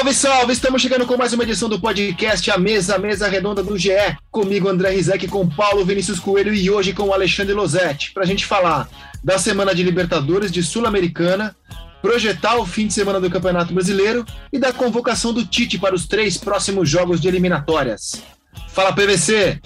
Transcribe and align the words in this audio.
Salve, 0.00 0.14
salve! 0.14 0.52
Estamos 0.54 0.80
chegando 0.80 1.04
com 1.04 1.14
mais 1.14 1.34
uma 1.34 1.42
edição 1.42 1.68
do 1.68 1.78
podcast 1.78 2.50
A 2.50 2.56
Mesa, 2.56 2.94
a 2.96 2.98
Mesa 2.98 3.28
Redonda 3.28 3.62
do 3.62 3.76
GE. 3.76 3.90
Comigo, 4.30 4.66
André 4.66 4.92
Rizek, 4.92 5.28
com 5.28 5.46
Paulo 5.46 5.84
Vinícius 5.84 6.18
Coelho 6.18 6.54
e 6.54 6.70
hoje 6.70 6.94
com 6.94 7.12
Alexandre 7.12 7.52
Losetti, 7.52 8.10
para 8.12 8.22
a 8.22 8.26
gente 8.26 8.46
falar 8.46 8.88
da 9.22 9.38
semana 9.38 9.74
de 9.74 9.82
Libertadores, 9.82 10.50
de 10.50 10.62
Sul-Americana, 10.62 11.54
projetar 12.00 12.56
o 12.56 12.64
fim 12.64 12.86
de 12.86 12.94
semana 12.94 13.20
do 13.20 13.28
Campeonato 13.28 13.74
Brasileiro 13.74 14.24
e 14.50 14.58
da 14.58 14.72
convocação 14.72 15.34
do 15.34 15.44
Tite 15.44 15.78
para 15.78 15.94
os 15.94 16.08
três 16.08 16.38
próximos 16.38 16.88
jogos 16.88 17.20
de 17.20 17.28
eliminatórias. 17.28 18.22
Fala, 18.70 18.94
PVC! 18.94 19.60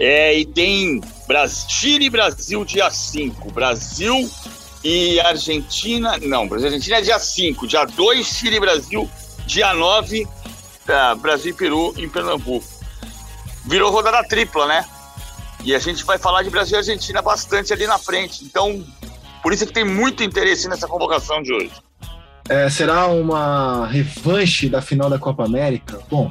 É, 0.00 0.36
e 0.40 0.44
tem 0.44 1.00
Chile 1.68 2.06
e 2.06 2.10
Brasil 2.10 2.64
dia 2.64 2.90
5. 2.90 3.52
Brasil 3.52 4.28
e 4.82 5.20
Argentina. 5.20 6.18
Não, 6.18 6.48
Brasil 6.48 6.66
e 6.66 6.72
Argentina 6.72 6.96
é 6.96 7.02
dia 7.02 7.18
5. 7.20 7.64
Dia 7.68 7.84
2, 7.84 8.26
Chile 8.26 8.56
e 8.56 8.60
Brasil. 8.60 9.08
Dia 9.46 9.72
9, 9.72 10.26
tá, 10.84 11.14
Brasil 11.14 11.52
e 11.52 11.54
Peru 11.54 11.94
em 11.96 12.08
Pernambuco. 12.08 12.66
Virou 13.64 13.90
rodada 13.90 14.22
tripla, 14.28 14.66
né? 14.66 14.84
E 15.64 15.74
a 15.74 15.78
gente 15.78 16.04
vai 16.04 16.18
falar 16.18 16.42
de 16.42 16.50
Brasil 16.50 16.76
e 16.76 16.78
Argentina 16.78 17.22
bastante 17.22 17.72
ali 17.72 17.86
na 17.86 17.98
frente. 17.98 18.44
Então, 18.44 18.84
por 19.42 19.52
isso 19.52 19.64
é 19.64 19.66
que 19.66 19.72
tem 19.72 19.84
muito 19.84 20.22
interesse 20.22 20.68
nessa 20.68 20.86
convocação 20.86 21.42
de 21.42 21.52
hoje. 21.52 21.72
É, 22.48 22.68
será 22.68 23.06
uma 23.08 23.86
revanche 23.86 24.68
da 24.68 24.80
final 24.80 25.10
da 25.10 25.18
Copa 25.18 25.44
América? 25.44 26.00
Bom, 26.08 26.30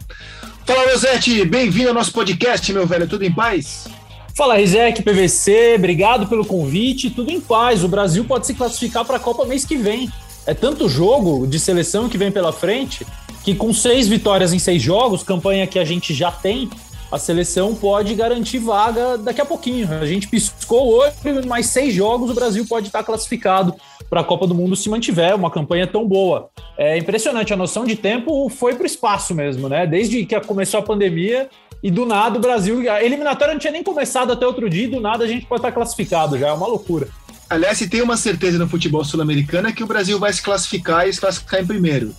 fala 0.65 0.89
Rosete, 0.91 1.43
bem-vindo 1.43 1.89
ao 1.89 1.93
nosso 1.93 2.13
podcast, 2.13 2.71
meu 2.71 2.87
velho, 2.87 3.07
tudo 3.07 3.25
em 3.25 3.33
paz? 3.33 3.87
Fala, 4.35 4.57
Rizek, 4.57 5.01
PVC, 5.01 5.75
obrigado 5.77 6.27
pelo 6.27 6.45
convite. 6.45 7.09
Tudo 7.09 7.31
em 7.31 7.39
paz. 7.39 7.85
O 7.85 7.87
Brasil 7.87 8.25
pode 8.25 8.45
se 8.45 8.53
classificar 8.53 9.05
para 9.05 9.15
a 9.15 9.19
Copa 9.19 9.45
mês 9.45 9.63
que 9.63 9.77
vem. 9.77 10.11
É 10.47 10.53
tanto 10.53 10.87
jogo 10.87 11.47
de 11.47 11.59
seleção 11.59 12.07
que 12.07 12.17
vem 12.17 12.31
pela 12.31 12.53
frente 12.53 13.05
que, 13.43 13.55
com 13.55 13.73
seis 13.73 14.07
vitórias 14.07 14.53
em 14.53 14.59
seis 14.59 14.81
jogos, 14.81 15.23
campanha 15.23 15.65
que 15.65 15.79
a 15.79 15.85
gente 15.85 16.13
já 16.13 16.31
tem, 16.31 16.69
a 17.11 17.17
seleção 17.17 17.73
pode 17.73 18.13
garantir 18.13 18.59
vaga 18.59 19.17
daqui 19.17 19.41
a 19.41 19.45
pouquinho. 19.45 19.87
A 19.99 20.05
gente 20.05 20.27
piscou 20.27 20.93
hoje, 20.93 21.15
mais 21.47 21.67
seis 21.67 21.93
jogos, 21.93 22.29
o 22.29 22.33
Brasil 22.33 22.65
pode 22.67 22.87
estar 22.87 23.03
classificado 23.03 23.73
para 24.09 24.21
a 24.21 24.23
Copa 24.23 24.45
do 24.45 24.53
Mundo 24.53 24.75
se 24.75 24.89
mantiver 24.89 25.35
uma 25.35 25.49
campanha 25.49 25.87
tão 25.87 26.07
boa. 26.07 26.49
É 26.77 26.97
impressionante, 26.97 27.53
a 27.53 27.57
noção 27.57 27.85
de 27.85 27.95
tempo 27.95 28.49
foi 28.49 28.75
para 28.75 28.83
o 28.83 28.85
espaço 28.85 29.33
mesmo, 29.33 29.67
né? 29.67 29.87
Desde 29.87 30.25
que 30.25 30.39
começou 30.41 30.79
a 30.79 30.83
pandemia, 30.83 31.49
e 31.81 31.91
do 31.91 32.05
nada 32.05 32.37
o 32.37 32.41
Brasil. 32.41 32.91
A 32.91 33.03
eliminatória 33.03 33.53
não 33.53 33.59
tinha 33.59 33.73
nem 33.73 33.83
começado 33.83 34.31
até 34.31 34.45
outro 34.45 34.69
dia, 34.69 34.85
e 34.85 34.87
do 34.87 34.99
nada 34.99 35.23
a 35.23 35.27
gente 35.27 35.45
pode 35.45 35.59
estar 35.59 35.71
classificado 35.71 36.37
já. 36.37 36.47
É 36.47 36.53
uma 36.53 36.67
loucura. 36.67 37.07
Aliás, 37.49 37.77
se 37.77 37.87
tem 37.87 38.01
uma 38.01 38.17
certeza 38.17 38.57
no 38.57 38.67
futebol 38.67 39.03
sul-americano 39.03 39.67
é 39.67 39.71
que 39.71 39.83
o 39.83 39.87
Brasil 39.87 40.19
vai 40.19 40.33
se 40.33 40.41
classificar 40.41 41.07
e 41.07 41.13
se 41.13 41.19
classificar 41.19 41.61
em 41.61 41.65
primeiro. 41.65 42.15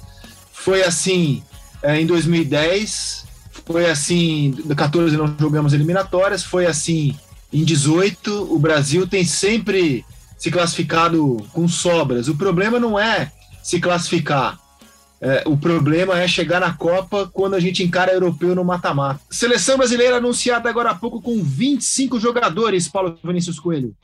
Foi 0.52 0.82
assim 0.82 1.42
é, 1.82 2.00
em 2.00 2.06
2010, 2.06 3.24
foi 3.66 3.90
assim, 3.90 4.54
em 4.64 4.74
14 4.74 5.16
não 5.16 5.34
jogamos 5.38 5.72
eliminatórias, 5.72 6.42
foi 6.42 6.66
assim 6.66 7.16
em 7.52 7.64
18. 7.64 8.54
O 8.54 8.58
Brasil 8.58 9.06
tem 9.06 9.24
sempre 9.24 10.04
se 10.38 10.50
classificado 10.50 11.44
com 11.52 11.66
sobras. 11.66 12.28
O 12.28 12.36
problema 12.36 12.78
não 12.78 12.98
é 12.98 13.32
se 13.62 13.80
classificar, 13.80 14.58
é, 15.20 15.42
o 15.46 15.56
problema 15.56 16.18
é 16.20 16.28
chegar 16.28 16.60
na 16.60 16.74
Copa 16.74 17.28
quando 17.32 17.54
a 17.54 17.60
gente 17.60 17.82
encara 17.82 18.12
europeu 18.12 18.54
no 18.54 18.64
mata-mata. 18.64 19.20
Seleção 19.30 19.78
brasileira 19.78 20.16
anunciada 20.16 20.68
agora 20.68 20.90
há 20.90 20.94
pouco 20.94 21.22
com 21.22 21.42
25 21.42 22.20
jogadores, 22.20 22.88
Paulo 22.88 23.18
Vinícius 23.24 23.58
Coelho. 23.58 23.94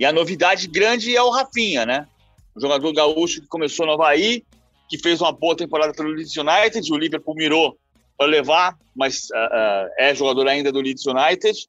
E 0.00 0.04
a 0.06 0.12
novidade 0.12 0.66
grande 0.66 1.14
é 1.14 1.22
o 1.22 1.28
Rafinha, 1.28 1.84
né? 1.84 2.08
O 2.56 2.60
jogador 2.60 2.90
gaúcho 2.94 3.42
que 3.42 3.46
começou 3.46 3.84
no 3.84 3.92
Havaí, 3.92 4.42
que 4.88 4.96
fez 4.96 5.20
uma 5.20 5.30
boa 5.30 5.54
temporada 5.54 5.92
pelo 5.92 6.08
Leeds 6.08 6.34
United, 6.34 6.90
o 6.90 6.96
Liverpool 6.96 7.34
mirou 7.34 7.78
para 8.16 8.26
levar, 8.26 8.78
mas 8.96 9.24
uh, 9.24 9.36
uh, 9.36 9.90
é 9.98 10.14
jogador 10.14 10.48
ainda 10.48 10.72
do 10.72 10.80
Leeds 10.80 11.04
United. 11.04 11.68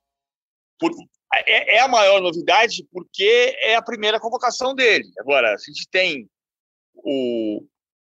Por, 0.80 0.94
é, 1.46 1.76
é, 1.76 1.80
a 1.82 1.90
maior 1.90 2.22
novidade 2.22 2.88
porque 2.94 3.54
é 3.60 3.76
a 3.76 3.82
primeira 3.82 4.18
convocação 4.18 4.74
dele. 4.74 5.12
Agora, 5.20 5.54
a 5.54 5.58
gente 5.58 5.86
tem 5.92 6.26
o, 6.96 7.62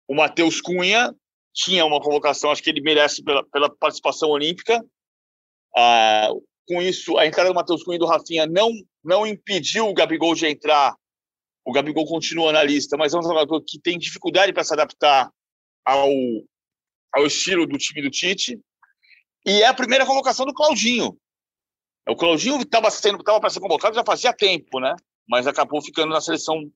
o 0.08 0.16
Matheus 0.16 0.60
Cunha 0.60 1.16
tinha 1.54 1.86
uma 1.86 2.02
convocação, 2.02 2.50
acho 2.50 2.64
que 2.64 2.72
ele 2.72 2.82
merece 2.82 3.24
pela, 3.24 3.44
pela 3.44 3.70
participação 3.70 4.30
olímpica. 4.30 4.84
Ah, 5.76 6.30
com 6.68 6.82
isso, 6.82 7.18
a 7.18 7.26
entrada 7.26 7.50
do 7.50 7.56
Matheus 7.56 7.84
Cunha 7.84 7.96
e 7.96 8.00
do 8.00 8.06
Rafinha 8.06 8.46
não, 8.46 8.72
não 9.08 9.26
impediu 9.26 9.88
o 9.88 9.94
Gabigol 9.94 10.36
de 10.36 10.46
entrar. 10.46 10.94
O 11.66 11.72
Gabigol 11.72 12.06
continua 12.06 12.52
na 12.52 12.62
lista, 12.62 12.98
mas 12.98 13.14
é 13.14 13.18
um 13.18 13.24
jogador 13.24 13.62
que 13.66 13.80
tem 13.80 13.98
dificuldade 13.98 14.52
para 14.52 14.66
se 14.66 14.74
adaptar 14.74 15.32
ao, 15.86 16.10
ao 17.14 17.26
estilo 17.26 17.66
do 17.66 17.78
time 17.78 18.02
do 18.02 18.12
Tite. 18.12 18.60
E 19.46 19.62
é 19.62 19.68
a 19.68 19.74
primeira 19.74 20.06
convocação 20.06 20.46
do 20.46 20.54
Claudinho. 20.54 21.18
O 22.10 22.16
Claudinho 22.16 22.62
estava 22.62 22.90
para 23.40 23.50
ser 23.50 23.60
convocado 23.62 23.96
já 23.96 24.04
fazia 24.04 24.34
tempo, 24.34 24.80
né? 24.80 24.94
Mas 25.28 25.48
acabou 25.48 25.82
ficando 25.82 26.10
na 26.10 26.22
seleção 26.22 26.70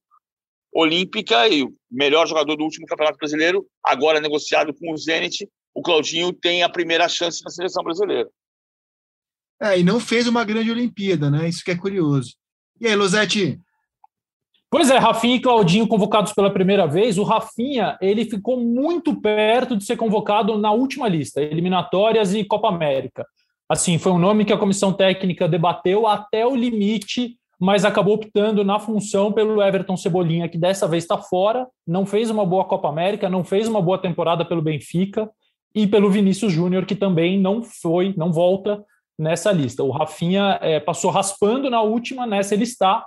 olímpica 0.74 1.50
e 1.50 1.64
o 1.64 1.76
melhor 1.90 2.26
jogador 2.28 2.56
do 2.56 2.64
último 2.64 2.88
Campeonato 2.88 3.18
Brasileiro, 3.18 3.68
agora 3.84 4.22
negociado 4.22 4.74
com 4.74 4.94
o 4.94 4.98
Zenit, 4.98 5.50
o 5.74 5.82
Claudinho 5.82 6.32
tem 6.32 6.64
a 6.64 6.70
primeira 6.70 7.10
chance 7.10 7.44
na 7.44 7.50
seleção 7.52 7.84
brasileira. 7.84 8.30
É, 9.62 9.80
e 9.80 9.84
não 9.84 10.00
fez 10.00 10.28
uma 10.28 10.44
grande 10.44 10.72
Olimpíada, 10.72 11.30
né? 11.30 11.48
Isso 11.48 11.64
que 11.64 11.72
é 11.72 11.78
curioso. 11.78 12.34
E 12.80 12.88
aí, 12.88 12.96
Losetti? 12.96 13.60
Pois 14.70 14.90
é, 14.90 14.98
Rafinha 14.98 15.36
e 15.36 15.40
Claudinho 15.40 15.88
convocados 15.88 16.34
pela 16.34 16.50
primeira 16.50 16.88
vez. 16.88 17.18
O 17.18 17.24
Rafinha, 17.24 17.98
ele 18.02 18.26
ficou 18.26 18.60
muito 18.60 19.20
perto 19.20 19.78
de 19.78 19.84
ser 19.84 19.98
convocado 19.98 20.58
na 20.58 20.72
última 20.72 21.08
lista, 21.08 21.42
eliminatórias 21.42 22.34
e 22.34 22.44
Copa 22.44 22.70
América. 22.70 23.26
Assim, 23.70 23.98
foi 23.98 24.12
um 24.12 24.20
nome 24.20 24.46
que 24.46 24.54
a 24.54 24.58
comissão 24.58 24.92
técnica 24.92 25.48
debateu 25.48 26.08
até 26.08 26.46
o 26.46 26.56
limite 26.56 27.38
mas 27.64 27.86
acabou 27.86 28.16
optando 28.16 28.64
na 28.64 28.80
função 28.80 29.32
pelo 29.32 29.62
Everton 29.62 29.96
Cebolinha, 29.96 30.50
que 30.50 30.58
dessa 30.58 30.88
vez 30.88 31.04
está 31.04 31.20
fora, 31.20 31.68
não 31.86 32.08
fez 32.08 32.32
uma 32.32 32.44
boa 32.44 32.66
Copa 32.66 32.90
América, 32.90 33.30
não 33.30 33.44
fez 33.44 33.68
uma 33.68 33.80
boa 33.80 34.00
temporada 34.00 34.44
pelo 34.44 34.64
Benfica, 34.64 35.30
e 35.74 35.88
pelo 35.88 36.10
Vinícius 36.10 36.52
Júnior, 36.52 36.86
que 36.86 36.96
também 36.96 37.40
não 37.40 37.64
foi, 37.64 38.14
não 38.18 38.32
volta 38.32 38.84
nessa 39.22 39.52
lista. 39.52 39.84
O 39.84 39.92
Rafinha 39.92 40.58
é, 40.62 40.80
passou 40.80 41.12
raspando 41.12 41.70
na 41.70 41.82
última, 41.82 42.26
nessa 42.26 42.56
ele 42.56 42.64
está. 42.64 43.06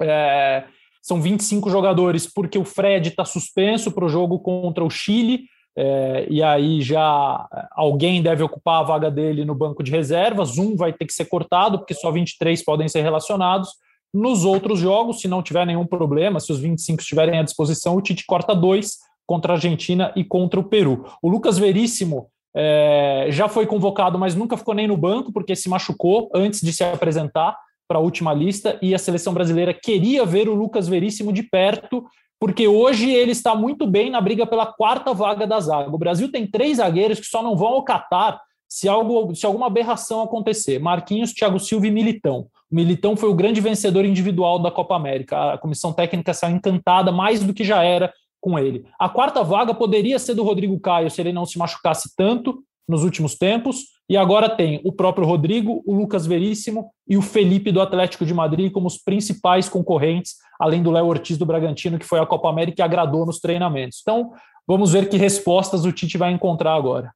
É, 0.00 0.64
são 1.02 1.20
25 1.20 1.68
jogadores, 1.68 2.32
porque 2.32 2.56
o 2.56 2.64
Fred 2.64 3.08
está 3.08 3.24
suspenso 3.24 3.90
para 3.90 4.04
o 4.04 4.08
jogo 4.08 4.38
contra 4.38 4.84
o 4.84 4.90
Chile, 4.90 5.46
é, 5.76 6.26
e 6.30 6.42
aí 6.42 6.80
já 6.80 7.48
alguém 7.72 8.22
deve 8.22 8.42
ocupar 8.42 8.80
a 8.80 8.84
vaga 8.84 9.10
dele 9.10 9.44
no 9.44 9.54
banco 9.54 9.82
de 9.82 9.90
reservas. 9.90 10.58
Um 10.58 10.76
vai 10.76 10.92
ter 10.92 11.06
que 11.06 11.12
ser 11.12 11.24
cortado, 11.24 11.78
porque 11.78 11.94
só 11.94 12.12
23 12.12 12.62
podem 12.64 12.88
ser 12.88 13.02
relacionados. 13.02 13.70
Nos 14.14 14.44
outros 14.44 14.78
jogos, 14.78 15.20
se 15.20 15.26
não 15.26 15.42
tiver 15.42 15.66
nenhum 15.66 15.86
problema, 15.86 16.38
se 16.38 16.52
os 16.52 16.60
25 16.60 17.00
estiverem 17.00 17.38
à 17.38 17.42
disposição, 17.42 17.96
o 17.96 18.02
Tite 18.02 18.24
corta 18.26 18.54
dois 18.54 18.98
contra 19.26 19.54
a 19.54 19.56
Argentina 19.56 20.12
e 20.14 20.22
contra 20.22 20.60
o 20.60 20.64
Peru. 20.64 21.06
O 21.22 21.28
Lucas 21.28 21.58
Veríssimo 21.58 22.28
é, 22.54 23.26
já 23.30 23.48
foi 23.48 23.66
convocado, 23.66 24.18
mas 24.18 24.34
nunca 24.34 24.56
ficou 24.56 24.74
nem 24.74 24.86
no 24.86 24.96
banco, 24.96 25.32
porque 25.32 25.56
se 25.56 25.68
machucou 25.68 26.30
antes 26.34 26.60
de 26.60 26.72
se 26.72 26.84
apresentar 26.84 27.56
para 27.88 27.98
a 27.98 28.02
última 28.02 28.32
lista, 28.32 28.78
e 28.80 28.94
a 28.94 28.98
seleção 28.98 29.34
brasileira 29.34 29.74
queria 29.74 30.24
ver 30.24 30.48
o 30.48 30.54
Lucas 30.54 30.88
Veríssimo 30.88 31.32
de 31.32 31.42
perto 31.42 32.04
porque 32.42 32.66
hoje 32.66 33.08
ele 33.08 33.30
está 33.30 33.54
muito 33.54 33.86
bem 33.86 34.10
na 34.10 34.20
briga 34.20 34.44
pela 34.44 34.66
quarta 34.66 35.14
vaga 35.14 35.46
da 35.46 35.60
zaga. 35.60 35.94
O 35.94 35.96
Brasil 35.96 36.28
tem 36.28 36.44
três 36.44 36.78
zagueiros 36.78 37.20
que 37.20 37.26
só 37.26 37.40
não 37.40 37.54
vão 37.54 37.68
ao 37.68 37.84
Catar 37.84 38.40
se, 38.68 38.88
algo, 38.88 39.32
se 39.32 39.46
alguma 39.46 39.68
aberração 39.68 40.20
acontecer. 40.20 40.80
Marquinhos, 40.80 41.32
Thiago 41.32 41.60
Silva 41.60 41.86
e 41.86 41.90
Militão. 41.92 42.48
O 42.68 42.74
Militão 42.74 43.16
foi 43.16 43.28
o 43.28 43.34
grande 43.34 43.60
vencedor 43.60 44.04
individual 44.04 44.58
da 44.58 44.72
Copa 44.72 44.96
América. 44.96 45.52
A 45.52 45.58
comissão 45.58 45.92
técnica 45.92 46.34
saiu 46.34 46.56
encantada 46.56 47.12
mais 47.12 47.44
do 47.44 47.54
que 47.54 47.62
já 47.62 47.84
era 47.84 48.12
com 48.42 48.58
ele. 48.58 48.84
A 48.98 49.08
quarta 49.08 49.42
vaga 49.44 49.72
poderia 49.72 50.18
ser 50.18 50.34
do 50.34 50.42
Rodrigo 50.42 50.78
Caio 50.80 51.10
se 51.10 51.20
ele 51.20 51.32
não 51.32 51.46
se 51.46 51.56
machucasse 51.56 52.14
tanto 52.16 52.62
nos 52.88 53.04
últimos 53.04 53.36
tempos, 53.36 53.92
e 54.08 54.16
agora 54.16 54.50
tem 54.50 54.80
o 54.84 54.92
próprio 54.92 55.26
Rodrigo, 55.26 55.82
o 55.86 55.94
Lucas 55.94 56.26
Veríssimo 56.26 56.90
e 57.08 57.16
o 57.16 57.22
Felipe 57.22 57.70
do 57.70 57.80
Atlético 57.80 58.26
de 58.26 58.34
Madrid 58.34 58.70
como 58.72 58.88
os 58.88 58.98
principais 58.98 59.68
concorrentes, 59.68 60.34
além 60.60 60.82
do 60.82 60.90
Léo 60.90 61.06
Ortiz 61.06 61.38
do 61.38 61.46
Bragantino, 61.46 61.98
que 61.98 62.04
foi 62.04 62.18
à 62.18 62.26
Copa 62.26 62.50
América 62.50 62.82
e 62.82 62.84
agradou 62.84 63.24
nos 63.24 63.38
treinamentos. 63.38 64.00
Então, 64.02 64.32
vamos 64.66 64.92
ver 64.92 65.08
que 65.08 65.16
respostas 65.16 65.84
o 65.84 65.92
Tite 65.92 66.18
vai 66.18 66.32
encontrar 66.32 66.74
agora. 66.74 67.12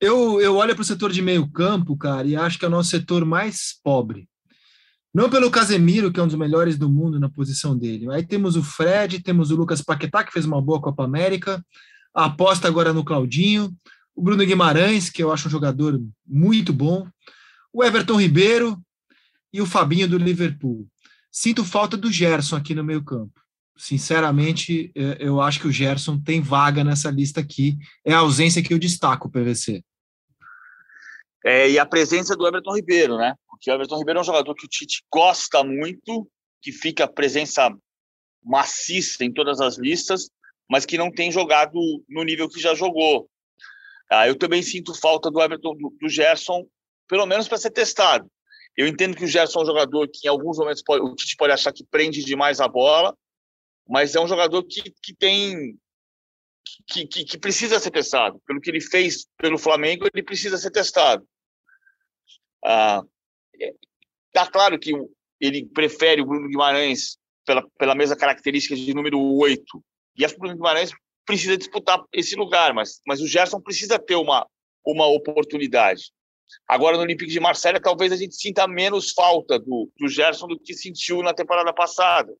Eu, 0.00 0.40
eu 0.40 0.56
olho 0.56 0.74
para 0.74 0.82
o 0.82 0.84
setor 0.84 1.10
de 1.10 1.20
meio 1.20 1.50
campo, 1.50 1.96
cara, 1.96 2.26
e 2.26 2.36
acho 2.36 2.58
que 2.58 2.64
é 2.64 2.68
o 2.68 2.70
nosso 2.70 2.90
setor 2.90 3.24
mais 3.24 3.78
pobre. 3.82 4.28
Não 5.14 5.30
pelo 5.30 5.50
Casemiro, 5.50 6.12
que 6.12 6.20
é 6.20 6.22
um 6.22 6.26
dos 6.26 6.36
melhores 6.36 6.76
do 6.76 6.88
mundo 6.88 7.18
na 7.18 7.30
posição 7.30 7.76
dele. 7.76 8.10
Aí 8.12 8.24
temos 8.24 8.56
o 8.56 8.62
Fred, 8.62 9.22
temos 9.22 9.50
o 9.50 9.56
Lucas 9.56 9.82
Paquetá, 9.82 10.22
que 10.22 10.32
fez 10.32 10.44
uma 10.44 10.60
boa 10.60 10.80
Copa 10.80 11.04
América, 11.04 11.64
a 12.14 12.26
aposta 12.26 12.68
agora 12.68 12.92
no 12.92 13.04
Claudinho, 13.04 13.74
o 14.14 14.22
Bruno 14.22 14.44
Guimarães, 14.44 15.08
que 15.08 15.22
eu 15.22 15.32
acho 15.32 15.48
um 15.48 15.50
jogador 15.50 16.00
muito 16.26 16.72
bom, 16.72 17.06
o 17.72 17.84
Everton 17.84 18.20
Ribeiro 18.20 18.78
e 19.52 19.60
o 19.60 19.66
Fabinho 19.66 20.08
do 20.08 20.18
Liverpool. 20.18 20.86
Sinto 21.30 21.64
falta 21.64 21.96
do 21.96 22.10
Gerson 22.10 22.56
aqui 22.56 22.74
no 22.74 22.84
meio 22.84 23.02
campo. 23.02 23.40
sinceramente, 23.76 24.90
é, 24.92 25.18
eu 25.20 25.40
acho 25.40 25.60
que 25.60 25.68
o 25.68 25.72
Gerson 25.72 26.20
tem 26.20 26.40
vaga 26.40 26.82
nessa 26.82 27.10
lista 27.10 27.38
aqui. 27.38 27.78
É 28.04 28.12
a 28.12 28.18
ausência 28.18 28.60
que 28.60 28.74
eu 28.74 28.78
destaco, 28.78 29.30
PVC. 29.30 29.84
É, 31.44 31.70
e 31.70 31.78
a 31.78 31.86
presença 31.86 32.34
do 32.34 32.46
Everton 32.46 32.74
Ribeiro, 32.74 33.16
né? 33.16 33.34
Porque 33.48 33.70
o 33.70 33.74
Everton 33.74 33.98
Ribeiro 33.98 34.18
é 34.18 34.22
um 34.22 34.24
jogador 34.24 34.54
que 34.54 34.66
o 34.66 34.68
Tite 34.68 35.04
gosta 35.12 35.62
muito, 35.62 36.28
que 36.60 36.72
fica 36.72 37.06
presença 37.06 37.70
maciça 38.44 39.24
em 39.24 39.32
todas 39.32 39.60
as 39.60 39.78
listas, 39.78 40.30
mas 40.68 40.84
que 40.84 40.98
não 40.98 41.10
tem 41.10 41.30
jogado 41.30 41.78
no 42.08 42.22
nível 42.24 42.48
que 42.48 42.60
já 42.60 42.74
jogou. 42.74 43.28
Ah, 44.10 44.26
eu 44.26 44.36
também 44.36 44.62
sinto 44.62 44.94
falta 44.94 45.30
do 45.30 45.40
Everton, 45.40 45.76
do, 45.76 45.96
do 46.00 46.08
Gerson, 46.08 46.66
pelo 47.08 47.26
menos 47.26 47.46
para 47.46 47.58
ser 47.58 47.70
testado. 47.70 48.30
Eu 48.76 48.86
entendo 48.86 49.16
que 49.16 49.24
o 49.24 49.28
Gerson 49.28 49.60
é 49.60 49.62
um 49.62 49.66
jogador 49.66 50.08
que 50.08 50.26
em 50.26 50.30
alguns 50.30 50.58
momentos 50.58 50.82
pode, 50.82 51.02
o 51.02 51.14
Tite 51.14 51.36
pode 51.36 51.52
achar 51.52 51.72
que 51.72 51.84
prende 51.84 52.24
demais 52.24 52.60
a 52.60 52.68
bola, 52.68 53.16
mas 53.88 54.14
é 54.14 54.20
um 54.20 54.28
jogador 54.28 54.62
que, 54.64 54.82
que 55.02 55.14
tem 55.14 55.76
que, 56.86 57.06
que, 57.06 57.24
que, 57.24 57.38
precisa 57.38 57.78
ser 57.78 57.90
testado. 57.90 58.40
Pelo 58.46 58.60
que 58.60 58.70
ele 58.70 58.80
fez 58.80 59.26
pelo 59.36 59.58
Flamengo, 59.58 60.06
ele 60.12 60.22
precisa 60.22 60.56
ser 60.56 60.70
testado. 60.70 61.26
Ah, 62.64 63.02
tá 64.32 64.46
claro 64.46 64.78
que 64.78 64.92
ele 65.40 65.66
prefere 65.66 66.22
o 66.22 66.26
Bruno 66.26 66.48
Guimarães 66.48 67.18
pela, 67.46 67.66
pela 67.78 67.94
mesma 67.94 68.16
característica 68.16 68.74
de 68.74 68.94
número 68.94 69.20
8. 69.20 69.62
E 70.16 70.24
acho 70.24 70.34
que 70.34 70.38
o 70.38 70.42
Bruno 70.42 70.56
Guimarães 70.56 70.90
precisa 71.24 71.56
disputar 71.56 72.02
esse 72.12 72.34
lugar, 72.34 72.72
mas, 72.72 73.00
mas 73.06 73.20
o 73.20 73.26
Gerson 73.26 73.60
precisa 73.60 73.98
ter 73.98 74.16
uma, 74.16 74.46
uma 74.84 75.06
oportunidade. 75.06 76.10
Agora, 76.66 76.96
no 76.96 77.02
Olympique 77.02 77.30
de 77.30 77.40
Marselha, 77.40 77.80
talvez 77.80 78.12
a 78.12 78.16
gente 78.16 78.34
sinta 78.34 78.66
menos 78.66 79.12
falta 79.12 79.58
do, 79.58 79.90
do 79.98 80.08
Gerson 80.08 80.46
do 80.46 80.58
que 80.58 80.74
sentiu 80.74 81.22
na 81.22 81.34
temporada 81.34 81.72
passada. 81.72 82.32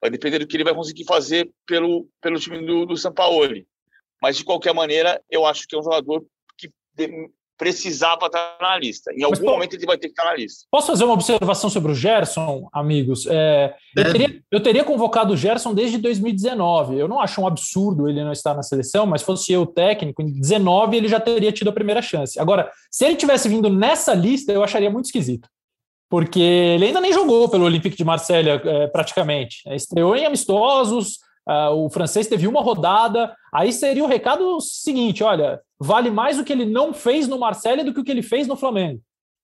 Vai 0.00 0.10
depender 0.10 0.38
do 0.38 0.46
que 0.46 0.56
ele 0.56 0.64
vai 0.64 0.74
conseguir 0.74 1.04
fazer 1.04 1.50
pelo, 1.66 2.08
pelo 2.20 2.38
time 2.38 2.64
do, 2.64 2.86
do 2.86 2.96
Sampaoli. 2.96 3.66
Mas, 4.20 4.36
de 4.36 4.44
qualquer 4.44 4.74
maneira, 4.74 5.20
eu 5.30 5.46
acho 5.46 5.66
que 5.66 5.74
é 5.74 5.78
um 5.78 5.82
jogador 5.82 6.24
que 6.58 6.70
precisava 7.60 8.24
estar 8.24 8.56
na 8.58 8.78
lista. 8.78 9.12
Em 9.12 9.22
algum 9.22 9.44
Mas, 9.44 9.52
momento 9.52 9.74
ele 9.74 9.84
vai 9.84 9.98
ter 9.98 10.08
que 10.08 10.12
estar 10.12 10.24
na 10.24 10.34
lista. 10.34 10.66
Posso 10.70 10.86
fazer 10.86 11.04
uma 11.04 11.12
observação 11.12 11.68
sobre 11.68 11.92
o 11.92 11.94
Gerson, 11.94 12.66
amigos? 12.72 13.26
É, 13.26 13.74
eu, 13.94 14.12
teria, 14.12 14.42
eu, 14.50 14.62
teria, 14.62 14.82
convocado 14.82 15.34
o 15.34 15.36
Gerson 15.36 15.74
desde 15.74 15.98
2019. 15.98 16.98
Eu 16.98 17.06
não 17.06 17.20
acho 17.20 17.38
um 17.38 17.46
absurdo 17.46 18.08
ele 18.08 18.24
não 18.24 18.32
estar 18.32 18.54
na 18.54 18.62
seleção, 18.62 19.04
mas 19.04 19.20
fosse 19.20 19.52
eu 19.52 19.66
técnico, 19.66 20.22
em 20.22 20.32
19 20.32 20.96
ele 20.96 21.06
já 21.06 21.20
teria 21.20 21.52
tido 21.52 21.68
a 21.68 21.72
primeira 21.72 22.00
chance. 22.00 22.40
Agora, 22.40 22.70
se 22.90 23.04
ele 23.04 23.16
tivesse 23.16 23.46
vindo 23.46 23.68
nessa 23.68 24.14
lista, 24.14 24.50
eu 24.52 24.64
acharia 24.64 24.90
muito 24.90 25.06
esquisito. 25.06 25.46
Porque 26.10 26.40
ele 26.40 26.86
ainda 26.86 27.00
nem 27.00 27.12
jogou 27.12 27.48
pelo 27.48 27.64
Olympique 27.64 27.96
de 27.96 28.04
Marselha, 28.04 28.60
é, 28.62 28.88
praticamente. 28.88 29.62
É, 29.66 29.76
estreou 29.76 30.14
em 30.14 30.26
amistosos, 30.26 31.20
Uh, 31.48 31.86
o 31.86 31.90
francês 31.90 32.28
teve 32.28 32.46
uma 32.46 32.60
rodada, 32.60 33.34
aí 33.52 33.72
seria 33.72 34.04
o 34.04 34.06
recado 34.06 34.60
seguinte: 34.60 35.24
olha, 35.24 35.60
vale 35.80 36.10
mais 36.10 36.38
o 36.38 36.44
que 36.44 36.52
ele 36.52 36.64
não 36.64 36.92
fez 36.92 37.26
no 37.26 37.38
Marcelo 37.38 37.82
do 37.82 37.92
que 37.92 38.00
o 38.00 38.04
que 38.04 38.10
ele 38.10 38.22
fez 38.22 38.46
no 38.46 38.56
Flamengo. 38.56 39.00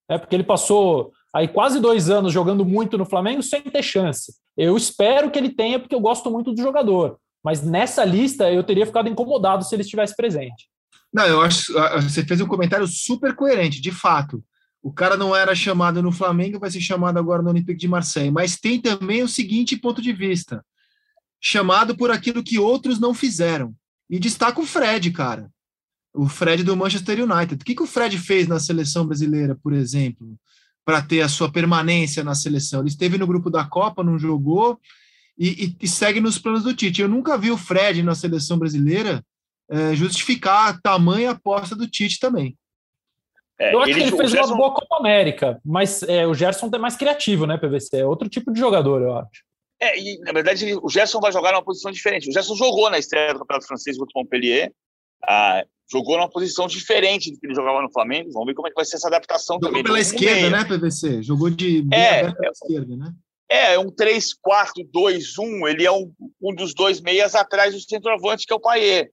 É, 0.09 0.17
porque 0.17 0.37
ele 0.37 0.45
passou 0.45 1.11
aí 1.35 1.49
quase 1.49 1.81
dois 1.81 2.09
anos 2.09 2.33
jogando 2.33 2.65
muito 2.65 2.97
no 2.97 3.05
Flamengo 3.05 3.43
sem 3.43 3.61
ter 3.63 3.83
chance. 3.83 4.33
Eu 4.57 4.77
espero 4.77 5.31
que 5.31 5.39
ele 5.39 5.51
tenha, 5.51 5.81
porque 5.81 5.95
eu 5.95 6.01
gosto 6.01 6.31
muito 6.31 6.53
do 6.53 6.63
jogador. 6.63 7.19
Mas 7.43 7.63
nessa 7.63 8.05
lista 8.05 8.51
eu 8.51 8.63
teria 8.63 8.87
ficado 8.87 9.09
incomodado 9.09 9.65
se 9.65 9.75
ele 9.75 9.83
estivesse 9.83 10.15
presente. 10.15 10.69
Não, 11.13 11.27
eu 11.27 11.41
acho 11.41 11.73
você 12.03 12.25
fez 12.25 12.41
um 12.41 12.47
comentário 12.47 12.87
super 12.87 13.35
coerente, 13.35 13.81
de 13.81 13.91
fato. 13.91 14.43
O 14.87 14.93
cara 14.93 15.17
não 15.17 15.35
era 15.35 15.53
chamado 15.53 16.01
no 16.01 16.13
Flamengo, 16.13 16.61
vai 16.61 16.71
ser 16.71 16.81
chamado 16.81 17.19
agora 17.19 17.43
no 17.43 17.51
Olympique 17.51 17.81
de 17.81 17.89
Marseille. 17.89 18.31
Mas 18.31 18.57
tem 18.57 18.81
também 18.81 19.21
o 19.21 19.27
seguinte 19.29 19.77
ponto 19.77 20.01
de 20.01 20.13
vista 20.13 20.65
chamado 21.41 21.97
por 21.97 22.13
aquilo 22.13 22.41
que 22.41 22.57
outros 22.57 23.01
não 23.01 23.13
fizeram. 23.13 23.75
E 24.09 24.21
destaca 24.21 24.61
o 24.61 24.65
Fred, 24.65 25.11
cara. 25.11 25.51
O 26.15 26.29
Fred 26.29 26.63
do 26.63 26.77
Manchester 26.77 27.19
United. 27.19 27.61
O 27.61 27.65
que, 27.65 27.75
que 27.75 27.83
o 27.83 27.87
Fred 27.87 28.17
fez 28.17 28.47
na 28.47 28.61
seleção 28.61 29.05
brasileira, 29.05 29.59
por 29.61 29.73
exemplo, 29.73 30.39
para 30.85 31.03
ter 31.03 31.21
a 31.21 31.29
sua 31.29 31.51
permanência 31.51 32.23
na 32.23 32.37
seleção? 32.37 32.79
Ele 32.79 32.89
esteve 32.89 33.19
no 33.19 33.27
grupo 33.27 33.51
da 33.51 33.65
Copa, 33.65 34.05
não 34.05 34.17
jogou 34.17 34.79
e, 35.37 35.65
e, 35.65 35.77
e 35.83 35.89
segue 35.89 36.21
nos 36.21 36.39
planos 36.39 36.63
do 36.63 36.73
Tite. 36.73 37.03
Eu 37.03 37.09
nunca 37.09 37.37
vi 37.37 37.51
o 37.51 37.59
Fred 37.59 38.05
na 38.05 38.15
seleção 38.15 38.57
brasileira 38.57 39.21
é, 39.69 39.97
justificar 39.97 40.69
a 40.69 40.81
tamanha 40.81 41.33
aposta 41.33 41.75
do 41.75 41.89
Tite 41.89 42.21
também. 42.21 42.57
É, 43.59 43.75
eu 43.75 43.81
acho 43.81 43.91
ele, 43.91 44.01
que 44.01 44.07
ele 44.09 44.17
fez 44.17 44.31
Gerson... 44.31 44.49
uma 44.49 44.57
boa 44.57 44.75
Copa 44.75 44.97
América, 44.99 45.61
mas 45.65 46.03
é, 46.03 46.27
o 46.27 46.35
Gerson 46.35 46.71
é 46.73 46.79
mais 46.79 46.97
criativo, 46.97 47.47
né, 47.47 47.57
PVC? 47.57 47.99
É 47.99 48.07
outro 48.07 48.29
tipo 48.29 48.53
de 48.53 48.61
jogador, 48.61 49.03
eu 49.03 49.17
acho. 49.17 49.45
É, 49.81 49.99
e 49.99 50.19
na 50.21 50.33
verdade 50.33 50.75
o 50.83 50.89
Gerson 50.89 51.21
vai 51.21 51.33
jogar 51.33 51.53
numa 51.53 51.65
posição 51.65 51.91
diferente. 51.91 52.29
O 52.29 52.33
Gerson 52.33 52.55
jogou 52.55 52.91
na 52.91 52.99
estreia 52.99 53.33
do 53.33 53.41
Campeonato 53.41 53.67
Francês 53.67 53.97
contra 53.97 54.13
o 54.15 54.21
Montpellier, 54.21 54.73
ah, 55.29 55.65
jogou 55.91 56.17
numa 56.17 56.31
posição 56.31 56.67
diferente 56.67 57.31
do 57.31 57.39
que 57.39 57.47
ele 57.47 57.55
jogava 57.55 57.83
no 57.83 57.93
Flamengo. 57.93 58.33
Vamos 58.33 58.47
ver 58.47 58.55
como 58.55 58.69
é 58.69 58.71
que 58.71 58.77
vai 58.77 58.85
ser 58.85 58.97
essa 58.97 59.09
adaptação 59.09 59.57
jogou 59.57 59.69
também. 59.69 59.85
pela 59.85 60.01
esquerda, 60.01 60.35
meio. 60.35 60.51
né, 60.51 60.65
PVC? 60.65 61.23
Jogou 61.23 61.51
de 61.51 61.87
é, 61.93 62.23
é, 62.23 62.33
esquerda, 62.51 62.97
né? 62.97 63.13
É, 63.49 63.79
um 63.79 63.91
3-4-2-1, 63.91 65.69
ele 65.69 65.87
é 65.87 65.93
um, 65.93 66.13
um 66.43 66.55
dos 66.55 66.75
dois 66.75 67.01
meias 67.01 67.35
atrás 67.35 67.75
do 67.75 67.81
centroavante, 67.81 68.45
que 68.45 68.53
é 68.53 68.57
o 68.57 68.61
Paier. 68.61 69.11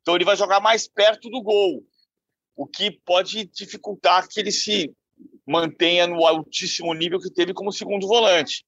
Então 0.00 0.14
ele 0.14 0.24
vai 0.24 0.36
jogar 0.36 0.60
mais 0.60 0.88
perto 0.88 1.28
do 1.28 1.42
gol, 1.42 1.82
o 2.56 2.66
que 2.66 2.90
pode 3.04 3.44
dificultar 3.46 4.28
que 4.28 4.40
ele 4.40 4.52
se 4.52 4.92
mantenha 5.46 6.06
no 6.06 6.26
altíssimo 6.26 6.92
nível 6.94 7.20
que 7.20 7.30
teve 7.30 7.52
como 7.52 7.72
segundo 7.72 8.06
volante. 8.06 8.64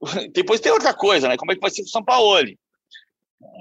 Depois 0.32 0.60
tem 0.60 0.72
outra 0.72 0.94
coisa, 0.94 1.28
né? 1.28 1.36
Como 1.36 1.52
é 1.52 1.54
que 1.54 1.60
vai 1.60 1.70
ser 1.70 1.82
o 1.82 1.88
São 1.88 2.04
Paulo? 2.04 2.48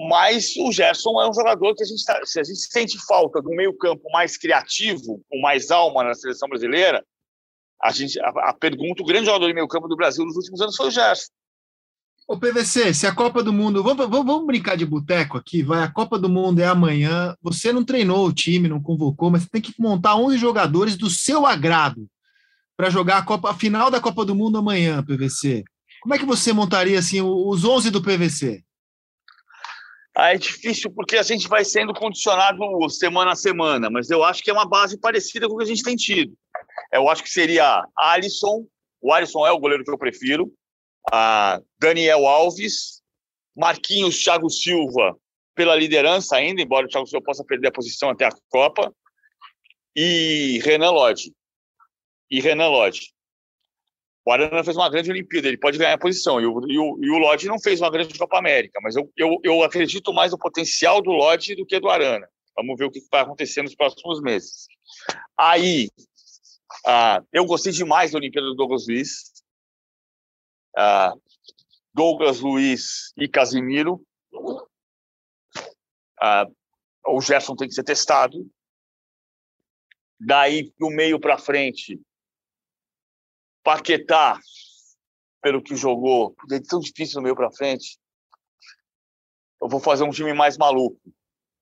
Mas 0.10 0.56
o 0.58 0.72
Gerson 0.72 1.22
é 1.22 1.30
um 1.30 1.34
jogador 1.34 1.76
que 1.76 1.84
a 1.84 1.86
gente, 1.86 2.04
tá, 2.04 2.20
se 2.26 2.40
a 2.40 2.44
gente 2.44 2.60
sente 2.60 2.98
falta 3.06 3.42
do 3.42 3.50
meio-campo 3.50 4.10
mais 4.12 4.38
criativo, 4.38 5.24
com 5.30 5.40
mais 5.40 5.70
alma 5.70 6.04
na 6.04 6.16
seleção 6.16 6.50
brasileira, 6.50 7.06
a 7.82 7.92
gente 7.92 8.20
a, 8.20 8.30
a 8.30 8.54
pergunta, 8.54 9.04
o 9.04 9.06
grande 9.06 9.26
jogador 9.26 9.48
de 9.48 9.54
meio-campo 9.54 9.88
do 9.88 9.96
Brasil 9.96 10.26
nos 10.26 10.36
últimos 10.36 10.62
anos 10.62 10.76
foi 10.76 10.88
o 10.88 10.92
Gerson. 10.92 11.32
Ô 12.28 12.38
PVC, 12.38 12.94
se 12.94 13.08
a 13.08 13.16
Copa 13.16 13.42
do 13.42 13.54
Mundo. 13.54 13.82
Vamos, 13.82 14.06
vamos, 14.10 14.46
brincar 14.46 14.76
de 14.76 14.86
boteco 14.86 15.38
aqui, 15.38 15.64
vai. 15.64 15.82
A 15.82 15.90
Copa 15.90 16.20
do 16.20 16.28
Mundo 16.28 16.60
é 16.60 16.66
amanhã. 16.66 17.34
Você 17.42 17.72
não 17.72 17.86
treinou 17.86 18.28
o 18.28 18.34
time, 18.34 18.68
não 18.68 18.84
convocou, 18.84 19.32
mas 19.32 19.44
você 19.44 19.50
tem 19.50 19.62
que 19.62 19.74
montar 19.80 20.18
11 20.18 20.38
jogadores 20.38 20.98
do 20.98 21.10
seu 21.10 21.46
agrado 21.46 22.06
para 22.76 22.90
jogar 22.90 23.20
a, 23.20 23.22
Copa, 23.24 23.52
a 23.52 23.54
final 23.54 23.90
da 23.90 24.02
Copa 24.02 24.26
do 24.26 24.36
Mundo 24.36 24.58
amanhã, 24.58 25.02
PVC. 25.02 25.64
Como 26.02 26.14
é 26.14 26.20
que 26.20 26.26
você 26.26 26.52
montaria 26.52 27.00
assim 27.00 27.22
os 27.22 27.64
11 27.64 27.92
do 27.92 28.04
PVC? 28.04 28.62
Ah, 30.14 30.34
é 30.34 30.38
difícil 30.38 30.92
porque 30.92 31.16
a 31.16 31.24
gente 31.24 31.48
vai 31.48 31.64
sendo 31.64 31.94
condicionado 31.94 32.58
semana 32.90 33.32
a 33.32 33.36
semana, 33.36 33.90
mas 33.90 34.10
eu 34.10 34.24
acho 34.24 34.44
que 34.44 34.50
é 34.50 34.54
uma 34.54 34.68
base 34.68 35.00
parecida 35.00 35.48
com 35.48 35.54
o 35.54 35.58
que 35.58 35.64
a 35.64 35.68
gente 35.68 35.84
tem 35.84 35.96
tido. 35.96 36.34
Eu 36.92 37.08
acho 37.08 37.24
que 37.24 37.30
seria 37.30 37.84
Alisson, 37.98 38.66
o 39.02 39.14
Alisson 39.14 39.46
é 39.46 39.52
o 39.52 39.60
goleiro 39.60 39.84
que 39.86 39.92
eu 39.92 39.98
prefiro, 39.98 40.52
a 41.12 41.62
Daniel 41.80 42.28
Alves, 42.28 43.02
Marquinhos, 43.56 44.22
Thiago 44.22 44.50
Silva 44.50 45.18
pela 45.56 45.76
liderança 45.76 46.36
ainda, 46.36 46.62
embora 46.62 46.86
o 46.86 46.90
Thiago 46.90 47.08
Silva 47.08 47.26
possa 47.26 47.44
perder 47.44 47.70
a 47.70 47.72
posição 47.72 48.10
até 48.10 48.26
a 48.26 48.32
Copa, 48.50 48.94
e 49.96 50.60
Renan 50.64 50.92
Lodge. 50.92 51.34
E 52.30 52.40
Renan 52.40 52.70
Lodge. 52.70 53.12
O 54.28 54.32
Arana 54.32 54.62
fez 54.62 54.76
uma 54.76 54.90
grande 54.90 55.10
Olimpíada, 55.10 55.48
ele 55.48 55.58
pode 55.58 55.78
ganhar 55.78 55.94
a 55.94 55.98
posição. 55.98 56.42
E 56.42 56.46
o, 56.46 56.60
e 56.68 56.78
o, 56.78 57.00
e 57.02 57.10
o 57.10 57.18
Lodge 57.18 57.48
não 57.48 57.58
fez 57.58 57.80
uma 57.80 57.90
grande 57.90 58.20
Copa 58.20 58.38
América, 58.38 58.78
mas 58.84 58.94
eu, 58.98 59.10
eu, 59.16 59.40
eu 59.42 59.64
acredito 59.64 60.14
mais 60.14 60.34
no 60.34 60.38
potencial 60.38 61.02
do 61.02 61.12
Lodge 61.12 61.56
do 61.56 61.66
que 61.66 61.80
do 61.80 61.90
Arana. 61.90 62.28
Vamos 62.54 62.78
ver 62.78 62.84
o 62.84 62.92
que 62.92 63.00
vai 63.10 63.22
acontecer 63.22 63.62
nos 63.62 63.74
próximos 63.74 64.22
meses. 64.22 64.68
Aí, 65.40 65.90
ah, 66.86 67.24
eu 67.32 67.46
gostei 67.46 67.72
demais 67.72 68.12
da 68.12 68.18
Olimpíada 68.18 68.48
do 68.48 68.56
Douglas 68.56 68.86
Luiz. 68.86 69.32
Ah, 70.80 71.12
Douglas 71.92 72.40
Luiz 72.40 73.12
e 73.18 73.28
Casimiro. 73.28 74.06
Ah, 76.22 76.46
o 77.08 77.20
Gerson 77.20 77.56
tem 77.56 77.68
que 77.68 77.74
ser 77.74 77.84
testado. 77.84 78.48
Daí, 80.20 80.72
do 80.78 80.92
meio 80.92 81.20
para 81.20 81.40
frente, 81.40 82.00
Paquetá, 83.64 84.40
pelo 85.42 85.64
que 85.64 85.76
jogou, 85.76 86.36
é 86.52 86.60
tão 86.60 86.80
difícil 86.80 87.18
no 87.18 87.24
meio 87.24 87.36
para 87.36 87.52
frente. 87.52 87.98
Eu 89.60 89.68
vou 89.68 89.80
fazer 89.80 90.04
um 90.04 90.12
time 90.12 90.34
mais 90.34 90.60
maluco. 90.60 91.02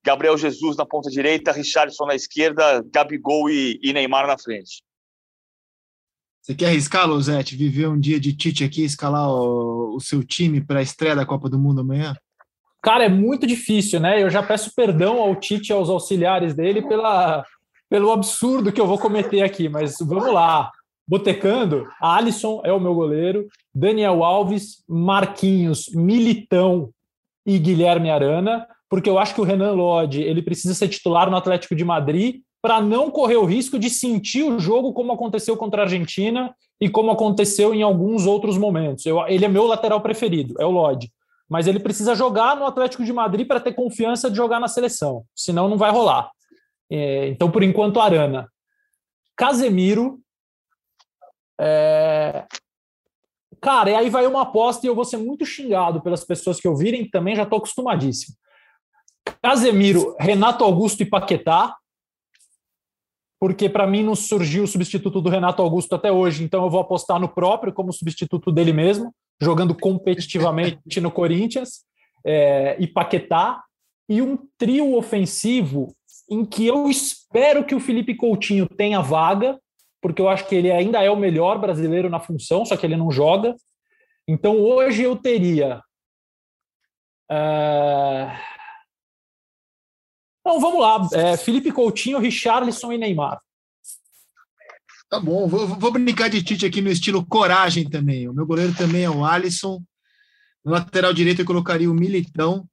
Gabriel 0.04 0.38
Jesus 0.38 0.76
na 0.76 0.86
ponta 0.86 1.10
direita, 1.10 1.54
Richardson 1.54 2.06
na 2.06 2.16
esquerda, 2.16 2.84
Gabigol 2.84 3.50
e, 3.50 3.80
e 3.82 3.94
Neymar 3.94 4.28
na 4.28 4.38
frente. 4.38 4.84
Você 6.46 6.54
quer 6.54 6.68
arriscar, 6.68 7.10
Losete, 7.10 7.56
viver 7.56 7.88
um 7.88 8.00
dia 8.00 8.20
de 8.20 8.32
Tite 8.32 8.64
aqui, 8.64 8.84
escalar 8.84 9.28
o, 9.28 9.96
o 9.96 10.00
seu 10.00 10.24
time 10.24 10.64
para 10.64 10.78
a 10.78 10.84
estreia 10.84 11.16
da 11.16 11.26
Copa 11.26 11.50
do 11.50 11.58
Mundo 11.58 11.82
amanhã? 11.82 12.16
Cara, 12.84 13.04
é 13.04 13.10
muito 13.10 13.48
difícil, 13.48 14.00
né? 14.00 14.22
Eu 14.22 14.30
já 14.30 14.44
peço 14.44 14.72
perdão 14.76 15.20
ao 15.20 15.36
Tite 15.36 15.72
e 15.72 15.74
aos 15.74 15.90
auxiliares 15.90 16.54
dele 16.54 16.84
pela, 16.84 17.44
pelo 17.90 18.12
absurdo 18.12 18.72
que 18.72 18.80
eu 18.80 18.86
vou 18.86 19.00
cometer 19.00 19.42
aqui, 19.42 19.68
mas 19.68 19.96
vamos 20.00 20.32
lá. 20.32 20.70
Botecando, 21.08 21.88
Alisson 22.00 22.62
é 22.64 22.72
o 22.72 22.80
meu 22.80 22.94
goleiro, 22.94 23.48
Daniel 23.74 24.24
Alves, 24.24 24.84
Marquinhos, 24.88 25.90
Militão 25.96 26.92
e 27.44 27.58
Guilherme 27.58 28.12
Arana, 28.12 28.68
porque 28.88 29.10
eu 29.10 29.18
acho 29.18 29.34
que 29.34 29.42
o 29.42 29.46
Renan 29.46 29.72
Lodge 29.72 30.22
ele 30.22 30.44
precisa 30.44 30.76
ser 30.76 30.90
titular 30.90 31.28
no 31.28 31.38
Atlético 31.38 31.76
de 31.76 31.84
Madrid 31.84 32.42
para 32.66 32.82
não 32.82 33.12
correr 33.12 33.36
o 33.36 33.46
risco 33.46 33.78
de 33.78 33.92
sentir 33.92 34.42
o 34.42 34.60
jogo 34.60 34.92
como 34.92 35.12
aconteceu 35.12 35.56
contra 35.56 35.84
a 35.84 35.86
Argentina 35.86 36.52
e 36.82 36.90
como 36.90 37.12
aconteceu 37.12 37.76
em 37.76 37.84
alguns 37.84 38.26
outros 38.26 38.58
momentos. 38.58 39.06
Eu, 39.06 39.24
ele 39.28 39.46
é 39.46 39.48
meu 39.48 39.68
lateral 39.68 40.02
preferido, 40.02 40.56
é 40.60 40.66
o 40.66 40.72
Lodge. 40.72 41.12
Mas 41.48 41.68
ele 41.68 41.80
precisa 41.80 42.16
jogar 42.16 42.56
no 42.56 42.66
Atlético 42.66 43.06
de 43.06 43.14
Madrid 43.14 43.46
para 43.46 43.60
ter 43.60 43.74
confiança 43.74 44.32
de 44.32 44.38
jogar 44.38 44.60
na 44.60 44.68
seleção, 44.68 45.26
senão 45.36 45.70
não 45.70 45.78
vai 45.78 45.92
rolar. 45.92 46.32
É, 46.90 47.28
então, 47.28 47.52
por 47.52 47.62
enquanto, 47.62 48.00
Arana. 48.00 48.52
Casemiro. 49.36 50.20
É... 51.62 52.48
Cara, 53.62 53.92
e 53.92 53.96
aí 53.96 54.10
vai 54.10 54.26
uma 54.26 54.42
aposta 54.42 54.88
e 54.88 54.90
eu 54.90 54.96
vou 54.96 55.06
ser 55.06 55.18
muito 55.18 55.46
xingado 55.46 56.02
pelas 56.02 56.24
pessoas 56.24 56.60
que 56.60 56.68
ouvirem, 56.68 57.08
também 57.08 57.36
já 57.36 57.44
estou 57.44 57.60
acostumadíssimo. 57.60 58.36
Casemiro, 59.40 60.16
Renato 60.20 60.64
Augusto 60.64 61.04
e 61.04 61.06
Paquetá, 61.06 61.76
porque 63.46 63.70
para 63.70 63.86
mim 63.86 64.02
não 64.02 64.16
surgiu 64.16 64.64
o 64.64 64.68
substituto 64.68 65.22
do 65.22 65.30
Renato 65.30 65.62
Augusto 65.62 65.94
até 65.94 66.12
hoje, 66.12 66.44
então 66.44 66.64
eu 66.64 66.70
vou 66.72 66.80
apostar 66.80 67.20
no 67.20 67.30
próprio 67.30 67.72
como 67.72 67.94
substituto 67.94 68.52
dele 68.52 68.74
mesmo, 68.74 69.14
jogando 69.40 69.76
competitivamente 69.76 71.00
no 71.00 71.12
Corinthians, 71.12 71.86
é, 72.26 72.76
e 72.80 72.88
Paquetá, 72.88 73.64
e 74.10 74.20
um 74.20 74.36
trio 74.58 74.96
ofensivo 74.96 75.96
em 76.28 76.44
que 76.44 76.66
eu 76.66 76.90
espero 76.90 77.64
que 77.64 77.76
o 77.76 77.80
Felipe 77.80 78.16
Coutinho 78.16 78.68
tenha 78.68 79.00
vaga, 79.00 79.60
porque 80.02 80.24
eu 80.24 80.28
acho 80.28 80.48
que 80.48 80.56
ele 80.56 80.72
ainda 80.72 81.04
é 81.04 81.12
o 81.12 81.16
melhor 81.16 81.60
brasileiro 81.60 82.10
na 82.10 82.20
função, 82.20 82.66
só 82.66 82.76
que 82.76 82.84
ele 82.84 82.98
não 82.98 83.12
joga. 83.12 83.56
Então 84.28 84.60
hoje 84.60 85.04
eu 85.04 85.16
teria. 85.16 85.84
Uh... 87.32 88.55
Então 90.46 90.60
vamos 90.60 90.80
lá. 90.80 91.10
É, 91.12 91.36
Felipe 91.36 91.72
Coutinho, 91.72 92.20
Richarlison 92.20 92.92
e 92.92 93.00
Neymar. 93.00 93.42
Tá 95.10 95.20
bom, 95.20 95.48
vou, 95.48 95.68
vou, 95.68 95.92
brincar 95.92 96.30
de 96.30 96.44
Tite 96.44 96.68
aqui 96.68 96.82
no 96.82 96.90
estilo 96.90 97.26
coragem 97.26 97.90
também. 97.90 98.30
O 98.30 98.34
meu 98.34 98.46
goleiro 98.46 98.74
também 98.76 99.04
é 99.04 99.10
o 99.10 99.26
Alisson. 99.26 99.82
No 100.64 100.72
lateral 100.72 101.14
direito 101.14 101.42
eu 101.42 101.46
colocaria 101.46 101.90
o 101.90 101.96
Militão. 101.96 102.68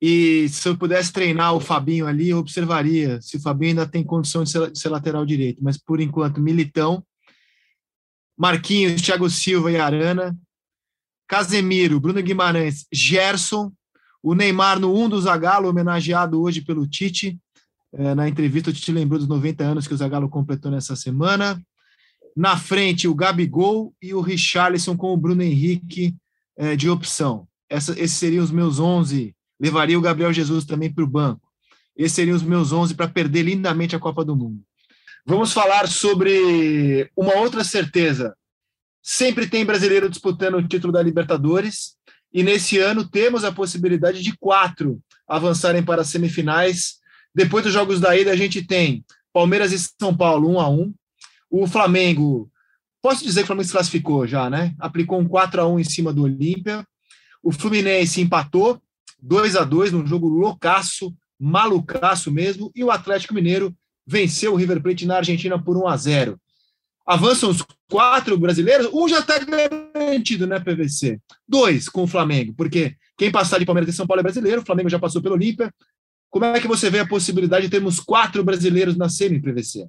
E 0.00 0.46
se 0.50 0.68
eu 0.68 0.76
pudesse 0.76 1.10
treinar 1.10 1.54
o 1.54 1.60
Fabinho 1.60 2.06
ali, 2.06 2.30
eu 2.30 2.38
observaria 2.38 3.20
se 3.22 3.38
o 3.38 3.40
Fabinho 3.40 3.70
ainda 3.70 3.86
tem 3.86 4.04
condição 4.04 4.44
de 4.44 4.50
ser, 4.50 4.70
de 4.70 4.78
ser 4.78 4.90
lateral 4.90 5.24
direito. 5.24 5.62
Mas 5.62 5.78
por 5.78 6.00
enquanto, 6.00 6.40
Militão, 6.40 7.02
Marquinhos, 8.36 9.00
Thiago 9.00 9.28
Silva 9.30 9.72
e 9.72 9.78
Arana, 9.78 10.36
Casemiro, 11.26 12.00
Bruno 12.00 12.22
Guimarães, 12.22 12.86
Gerson, 12.92 13.72
o 14.22 14.34
Neymar 14.34 14.78
no 14.78 14.94
1 14.94 15.02
um 15.04 15.08
do 15.08 15.20
Zagallo, 15.20 15.68
homenageado 15.68 16.40
hoje 16.40 16.60
pelo 16.60 16.86
Tite. 16.86 17.38
É, 17.92 18.14
na 18.14 18.28
entrevista, 18.28 18.70
o 18.70 18.72
Tite 18.72 18.92
lembrou 18.92 19.18
dos 19.18 19.28
90 19.28 19.64
anos 19.64 19.86
que 19.86 19.94
o 19.94 19.96
Zagallo 19.96 20.28
completou 20.28 20.70
nessa 20.70 20.94
semana. 20.94 21.60
Na 22.36 22.56
frente, 22.56 23.08
o 23.08 23.14
Gabigol 23.14 23.94
e 24.00 24.14
o 24.14 24.20
Richarlison 24.20 24.96
com 24.96 25.12
o 25.12 25.16
Bruno 25.16 25.42
Henrique 25.42 26.14
é, 26.56 26.76
de 26.76 26.88
opção. 26.88 27.46
Essa, 27.68 27.92
esses 27.92 28.12
seriam 28.12 28.44
os 28.44 28.50
meus 28.50 28.78
11 28.78 29.34
levaria 29.60 29.98
o 29.98 30.00
Gabriel 30.00 30.32
Jesus 30.32 30.64
também 30.64 30.92
para 30.92 31.04
o 31.04 31.06
banco. 31.06 31.46
Esses 31.94 32.14
seriam 32.14 32.34
os 32.34 32.42
meus 32.42 32.72
11 32.72 32.94
para 32.94 33.06
perder 33.06 33.42
lindamente 33.42 33.94
a 33.94 33.98
Copa 33.98 34.24
do 34.24 34.34
Mundo. 34.34 34.62
Vamos 35.26 35.52
falar 35.52 35.86
sobre 35.86 37.10
uma 37.14 37.34
outra 37.36 37.62
certeza. 37.62 38.34
Sempre 39.02 39.46
tem 39.46 39.64
brasileiro 39.64 40.08
disputando 40.08 40.54
o 40.54 40.66
título 40.66 40.92
da 40.92 41.02
Libertadores, 41.02 41.96
e 42.32 42.42
nesse 42.42 42.78
ano 42.78 43.06
temos 43.06 43.44
a 43.44 43.52
possibilidade 43.52 44.22
de 44.22 44.36
quatro 44.38 45.00
avançarem 45.26 45.82
para 45.82 46.02
as 46.02 46.08
semifinais. 46.08 46.98
Depois 47.34 47.64
dos 47.64 47.72
jogos 47.72 48.00
da 48.00 48.16
ida, 48.16 48.30
a 48.30 48.36
gente 48.36 48.64
tem 48.64 49.04
Palmeiras 49.32 49.72
e 49.72 49.78
São 49.78 50.16
Paulo, 50.16 50.48
um 50.48 50.60
a 50.60 50.68
um. 50.68 50.92
O 51.50 51.66
Flamengo, 51.66 52.50
posso 53.02 53.24
dizer 53.24 53.40
que 53.40 53.44
o 53.44 53.46
Flamengo 53.48 53.66
se 53.66 53.72
classificou 53.72 54.26
já, 54.26 54.48
né? 54.48 54.74
Aplicou 54.78 55.18
um 55.20 55.26
4 55.26 55.60
a 55.60 55.66
1 55.66 55.80
em 55.80 55.84
cima 55.84 56.12
do 56.12 56.22
Olímpia. 56.22 56.86
O 57.42 57.52
Fluminense 57.52 58.20
empatou 58.20 58.80
2 59.20 59.56
a 59.56 59.64
2 59.64 59.92
num 59.92 60.06
jogo 60.06 60.28
loucaço, 60.28 61.14
malucaço 61.38 62.30
mesmo, 62.30 62.70
e 62.74 62.84
o 62.84 62.90
Atlético 62.90 63.34
Mineiro 63.34 63.74
venceu 64.06 64.52
o 64.52 64.56
River 64.56 64.80
Plate 64.80 65.06
na 65.06 65.16
Argentina 65.16 65.60
por 65.60 65.76
1 65.76 65.88
a 65.88 65.96
0. 65.96 66.40
Avançam 67.10 67.50
os 67.50 67.60
quatro 67.90 68.38
brasileiros, 68.38 68.88
um 68.92 69.08
já 69.08 69.18
está 69.18 69.36
garantido, 69.36 70.46
né, 70.46 70.60
PVC? 70.60 71.18
Dois 71.46 71.88
com 71.88 72.04
o 72.04 72.06
Flamengo, 72.06 72.54
porque 72.56 72.94
quem 73.18 73.32
passar 73.32 73.58
de 73.58 73.66
Palmeiras 73.66 73.92
e 73.92 73.96
São 73.96 74.06
Paulo 74.06 74.20
é 74.20 74.22
brasileiro, 74.22 74.60
o 74.60 74.64
Flamengo 74.64 74.88
já 74.88 74.96
passou 74.96 75.20
pelo 75.20 75.34
Olímpia. 75.34 75.74
Como 76.30 76.44
é 76.44 76.60
que 76.60 76.68
você 76.68 76.88
vê 76.88 77.00
a 77.00 77.08
possibilidade 77.08 77.64
de 77.64 77.70
termos 77.72 77.98
quatro 77.98 78.44
brasileiros 78.44 78.96
na 78.96 79.08
semi, 79.08 79.42
PVC? 79.42 79.88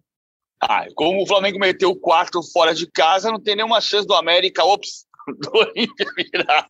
Ah, 0.60 0.88
como 0.96 1.22
o 1.22 1.28
Flamengo 1.28 1.60
meteu 1.60 1.96
quatro 1.96 2.42
fora 2.42 2.74
de 2.74 2.90
casa, 2.90 3.30
não 3.30 3.40
tem 3.40 3.56
nenhuma 3.56 3.80
chance 3.80 4.08
do 4.08 4.16
América, 4.16 4.66
ops, 4.66 5.06
do 5.38 5.52
Olímpia 5.60 6.08
virar. 6.18 6.68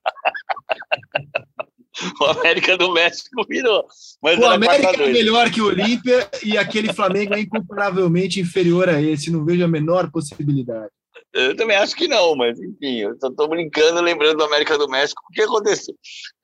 o 2.20 2.26
América 2.26 2.78
do 2.78 2.92
México 2.92 3.46
virou. 3.48 3.86
Mas 4.22 4.40
o 4.40 4.46
América 4.46 5.04
é 5.04 5.08
melhor 5.12 5.50
que 5.52 5.62
o 5.62 5.68
Olímpia 5.68 6.30
e 6.44 6.58
aquele 6.58 6.94
Flamengo 6.94 7.34
é 7.34 7.42
incomparavelmente 7.42 8.40
inferior 8.40 8.90
a 8.90 9.02
esse. 9.02 9.32
Não 9.32 9.46
vejo 9.46 9.64
a 9.64 9.68
menor 9.68 10.12
possibilidade. 10.12 10.92
Eu 11.34 11.56
também 11.56 11.78
acho 11.78 11.96
que 11.96 12.08
não, 12.08 12.36
mas 12.36 12.60
enfim, 12.60 12.98
eu 13.00 13.18
só 13.20 13.28
estou 13.28 13.48
brincando, 13.48 14.02
lembrando 14.02 14.38
do 14.38 14.44
América 14.44 14.78
do 14.78 14.90
México, 14.90 15.22
o 15.30 15.34
que 15.34 15.42
aconteceu? 15.42 15.96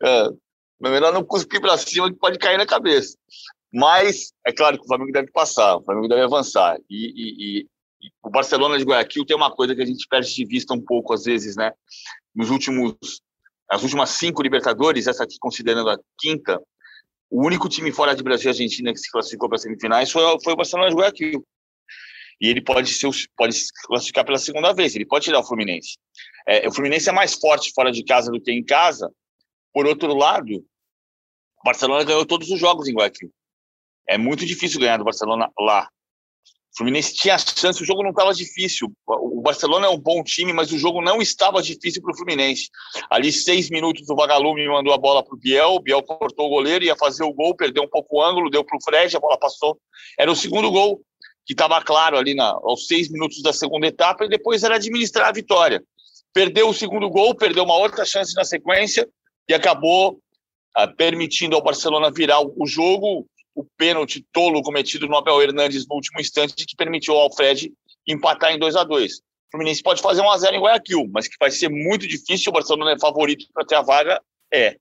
É, 0.01 0.29
melhor 0.79 1.11
não 1.11 1.25
cuspir 1.25 1.59
para 1.59 1.77
cima 1.77 2.09
que 2.09 2.17
pode 2.17 2.37
cair 2.37 2.57
na 2.57 2.65
cabeça. 2.65 3.17
Mas 3.73 4.31
é 4.45 4.53
claro 4.53 4.77
que 4.77 4.85
o 4.85 4.87
Flamengo 4.87 5.11
deve 5.11 5.29
passar, 5.31 5.75
o 5.75 5.83
Flamengo 5.83 6.07
deve 6.07 6.21
avançar. 6.21 6.77
E, 6.89 7.07
e, 7.07 7.59
e, 7.59 7.67
e 8.01 8.11
o 8.23 8.29
Barcelona 8.29 8.77
de 8.77 8.85
Guayaquil 8.85 9.25
tem 9.25 9.35
uma 9.35 9.51
coisa 9.51 9.75
que 9.75 9.81
a 9.81 9.85
gente 9.85 10.07
perde 10.07 10.33
de 10.33 10.45
vista 10.45 10.73
um 10.73 10.81
pouco 10.81 11.13
às 11.13 11.25
vezes, 11.25 11.57
né? 11.57 11.73
Nos 12.33 12.49
últimos 12.49 12.95
as 13.69 13.83
últimas 13.83 14.11
cinco 14.11 14.41
Libertadores, 14.41 15.07
essa 15.07 15.23
aqui 15.23 15.37
considerando 15.39 15.89
a 15.89 15.97
quinta, 16.17 16.59
o 17.29 17.45
único 17.45 17.67
time 17.67 17.91
fora 17.91 18.15
de 18.15 18.23
Brasil 18.23 18.47
e 18.47 18.51
Argentina 18.51 18.93
que 18.93 18.99
se 18.99 19.11
classificou 19.11 19.49
para 19.49 19.57
as 19.57 19.61
semifinais 19.61 20.11
foi, 20.11 20.23
foi 20.43 20.53
o 20.53 20.55
Barcelona 20.55 20.89
de 20.89 20.95
Guayaquil. 20.95 21.45
E 22.39 22.47
ele 22.47 22.61
pode, 22.61 22.93
ser, 22.93 23.09
pode 23.35 23.53
se 23.53 23.67
classificar 23.85 24.23
pela 24.23 24.37
segunda 24.37 24.71
vez, 24.71 24.95
ele 24.95 25.05
pode 25.05 25.25
tirar 25.25 25.39
o 25.39 25.43
Fluminense. 25.43 25.97
É, 26.47 26.67
o 26.67 26.71
Fluminense 26.71 27.09
é 27.09 27.11
mais 27.11 27.33
forte 27.33 27.71
fora 27.73 27.91
de 27.91 28.03
casa 28.03 28.31
do 28.31 28.39
que 28.39 28.51
em 28.51 28.63
casa. 28.63 29.11
Por 29.73 29.85
outro 29.87 30.13
lado, 30.13 30.53
o 30.53 31.63
Barcelona 31.65 32.03
ganhou 32.03 32.25
todos 32.25 32.49
os 32.49 32.59
jogos 32.59 32.87
em 32.87 32.93
Guayaquil. 32.93 33.31
É 34.07 34.17
muito 34.17 34.45
difícil 34.45 34.79
ganhar 34.79 34.97
do 34.97 35.03
Barcelona 35.03 35.51
lá. 35.59 35.89
O 36.77 36.85
Fluminense 36.85 37.15
tinha 37.15 37.35
chance, 37.39 37.81
o 37.81 37.85
jogo 37.85 38.03
não 38.03 38.11
estava 38.11 38.31
difícil. 38.35 38.93
O 39.07 39.41
Barcelona 39.41 39.87
é 39.87 39.89
um 39.89 39.97
bom 39.97 40.23
time, 40.23 40.53
mas 40.53 40.71
o 40.71 40.77
jogo 40.77 41.01
não 41.01 41.19
estava 41.19 41.59
difícil 41.59 42.03
para 42.03 42.11
o 42.11 42.15
Fluminense. 42.15 42.69
Ali, 43.09 43.31
seis 43.31 43.67
minutos, 43.71 44.07
o 44.07 44.15
Vagalume 44.15 44.67
mandou 44.67 44.93
a 44.93 44.97
bola 44.97 45.23
para 45.23 45.33
o 45.33 45.39
Biel, 45.39 45.69
o 45.69 45.79
Biel 45.79 46.03
cortou 46.03 46.45
o 46.45 46.49
goleiro, 46.49 46.85
ia 46.85 46.95
fazer 46.95 47.23
o 47.23 47.33
gol, 47.33 47.55
perdeu 47.55 47.81
um 47.81 47.89
pouco 47.89 48.17
o 48.17 48.23
ângulo, 48.23 48.51
deu 48.51 48.63
para 48.63 48.77
o 48.77 48.83
Fred, 48.83 49.17
a 49.17 49.19
bola 49.19 49.39
passou. 49.39 49.75
Era 50.19 50.31
o 50.31 50.35
segundo 50.35 50.69
gol, 50.69 51.01
que 51.47 51.53
estava 51.53 51.81
claro 51.81 52.15
ali 52.15 52.35
na, 52.35 52.47
aos 52.47 52.85
seis 52.85 53.09
minutos 53.09 53.41
da 53.41 53.51
segunda 53.51 53.87
etapa, 53.87 54.25
e 54.25 54.29
depois 54.29 54.61
era 54.61 54.75
administrar 54.75 55.29
a 55.29 55.31
vitória. 55.31 55.83
Perdeu 56.31 56.69
o 56.69 56.73
segundo 56.75 57.09
gol, 57.09 57.33
perdeu 57.33 57.63
uma 57.63 57.75
outra 57.75 58.05
chance 58.05 58.35
na 58.35 58.45
sequência 58.45 59.09
e 59.49 59.53
acabou 59.55 60.19
ah, 60.75 60.85
permitindo 60.87 61.55
ao 61.55 61.63
Barcelona 61.63 62.11
virar 62.11 62.39
o, 62.39 62.53
o 62.55 62.67
jogo 62.67 63.25
o 63.57 63.65
pênalti 63.75 64.23
tolo 64.31 64.61
cometido 64.61 65.07
no 65.07 65.17
Abel 65.17 65.41
Hernandes 65.41 65.87
no 65.87 65.95
último 65.95 66.21
instante 66.21 66.63
que 66.63 66.75
permitiu 66.75 67.15
ao 67.15 67.21
Alfred 67.21 67.73
empatar 68.07 68.51
em 68.51 68.59
2 68.59 68.75
a 68.75 68.83
2 68.83 69.13
O 69.13 69.21
Fluminense 69.51 69.81
pode 69.81 69.99
fazer 69.99 70.21
1 70.21 70.29
a 70.29 70.37
0 70.37 70.55
em 70.55 70.61
Guayaquil, 70.61 71.09
mas 71.11 71.27
que 71.27 71.35
vai 71.39 71.49
ser 71.49 71.67
muito 71.67 72.07
difícil. 72.07 72.51
O 72.51 72.53
Barcelona 72.53 72.91
é 72.91 72.99
favorito 72.99 73.47
para 73.51 73.65
ter 73.65 73.73
a 73.73 73.81
vaga, 73.81 74.21
é. 74.53 74.77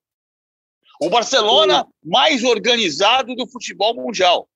O 1.00 1.09
Barcelona 1.09 1.87
mais 2.04 2.45
organizado 2.45 3.35
do 3.35 3.49
futebol 3.49 3.95
mundial. 3.95 4.47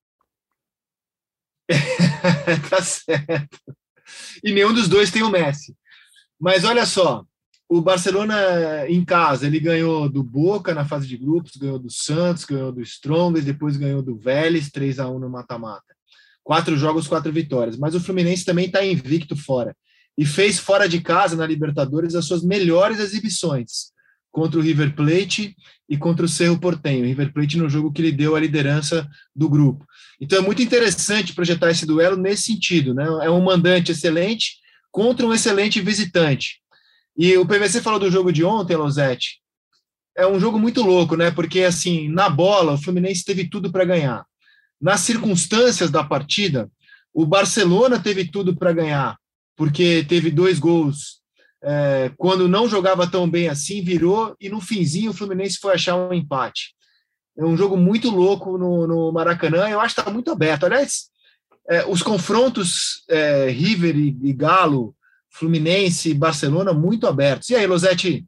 tá 2.69 2.81
certo. 2.83 3.59
E 4.43 4.51
nenhum 4.51 4.73
dos 4.73 4.87
dois 4.87 5.09
tem 5.09 5.23
o 5.23 5.29
Messi. 5.29 5.75
Mas 6.39 6.63
olha 6.63 6.85
só, 6.85 7.25
o 7.71 7.79
Barcelona 7.79 8.35
em 8.89 9.01
casa, 9.05 9.47
ele 9.47 9.57
ganhou 9.57 10.09
do 10.09 10.21
Boca 10.21 10.73
na 10.73 10.83
fase 10.83 11.07
de 11.07 11.15
grupos, 11.15 11.55
ganhou 11.55 11.79
do 11.79 11.89
Santos, 11.89 12.43
ganhou 12.43 12.69
do 12.69 12.81
Strongest, 12.81 13.45
depois 13.45 13.77
ganhou 13.77 14.01
do 14.01 14.17
Vélez, 14.17 14.69
3 14.69 14.99
a 14.99 15.09
1 15.09 15.17
no 15.17 15.29
mata-mata. 15.29 15.95
Quatro 16.43 16.77
jogos, 16.77 17.07
quatro 17.07 17.31
vitórias. 17.31 17.77
Mas 17.77 17.95
o 17.95 18.01
Fluminense 18.01 18.43
também 18.43 18.65
está 18.65 18.85
invicto 18.85 19.37
fora. 19.37 19.73
E 20.17 20.25
fez 20.25 20.59
fora 20.59 20.89
de 20.89 20.99
casa, 20.99 21.37
na 21.37 21.47
Libertadores, 21.47 22.13
as 22.13 22.25
suas 22.25 22.43
melhores 22.43 22.99
exibições 22.99 23.93
contra 24.29 24.59
o 24.59 24.61
River 24.61 24.93
Plate 24.93 25.55
e 25.87 25.95
contra 25.95 26.25
o 26.25 26.29
Cerro 26.29 26.59
Portenho. 26.59 27.05
O 27.05 27.07
River 27.07 27.31
Plate 27.31 27.57
no 27.57 27.69
jogo 27.69 27.93
que 27.93 28.01
lhe 28.01 28.11
deu 28.11 28.35
a 28.35 28.39
liderança 28.41 29.07
do 29.33 29.47
grupo. 29.47 29.85
Então 30.19 30.39
é 30.39 30.41
muito 30.41 30.61
interessante 30.61 31.33
projetar 31.33 31.71
esse 31.71 31.85
duelo 31.85 32.17
nesse 32.17 32.43
sentido. 32.43 32.93
Né? 32.93 33.05
É 33.21 33.29
um 33.29 33.41
mandante 33.41 33.93
excelente 33.93 34.57
contra 34.91 35.25
um 35.25 35.33
excelente 35.33 35.79
visitante. 35.79 36.61
E 37.17 37.37
o 37.37 37.45
PVC 37.45 37.81
falou 37.81 37.99
do 37.99 38.11
jogo 38.11 38.31
de 38.31 38.43
ontem, 38.43 38.75
Losetti. 38.75 39.41
é 40.15 40.25
um 40.27 40.39
jogo 40.39 40.59
muito 40.59 40.81
louco, 40.81 41.15
né? 41.15 41.31
Porque 41.31 41.61
assim, 41.61 42.09
na 42.09 42.29
bola, 42.29 42.73
o 42.73 42.77
Fluminense 42.77 43.23
teve 43.23 43.49
tudo 43.49 43.71
para 43.71 43.85
ganhar. 43.85 44.25
Nas 44.79 45.01
circunstâncias 45.01 45.91
da 45.91 46.03
partida, 46.03 46.69
o 47.13 47.25
Barcelona 47.25 47.99
teve 47.99 48.25
tudo 48.25 48.55
para 48.55 48.73
ganhar, 48.73 49.17
porque 49.55 50.05
teve 50.07 50.31
dois 50.31 50.59
gols. 50.59 51.21
É, 51.63 52.11
quando 52.17 52.47
não 52.47 52.67
jogava 52.67 53.05
tão 53.09 53.29
bem 53.29 53.47
assim, 53.47 53.83
virou 53.83 54.35
e 54.41 54.49
no 54.49 54.59
finzinho 54.59 55.11
o 55.11 55.13
Fluminense 55.13 55.59
foi 55.59 55.75
achar 55.75 55.95
um 55.95 56.13
empate. 56.13 56.73
É 57.37 57.45
um 57.45 57.55
jogo 57.55 57.77
muito 57.77 58.09
louco 58.09 58.57
no, 58.57 58.87
no 58.87 59.11
Maracanã. 59.11 59.69
Eu 59.69 59.79
acho 59.79 59.95
que 59.95 60.01
está 60.01 60.11
muito 60.11 60.31
aberto. 60.31 60.65
Aliás, 60.65 61.09
é, 61.69 61.85
os 61.85 62.01
confrontos 62.01 63.03
é, 63.09 63.49
River 63.49 63.95
e, 63.95 64.17
e 64.23 64.33
Galo, 64.33 64.95
Fluminense 65.31 66.11
e 66.11 66.13
Barcelona 66.13 66.73
muito 66.73 67.07
abertos. 67.07 67.49
E 67.49 67.55
aí, 67.55 67.65
Losetti? 67.65 68.25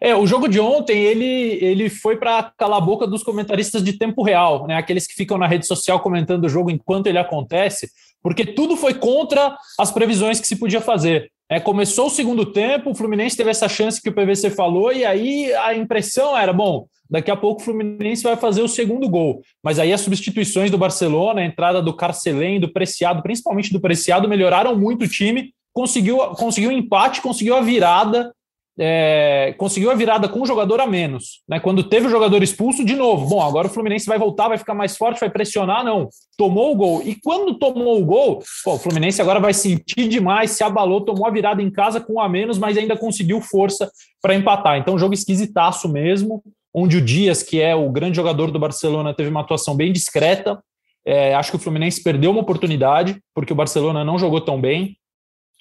É, 0.00 0.14
o 0.14 0.26
jogo 0.26 0.48
de 0.48 0.58
ontem 0.58 0.98
ele, 0.98 1.58
ele 1.62 1.88
foi 1.90 2.16
para 2.16 2.52
calar 2.56 2.78
a 2.78 2.84
boca 2.84 3.06
dos 3.06 3.22
comentaristas 3.22 3.82
de 3.82 3.92
tempo 3.92 4.22
real, 4.22 4.66
né? 4.66 4.76
Aqueles 4.76 5.06
que 5.06 5.14
ficam 5.14 5.38
na 5.38 5.46
rede 5.46 5.66
social 5.66 6.00
comentando 6.00 6.44
o 6.44 6.48
jogo 6.48 6.70
enquanto 6.70 7.06
ele 7.06 7.18
acontece, 7.18 7.88
porque 8.22 8.44
tudo 8.44 8.76
foi 8.76 8.94
contra 8.94 9.56
as 9.78 9.90
previsões 9.90 10.40
que 10.40 10.46
se 10.46 10.56
podia 10.56 10.80
fazer. 10.80 11.30
É, 11.50 11.58
começou 11.58 12.08
o 12.08 12.10
segundo 12.10 12.46
tempo, 12.46 12.90
o 12.90 12.94
Fluminense 12.94 13.36
teve 13.36 13.50
essa 13.50 13.68
chance 13.68 14.02
que 14.02 14.08
o 14.08 14.12
PVC 14.12 14.50
falou, 14.50 14.92
e 14.92 15.04
aí 15.04 15.52
a 15.54 15.74
impressão 15.74 16.36
era: 16.36 16.52
bom, 16.52 16.86
daqui 17.08 17.30
a 17.30 17.36
pouco 17.36 17.62
o 17.62 17.64
Fluminense 17.64 18.22
vai 18.22 18.36
fazer 18.36 18.62
o 18.62 18.68
segundo 18.68 19.08
gol. 19.08 19.40
Mas 19.62 19.78
aí 19.78 19.92
as 19.92 20.00
substituições 20.00 20.70
do 20.70 20.76
Barcelona, 20.76 21.40
a 21.40 21.44
entrada 21.44 21.80
do 21.80 21.94
Carcelém, 21.94 22.60
do 22.60 22.72
Preciado, 22.72 23.22
principalmente 23.22 23.72
do 23.72 23.80
Preciado, 23.80 24.28
melhoraram 24.28 24.76
muito 24.76 25.04
o 25.04 25.08
time, 25.08 25.52
conseguiu, 25.78 26.18
conseguiu 26.34 26.72
empate, 26.72 27.22
conseguiu 27.22 27.54
a 27.54 27.60
virada 27.60 28.32
é, 28.80 29.54
conseguiu 29.58 29.90
a 29.90 29.94
virada 29.94 30.28
com 30.28 30.40
um 30.40 30.46
jogador 30.46 30.80
a 30.80 30.86
menos. 30.86 31.42
Né? 31.48 31.58
Quando 31.58 31.82
teve 31.82 32.06
o 32.06 32.10
jogador 32.10 32.44
expulso, 32.44 32.84
de 32.84 32.94
novo, 32.94 33.26
bom, 33.26 33.42
agora 33.42 33.66
o 33.66 33.70
Fluminense 33.70 34.06
vai 34.06 34.18
voltar, 34.18 34.46
vai 34.48 34.56
ficar 34.58 34.74
mais 34.74 34.96
forte, 34.96 35.18
vai 35.18 35.28
pressionar, 35.28 35.84
não. 35.84 36.08
Tomou 36.36 36.72
o 36.72 36.76
gol. 36.76 37.02
E 37.04 37.16
quando 37.16 37.58
tomou 37.58 38.00
o 38.00 38.04
gol, 38.04 38.40
pô, 38.64 38.74
o 38.74 38.78
Fluminense 38.78 39.20
agora 39.20 39.40
vai 39.40 39.52
sentir 39.52 40.06
demais, 40.06 40.52
se 40.52 40.62
abalou, 40.62 41.00
tomou 41.00 41.26
a 41.26 41.30
virada 41.30 41.60
em 41.60 41.70
casa 41.72 42.00
com 42.00 42.14
um 42.14 42.20
a 42.20 42.28
menos, 42.28 42.56
mas 42.56 42.78
ainda 42.78 42.96
conseguiu 42.96 43.40
força 43.40 43.90
para 44.22 44.36
empatar. 44.36 44.78
Então, 44.78 44.96
jogo 44.96 45.14
esquisitaço 45.14 45.88
mesmo, 45.88 46.40
onde 46.72 46.98
o 46.98 47.04
Dias, 47.04 47.42
que 47.42 47.60
é 47.60 47.74
o 47.74 47.90
grande 47.90 48.14
jogador 48.14 48.52
do 48.52 48.60
Barcelona, 48.60 49.12
teve 49.12 49.28
uma 49.28 49.40
atuação 49.40 49.74
bem 49.74 49.92
discreta. 49.92 50.56
É, 51.04 51.34
acho 51.34 51.50
que 51.50 51.56
o 51.56 51.60
Fluminense 51.60 52.00
perdeu 52.00 52.30
uma 52.30 52.42
oportunidade, 52.42 53.20
porque 53.34 53.52
o 53.52 53.56
Barcelona 53.56 54.04
não 54.04 54.20
jogou 54.20 54.40
tão 54.40 54.60
bem. 54.60 54.96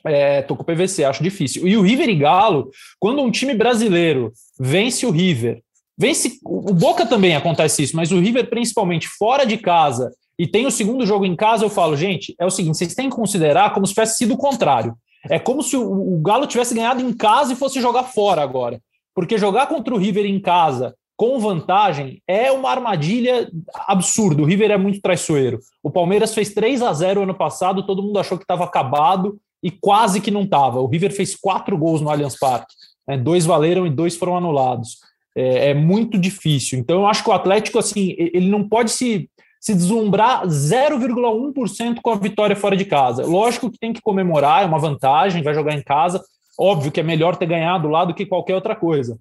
É, 0.06 0.42
tô 0.42 0.56
com 0.56 0.64
o 0.64 0.66
PVC, 0.66 1.04
acho 1.04 1.24
difícil. 1.24 1.68
E 1.68 1.76
o 1.76 1.82
River 1.82 2.10
e 2.10 2.16
Galo, 2.16 2.70
quando 3.00 3.22
um 3.22 3.32
time 3.32 3.54
brasileiro 3.54 4.32
vence 4.60 5.06
o 5.06 5.12
River, 5.12 5.62
vence. 5.98 6.40
O 6.44 6.74
Boca 6.74 7.06
também 7.06 7.36
acontece 7.36 7.84
isso, 7.84 7.96
mas 7.96 8.12
o 8.12 8.20
River, 8.20 8.50
principalmente 8.50 9.08
fora 9.08 9.46
de 9.46 9.58
casa, 9.58 10.12
e 10.40 10.46
tem 10.48 10.68
o 10.68 10.72
segundo 10.72 11.06
jogo 11.06 11.26
em 11.26 11.36
casa, 11.36 11.66
eu 11.66 11.70
falo, 11.70 11.98
gente, 11.98 12.36
é 12.40 12.46
o 12.46 12.52
seguinte: 12.52 12.78
vocês 12.78 12.94
têm 12.94 13.10
que 13.10 13.16
considerar 13.16 13.74
como 13.74 13.88
se 13.88 13.94
tivesse 13.94 14.18
sido 14.18 14.36
o 14.36 14.38
contrário. 14.38 14.96
É 15.30 15.40
como 15.40 15.64
se 15.64 15.76
o, 15.76 16.16
o 16.16 16.22
Galo 16.22 16.46
tivesse 16.46 16.76
ganhado 16.76 17.02
em 17.02 17.12
casa 17.12 17.54
e 17.54 17.56
fosse 17.56 17.82
jogar 17.82 18.04
fora 18.04 18.42
agora. 18.42 18.80
Porque 19.16 19.38
jogar 19.38 19.68
contra 19.68 19.94
o 19.94 19.98
River 19.98 20.26
em 20.26 20.40
casa 20.40 20.94
com 21.18 21.40
vantagem 21.40 22.22
é 22.28 22.52
uma 22.52 22.70
armadilha 22.70 23.50
absurda. 23.88 24.44
O 24.44 24.46
River 24.46 24.70
é 24.70 24.78
muito 24.78 25.02
traiçoeiro. 25.02 25.60
O 25.82 25.90
Palmeiras 25.90 26.36
fez 26.36 26.54
3 26.54 26.84
a 26.84 26.94
0 26.94 27.24
ano 27.24 27.34
passado, 27.34 27.86
todo 27.86 28.04
mundo 28.04 28.20
achou 28.20 28.38
que 28.38 28.44
estava 28.44 28.64
acabado 28.64 29.40
e 29.62 29.72
quase 29.72 30.22
que 30.22 30.32
não 30.32 30.44
estava. 30.44 30.80
O 30.80 30.88
River 30.88 31.12
fez 31.14 31.36
quatro 31.36 31.78
gols 31.78 32.02
no 32.02 32.10
Allianz 32.10 32.38
Parque, 32.38 32.74
né? 33.08 33.18
dois 33.18 33.46
valeram 33.46 33.86
e 33.86 33.90
dois 33.90 34.16
foram 34.16 34.38
anulados. 34.38 34.98
É, 35.36 35.70
é, 35.70 35.74
muito 35.74 36.18
difícil. 36.18 36.80
Então, 36.80 37.02
eu 37.02 37.08
acho 37.08 37.24
que 37.24 37.30
o 37.30 37.34
Atlético, 37.34 37.78
assim, 37.78 38.16
ele 38.18 38.50
não 38.50 38.68
pode 38.68 38.90
se, 38.90 39.30
se 39.62 39.74
deslumbrar 39.74 40.44
0,1% 40.48 42.00
com 42.02 42.10
a 42.10 42.16
vitória 42.16 42.56
fora 42.56 42.76
de 42.76 42.86
casa. 42.86 43.26
Lógico 43.26 43.70
que 43.70 43.78
tem 43.78 43.94
que 43.94 44.02
comemorar, 44.02 44.64
é 44.64 44.66
uma 44.66 44.80
vantagem, 44.80 45.44
vai 45.44 45.54
jogar 45.54 45.76
em 45.76 45.84
casa. 45.84 46.24
Óbvio 46.60 46.92
que 46.92 47.00
é 47.00 47.04
melhor 47.04 47.36
ter 47.36 47.46
ganhado 47.46 47.88
lá 47.88 48.04
do 48.04 48.16
que 48.16 48.26
qualquer 48.26 48.56
outra 48.56 48.76
coisa. 48.76 49.20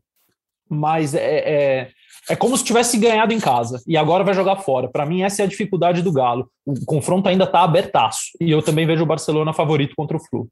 Mas 0.69 1.15
é, 1.15 1.21
é 1.21 1.91
é 2.29 2.35
como 2.35 2.57
se 2.57 2.65
tivesse 2.65 2.99
ganhado 2.99 3.33
em 3.33 3.39
casa 3.39 3.83
e 3.87 3.97
agora 3.97 4.25
vai 4.25 4.35
jogar 4.35 4.57
fora. 4.57 4.89
Para 4.89 5.07
mim, 5.07 5.23
essa 5.23 5.43
é 5.43 5.45
a 5.45 5.49
dificuldade 5.49 6.03
do 6.03 6.13
Galo. 6.13 6.51
O 6.65 6.85
confronto 6.85 7.29
ainda 7.29 7.45
está 7.45 7.63
abertaço. 7.63 8.31
E 8.41 8.51
eu 8.51 8.61
também 8.61 8.87
vejo 8.87 9.05
o 9.05 9.07
Barcelona 9.07 9.53
favorito 9.53 9.95
contra 9.97 10.17
o 10.17 10.21
Flu. 10.21 10.49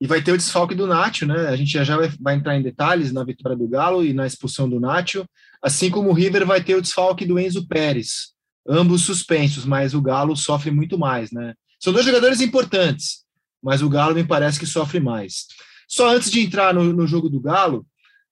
E 0.00 0.06
vai 0.06 0.22
ter 0.22 0.32
o 0.32 0.36
desfalque 0.36 0.74
do 0.74 0.86
Nacho, 0.86 1.26
né? 1.26 1.48
A 1.48 1.56
gente 1.56 1.70
já, 1.70 1.84
já 1.84 1.96
vai, 2.20 2.34
entrar 2.34 2.56
em 2.56 2.62
detalhes 2.62 3.12
na 3.12 3.24
vitória 3.24 3.56
do 3.56 3.68
Galo 3.68 4.04
e 4.04 4.12
na 4.12 4.26
expulsão 4.26 4.68
do 4.68 4.80
Nacho. 4.80 5.26
Assim 5.62 5.90
como 5.90 6.10
o 6.10 6.14
River 6.14 6.46
vai 6.46 6.62
ter 6.62 6.74
o 6.74 6.82
desfalque 6.82 7.26
do 7.26 7.38
Enzo 7.38 7.66
Pérez. 7.66 8.34
Ambos 8.68 9.02
suspensos, 9.02 9.64
mas 9.64 9.94
o 9.94 10.02
Galo 10.02 10.36
sofre 10.36 10.70
muito 10.70 10.98
mais, 10.98 11.30
né? 11.30 11.54
São 11.78 11.92
dois 11.92 12.04
jogadores 12.04 12.40
importantes, 12.40 13.24
mas 13.62 13.82
o 13.82 13.88
Galo 13.88 14.14
me 14.14 14.24
parece 14.24 14.58
que 14.58 14.66
sofre 14.66 14.98
mais. 14.98 15.46
Só 15.88 16.08
antes 16.08 16.30
de 16.30 16.40
entrar 16.40 16.74
no, 16.74 16.84
no 16.92 17.06
jogo 17.06 17.28
do 17.28 17.40
Galo, 17.40 17.86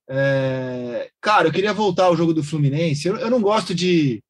é, 0.08 1.10
cara, 1.20 1.48
eu 1.48 1.52
queria 1.52 1.72
voltar 1.72 2.04
ao 2.04 2.16
jogo 2.16 2.34
do 2.34 2.44
Fluminense. 2.44 3.08
Eu, 3.08 3.16
eu, 3.16 3.30
não 3.30 3.40
gosto 3.40 3.74
de 3.74 4.22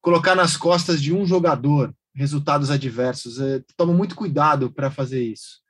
colocar 0.00 0.34
nas 0.34 0.56
costas 0.56 1.02
de 1.02 1.12
um 1.12 1.26
jogador 1.26 1.94
resultados 2.14 2.70
adversos. 2.70 3.38
Eu 3.38 3.62
tomo 3.76 3.92
muito 3.92 4.14
cuidado 4.14 4.72
para 4.72 4.90
fazer 4.90 5.22
isso. 5.22 5.60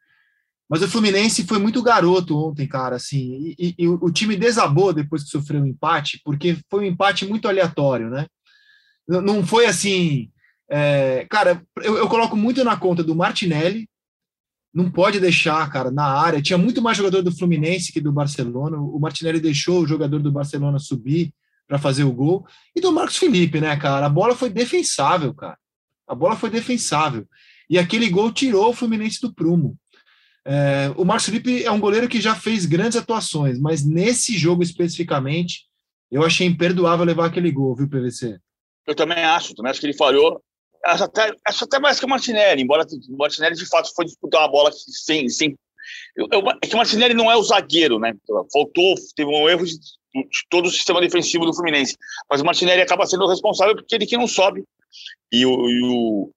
Mas 0.69 0.83
o 0.83 0.89
Fluminense 0.89 1.47
foi 1.47 1.59
muito 1.59 1.83
garoto 1.83 2.37
ontem, 2.37 2.67
cara. 2.67 2.97
Assim, 2.97 3.55
e, 3.59 3.75
e, 3.79 3.85
e 3.85 3.89
o 3.89 4.11
time 4.11 4.37
desabou 4.37 4.93
depois 4.93 5.25
que 5.25 5.31
sofreu 5.31 5.63
um 5.63 5.67
empate, 5.67 6.21
porque 6.25 6.59
foi 6.71 6.85
um 6.85 6.89
empate 6.89 7.27
muito 7.27 7.49
aleatório, 7.49 8.11
né? 8.11 8.27
Não 9.09 9.45
foi 9.47 9.65
assim. 9.67 10.31
É, 10.71 11.27
cara, 11.31 11.63
eu, 11.83 11.97
eu 11.97 12.09
coloco 12.09 12.37
muito 12.37 12.63
na 12.63 12.77
conta 12.77 13.03
do 13.03 13.15
Martinelli, 13.15 13.89
não 14.73 14.91
pode 14.91 15.19
deixar, 15.19 15.71
cara, 15.71 15.91
na 15.91 16.05
área. 16.05 16.43
Tinha 16.43 16.59
muito 16.59 16.83
mais 16.83 16.97
jogador 16.97 17.23
do 17.23 17.35
Fluminense 17.35 17.93
que 17.93 18.01
do 18.01 18.13
Barcelona. 18.13 18.79
O 18.79 18.99
Martinelli 18.99 19.41
deixou 19.41 19.83
o 19.83 19.87
jogador 19.87 20.21
do 20.21 20.33
Barcelona 20.33 20.79
subir 20.79 21.33
para 21.67 21.79
fazer 21.79 22.05
o 22.05 22.13
gol. 22.13 22.47
E 22.75 22.81
do 22.81 22.93
Marcos 22.93 23.17
Felipe, 23.17 23.61
né, 23.61 23.77
cara? 23.77 24.07
A 24.07 24.11
bola 24.11 24.35
foi 24.35 24.51
defensável, 24.51 25.35
cara. 25.35 25.59
A 26.07 26.15
bola 26.15 26.37
foi 26.37 26.51
defensável. 26.51 27.27
E 27.69 27.79
aquele 27.79 28.09
gol 28.09 28.33
tirou 28.33 28.71
o 28.71 28.75
Fluminense 28.75 29.21
do 29.21 29.33
prumo. 29.33 29.77
É, 30.45 30.91
o 30.97 31.05
Marcos 31.05 31.27
Felipe 31.27 31.63
é 31.63 31.71
um 31.71 31.81
goleiro 31.81 32.09
que 32.09 32.21
já 32.21 32.35
fez 32.35 32.65
grandes 32.65 32.97
atuações, 32.97 33.59
mas 33.61 33.85
nesse 33.85 34.39
jogo 34.39 34.63
especificamente, 34.63 35.67
eu 36.11 36.25
achei 36.25 36.47
imperdoável 36.47 37.05
levar 37.05 37.27
aquele 37.27 37.51
gol, 37.51 37.77
viu, 37.77 37.87
PVC? 37.87 38.39
Eu 38.87 38.95
também 38.95 39.23
acho, 39.23 39.55
também 39.55 39.71
acho 39.71 39.81
que 39.81 39.87
ele 39.87 39.97
falhou 39.97 40.43
acho 40.89 41.05
até, 41.05 41.35
acho 41.47 41.65
até 41.65 41.79
mais 41.79 41.99
que 41.99 42.07
o 42.07 42.09
Martinelli, 42.09 42.63
embora 42.63 42.87
o 43.09 43.17
Martinelli 43.17 43.55
de 43.55 43.67
fato 43.67 43.93
foi 43.95 44.05
disputar 44.05 44.43
uma 44.43 44.51
bola 44.51 44.71
sem. 44.73 45.29
sem 45.29 45.55
eu, 46.17 46.29
eu, 46.33 46.43
é 46.63 46.67
que 46.67 46.75
o 46.75 46.79
Martinelli 46.79 47.15
não 47.15 47.31
é 47.31 47.37
o 47.37 47.43
zagueiro, 47.43 47.99
né? 47.99 48.15
Faltou, 48.53 48.95
teve 49.15 49.31
um 49.31 49.49
erro 49.49 49.65
de, 49.65 49.75
de, 49.75 50.27
todo 50.51 50.67
o 50.67 50.71
sistema 50.71 51.01
defensivo 51.01 51.47
do 51.47 51.55
Fluminense. 51.55 51.97
Mas 52.31 52.41
o 52.41 52.45
Martinelli 52.45 52.83
acaba 52.83 53.07
sendo 53.07 53.25
o 53.25 53.29
responsável 53.29 53.75
porque 53.75 53.95
ele 53.95 54.07
que 54.07 54.17
não 54.17 54.27
sobe. 54.27 54.65
E 55.33 55.45
o, 55.47 55.69
e 55.69 55.83
o, 55.85 56.31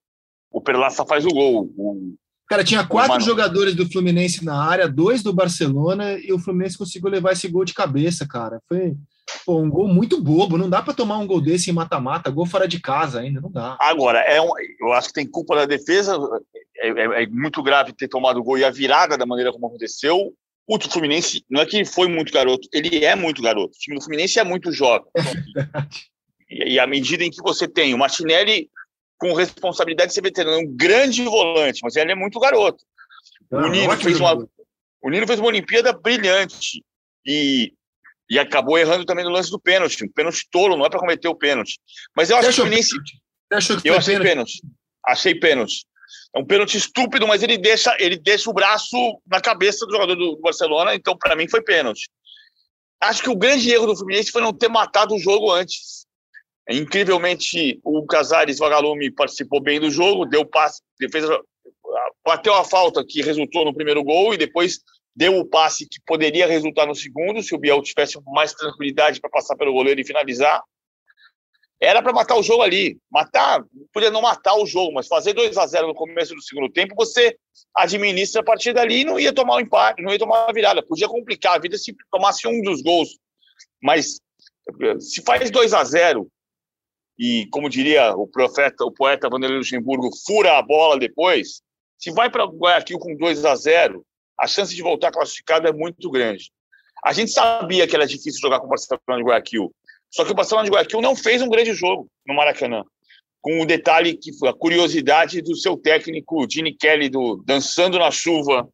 o 0.51 0.61
Perlaça 0.61 1.05
faz 1.05 1.25
o 1.25 1.29
gol. 1.29 1.69
O, 1.77 2.15
Cara, 2.47 2.65
tinha 2.65 2.85
quatro 2.85 3.13
Mano... 3.13 3.23
jogadores 3.23 3.73
do 3.73 3.89
Fluminense 3.89 4.43
na 4.43 4.61
área, 4.61 4.85
dois 4.85 5.23
do 5.23 5.31
Barcelona, 5.31 6.19
e 6.19 6.33
o 6.33 6.39
Fluminense 6.39 6.77
conseguiu 6.77 7.09
levar 7.09 7.31
esse 7.31 7.47
gol 7.47 7.63
de 7.63 7.73
cabeça, 7.73 8.27
cara. 8.27 8.59
Foi 8.67 8.93
pô, 9.45 9.59
um 9.59 9.69
gol 9.69 9.87
muito 9.87 10.21
bobo. 10.21 10.57
Não 10.57 10.69
dá 10.69 10.81
para 10.81 10.93
tomar 10.93 11.17
um 11.17 11.27
gol 11.27 11.41
desse 11.41 11.69
em 11.69 11.73
mata-mata, 11.73 12.29
gol 12.29 12.45
fora 12.45 12.67
de 12.67 12.79
casa 12.79 13.19
ainda, 13.19 13.41
não 13.41 13.51
dá. 13.51 13.77
Agora, 13.79 14.19
é 14.19 14.41
um, 14.41 14.51
eu 14.79 14.93
acho 14.93 15.09
que 15.09 15.13
tem 15.13 15.27
culpa 15.27 15.55
da 15.55 15.65
defesa. 15.65 16.17
É, 16.77 16.89
é, 16.89 17.23
é 17.23 17.27
muito 17.27 17.61
grave 17.61 17.93
ter 17.93 18.07
tomado 18.07 18.39
o 18.39 18.43
gol 18.43 18.57
e 18.57 18.63
a 18.63 18.71
virada 18.71 19.17
da 19.17 19.25
maneira 19.25 19.51
como 19.51 19.67
aconteceu. 19.67 20.33
O 20.67 20.79
Fluminense 20.79 21.43
não 21.49 21.61
é 21.61 21.65
que 21.65 21.75
ele 21.75 21.85
foi 21.85 22.07
muito 22.07 22.31
garoto, 22.31 22.67
ele 22.73 23.03
é 23.03 23.15
muito 23.15 23.41
garoto. 23.41 23.75
O 23.75 23.79
time 23.79 23.97
do 23.97 24.03
Fluminense 24.03 24.39
é 24.39 24.43
muito 24.43 24.71
jovem. 24.71 25.07
É 25.17 25.85
e, 26.49 26.73
e 26.73 26.79
à 26.79 26.87
medida 26.87 27.23
em 27.23 27.31
que 27.31 27.41
você 27.41 27.67
tem 27.67 27.93
o 27.93 27.97
Martinelli 27.97 28.69
com 29.17 29.33
responsabilidade 29.33 30.09
de 30.09 30.15
ser 30.15 30.21
veterano, 30.21 30.59
um 30.59 30.75
grande 30.75 31.23
volante, 31.23 31.79
mas 31.83 31.95
ele 31.95 32.11
é 32.11 32.15
muito 32.15 32.39
garoto. 32.39 32.83
Não, 33.51 33.67
o, 33.67 33.67
Nino 33.69 33.97
fez 33.97 34.19
uma, 34.19 34.47
o 35.01 35.09
Nino 35.09 35.27
fez 35.27 35.39
uma 35.39 35.49
Olimpíada 35.49 35.93
brilhante 35.93 36.83
e, 37.25 37.73
e 38.31 38.39
acabou 38.39 38.77
errando 38.77 39.03
também 39.03 39.25
no 39.25 39.29
lance 39.29 39.51
do 39.51 39.59
pênalti. 39.59 40.05
Um 40.05 40.09
pênalti 40.09 40.47
tolo, 40.49 40.77
não 40.77 40.85
é 40.85 40.89
para 40.89 41.01
cometer 41.01 41.27
o 41.27 41.35
pênalti. 41.35 41.77
Mas 42.15 42.29
eu 42.29 42.37
acho 42.37 42.47
que 42.47 42.53
o 42.53 42.55
Fluminense. 42.55 42.95
eu 43.83 43.97
achei 43.97 44.17
pênalti. 44.17 44.61
Achei 45.05 45.35
pênalti. 45.35 45.85
É 46.33 46.39
um 46.39 46.45
pênalti 46.45 46.77
estúpido, 46.77 47.27
mas 47.27 47.43
ele 47.43 47.57
deixa, 47.57 47.93
ele 47.99 48.17
deixa 48.17 48.49
o 48.49 48.53
braço 48.53 48.95
na 49.27 49.41
cabeça 49.41 49.85
do 49.85 49.91
jogador 49.91 50.15
do, 50.15 50.35
do 50.35 50.41
Barcelona, 50.41 50.95
então 50.95 51.17
para 51.17 51.35
mim 51.35 51.49
foi 51.49 51.61
pênalti. 51.61 52.09
Acho 53.01 53.21
que 53.21 53.29
o 53.29 53.35
grande 53.35 53.69
erro 53.69 53.87
do 53.87 53.97
Fluminense 53.97 54.31
foi 54.31 54.41
não 54.41 54.53
ter 54.53 54.69
matado 54.69 55.13
o 55.13 55.19
jogo 55.19 55.51
antes. 55.51 56.05
Incrivelmente, 56.69 57.81
o 57.83 58.05
Casares 58.05 58.59
Vagalume 58.59 59.11
participou 59.11 59.59
bem 59.59 59.77
do 59.77 59.91
jogo, 59.91 60.25
deu 60.25 60.45
passe, 60.45 60.81
defesa, 60.97 61.37
bateu 62.25 62.53
a 62.53 62.63
falta 62.63 63.03
que 63.05 63.21
resultou 63.21 63.65
no 63.65 63.73
primeiro 63.73 64.01
gol 64.01 64.33
e 64.33 64.37
depois 64.37 64.79
deu 65.15 65.37
o 65.37 65.45
passe 65.45 65.87
que 65.87 65.99
poderia 66.05 66.47
resultar 66.47 66.85
no 66.85 66.95
segundo, 66.95 67.43
se 67.43 67.53
o 67.53 67.57
Biel 67.57 67.81
tivesse 67.81 68.19
mais 68.27 68.53
tranquilidade 68.53 69.19
para 69.19 69.29
passar 69.29 69.55
pelo 69.55 69.73
goleiro 69.73 69.99
e 69.99 70.05
finalizar. 70.05 70.63
Era 71.79 72.01
para 72.01 72.13
matar 72.13 72.35
o 72.35 72.43
jogo 72.43 72.61
ali. 72.61 72.99
Matar, 73.11 73.63
podia 73.91 74.11
não 74.11 74.21
matar 74.21 74.55
o 74.55 74.67
jogo, 74.67 74.93
mas 74.93 75.07
fazer 75.07 75.33
2 75.33 75.57
a 75.57 75.65
0 75.65 75.87
no 75.87 75.95
começo 75.95 76.35
do 76.35 76.41
segundo 76.41 76.71
tempo, 76.71 76.93
você 76.95 77.35
administra 77.75 78.41
a 78.41 78.43
partir 78.43 78.71
dali 78.71 79.01
e 79.01 79.05
não 79.05 79.19
ia 79.19 79.33
tomar 79.33 79.55
o 79.55 79.57
um 79.57 79.61
empate, 79.61 80.01
não 80.03 80.11
ia 80.11 80.19
tomar 80.19 80.45
uma 80.45 80.53
virada. 80.53 80.85
Podia 80.85 81.07
complicar 81.07 81.55
a 81.55 81.59
vida 81.59 81.77
se 81.77 81.95
tomasse 82.11 82.47
um 82.47 82.61
dos 82.61 82.83
gols. 82.83 83.17
Mas 83.81 84.19
se 84.99 85.23
faz 85.23 85.49
2 85.49 85.73
a 85.73 85.83
0 85.83 86.27
e, 87.17 87.47
como 87.51 87.69
diria 87.69 88.15
o 88.15 88.27
profeta, 88.27 88.85
o 88.85 88.91
poeta 88.91 89.29
Vanderlei 89.29 89.57
Luxemburgo, 89.57 90.09
fura 90.25 90.57
a 90.57 90.61
bola 90.61 90.99
depois, 90.99 91.61
se 91.97 92.11
vai 92.11 92.29
para 92.29 92.45
Guayaquil 92.45 92.99
com 92.99 93.15
2 93.15 93.43
a 93.43 93.55
0 93.55 94.05
a 94.39 94.47
chance 94.47 94.75
de 94.75 94.81
voltar 94.81 95.11
classificado 95.11 95.67
é 95.67 95.73
muito 95.73 96.09
grande. 96.09 96.51
A 97.03 97.13
gente 97.13 97.31
sabia 97.31 97.87
que 97.87 97.95
era 97.95 98.05
difícil 98.05 98.39
jogar 98.39 98.59
com 98.59 98.67
o 98.67 98.69
Barcelona 98.69 99.17
de 99.17 99.23
Guayaquil, 99.23 99.73
só 100.09 100.25
que 100.25 100.31
o 100.31 100.35
Barcelona 100.35 100.65
de 100.65 100.71
Guayaquil 100.71 101.01
não 101.01 101.15
fez 101.15 101.41
um 101.41 101.49
grande 101.49 101.73
jogo 101.73 102.07
no 102.27 102.35
Maracanã. 102.35 102.83
Com 103.39 103.59
o 103.59 103.65
detalhe 103.65 104.15
que 104.15 104.37
foi 104.37 104.49
a 104.49 104.53
curiosidade 104.53 105.41
do 105.41 105.55
seu 105.55 105.75
técnico, 105.75 106.45
Gene 106.47 106.75
Kelly, 106.75 107.09
do, 107.09 107.41
dançando 107.43 107.97
na 107.97 108.11
chuva, 108.11 108.69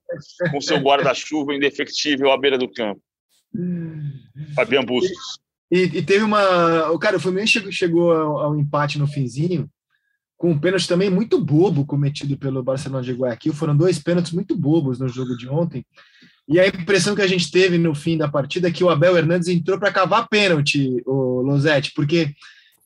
com 0.51 0.59
seu 0.59 0.77
guarda-chuva 0.77 1.53
indefectível 1.53 2.31
à 2.31 2.37
beira 2.37 2.57
do 2.57 2.69
campo. 2.69 3.01
Fabian 4.55 4.83
Bustos. 4.83 5.39
E, 5.71 5.83
e, 5.83 6.03
teve 6.03 6.23
uma. 6.23 6.91
O 6.91 6.99
cara, 6.99 7.17
o 7.17 7.19
Fluminense 7.19 7.53
chegou, 7.53 7.71
chegou 7.71 8.11
ao, 8.11 8.37
ao, 8.39 8.55
empate 8.57 8.97
no 8.97 9.07
finzinho, 9.07 9.69
com 10.37 10.51
um 10.51 10.59
pênalti 10.59 10.87
também 10.87 11.09
muito 11.09 11.43
bobo 11.43 11.85
cometido 11.85 12.37
pelo 12.37 12.61
Barcelona 12.61 13.03
de 13.03 13.11
Guayaquil. 13.11 13.53
Foram 13.53 13.75
dois 13.75 13.97
pênaltis 13.97 14.31
muito 14.31 14.55
bobos 14.55 14.99
no 14.99 15.09
jogo 15.09 15.35
de 15.35 15.49
ontem. 15.49 15.85
E 16.47 16.59
a 16.59 16.67
impressão 16.67 17.15
que 17.15 17.21
a 17.21 17.27
gente 17.27 17.51
teve 17.51 17.77
no 17.77 17.93
fim 17.93 18.17
da 18.17 18.29
partida 18.29 18.69
é 18.69 18.71
que 18.71 18.83
o 18.83 18.89
Abel 18.89 19.17
Hernandes 19.17 19.49
entrou 19.49 19.77
para 19.77 19.91
cavar 19.91 20.29
pênalti, 20.29 21.01
o 21.05 21.41
Losetti, 21.41 21.91
porque 21.93 22.33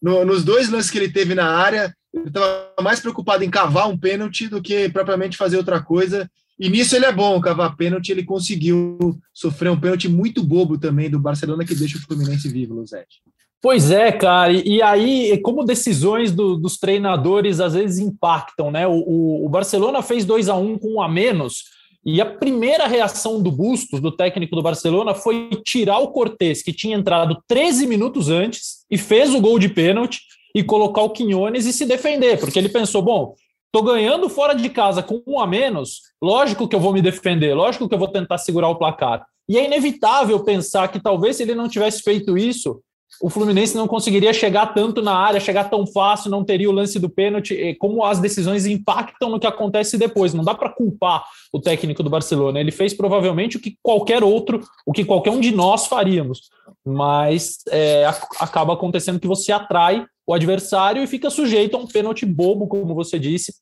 no, 0.01 0.25
nos 0.25 0.43
dois 0.43 0.69
lances 0.69 0.89
que 0.89 0.97
ele 0.97 1.11
teve 1.11 1.35
na 1.35 1.45
área, 1.45 1.95
ele 2.13 2.29
estava 2.29 2.73
mais 2.81 2.99
preocupado 2.99 3.43
em 3.43 3.49
cavar 3.49 3.87
um 3.87 3.97
pênalti 3.97 4.47
do 4.47 4.61
que 4.61 4.89
propriamente 4.89 5.37
fazer 5.37 5.57
outra 5.57 5.81
coisa. 5.81 6.29
E 6.57 6.69
nisso 6.69 6.95
ele 6.95 7.05
é 7.05 7.11
bom, 7.11 7.39
cavar 7.39 7.75
pênalti, 7.75 8.09
ele 8.09 8.23
conseguiu 8.23 9.19
sofrer 9.33 9.69
um 9.69 9.79
pênalti 9.79 10.07
muito 10.07 10.41
bobo 10.41 10.77
também 10.77 11.09
do 11.09 11.19
Barcelona 11.19 11.65
que 11.65 11.75
deixa 11.75 11.97
o 11.97 12.01
Fluminense 12.01 12.47
vivo, 12.49 12.73
Losetti. 12.73 13.21
Pois 13.61 13.91
é, 13.91 14.11
cara, 14.11 14.51
e 14.51 14.81
aí, 14.81 15.39
como 15.41 15.63
decisões 15.63 16.31
do, 16.31 16.57
dos 16.57 16.77
treinadores 16.77 17.59
às 17.59 17.75
vezes 17.75 17.99
impactam, 17.99 18.71
né? 18.71 18.87
O, 18.87 19.45
o, 19.45 19.49
Barcelona 19.49 20.01
fez 20.01 20.25
2 20.25 20.49
a 20.49 20.55
1 20.55 20.71
um 20.71 20.77
com 20.79 20.95
um 20.95 21.01
a 21.01 21.07
menos, 21.07 21.65
e 22.03 22.19
a 22.19 22.25
primeira 22.25 22.87
reação 22.87 23.39
do 23.39 23.51
Bustos, 23.51 23.99
do 23.99 24.11
técnico 24.11 24.55
do 24.55 24.63
Barcelona, 24.63 25.13
foi 25.13 25.51
tirar 25.63 25.99
o 25.99 26.07
Cortés, 26.07 26.63
que 26.63 26.73
tinha 26.73 26.97
entrado 26.97 27.37
13 27.47 27.85
minutos 27.85 28.29
antes 28.29 28.83
e 28.89 28.97
fez 28.97 29.31
o 29.31 29.39
gol 29.39 29.59
de 29.59 29.69
pênalti, 29.69 30.21
e 30.53 30.63
colocar 30.63 31.01
o 31.01 31.09
Quinones 31.09 31.65
e 31.65 31.73
se 31.73 31.85
defender, 31.85 32.39
porque 32.39 32.57
ele 32.57 32.69
pensou: 32.69 33.01
bom, 33.01 33.35
tô 33.71 33.81
ganhando 33.81 34.29
fora 34.29 34.53
de 34.53 34.69
casa 34.69 35.01
com 35.01 35.21
um 35.25 35.39
a 35.39 35.47
menos, 35.47 36.01
lógico 36.21 36.67
que 36.67 36.75
eu 36.75 36.79
vou 36.79 36.93
me 36.93 37.01
defender, 37.01 37.53
lógico 37.53 37.87
que 37.87 37.95
eu 37.95 37.99
vou 37.99 38.07
tentar 38.07 38.37
segurar 38.37 38.69
o 38.69 38.75
placar. 38.75 39.25
E 39.47 39.57
é 39.57 39.65
inevitável 39.65 40.43
pensar 40.43 40.87
que 40.87 40.99
talvez 40.99 41.35
se 41.35 41.43
ele 41.43 41.55
não 41.55 41.67
tivesse 41.67 42.01
feito 42.03 42.37
isso, 42.37 42.81
o 43.19 43.29
Fluminense 43.29 43.75
não 43.75 43.87
conseguiria 43.87 44.33
chegar 44.33 44.73
tanto 44.73 45.01
na 45.01 45.13
área, 45.13 45.39
chegar 45.39 45.69
tão 45.69 45.85
fácil, 45.85 46.31
não 46.31 46.43
teria 46.43 46.69
o 46.69 46.73
lance 46.73 46.99
do 46.99 47.09
pênalti, 47.09 47.75
como 47.79 48.03
as 48.03 48.19
decisões 48.19 48.65
impactam 48.65 49.29
no 49.29 49.39
que 49.39 49.47
acontece 49.47 49.97
depois. 49.97 50.33
Não 50.33 50.43
dá 50.43 50.53
para 50.53 50.69
culpar 50.69 51.23
o 51.51 51.59
técnico 51.59 52.03
do 52.03 52.09
Barcelona. 52.09 52.59
Ele 52.59 52.71
fez 52.71 52.93
provavelmente 52.93 53.57
o 53.57 53.59
que 53.59 53.75
qualquer 53.81 54.23
outro, 54.23 54.61
o 54.85 54.91
que 54.91 55.05
qualquer 55.05 55.31
um 55.31 55.39
de 55.39 55.51
nós 55.51 55.87
faríamos. 55.87 56.49
Mas 56.85 57.59
é, 57.69 58.05
acaba 58.39 58.73
acontecendo 58.73 59.19
que 59.19 59.27
você 59.27 59.51
atrai 59.51 60.05
o 60.25 60.33
adversário 60.33 61.03
e 61.03 61.07
fica 61.07 61.29
sujeito 61.29 61.75
a 61.75 61.79
um 61.79 61.87
pênalti 61.87 62.25
bobo, 62.25 62.67
como 62.67 62.95
você 62.95 63.19
disse, 63.19 63.53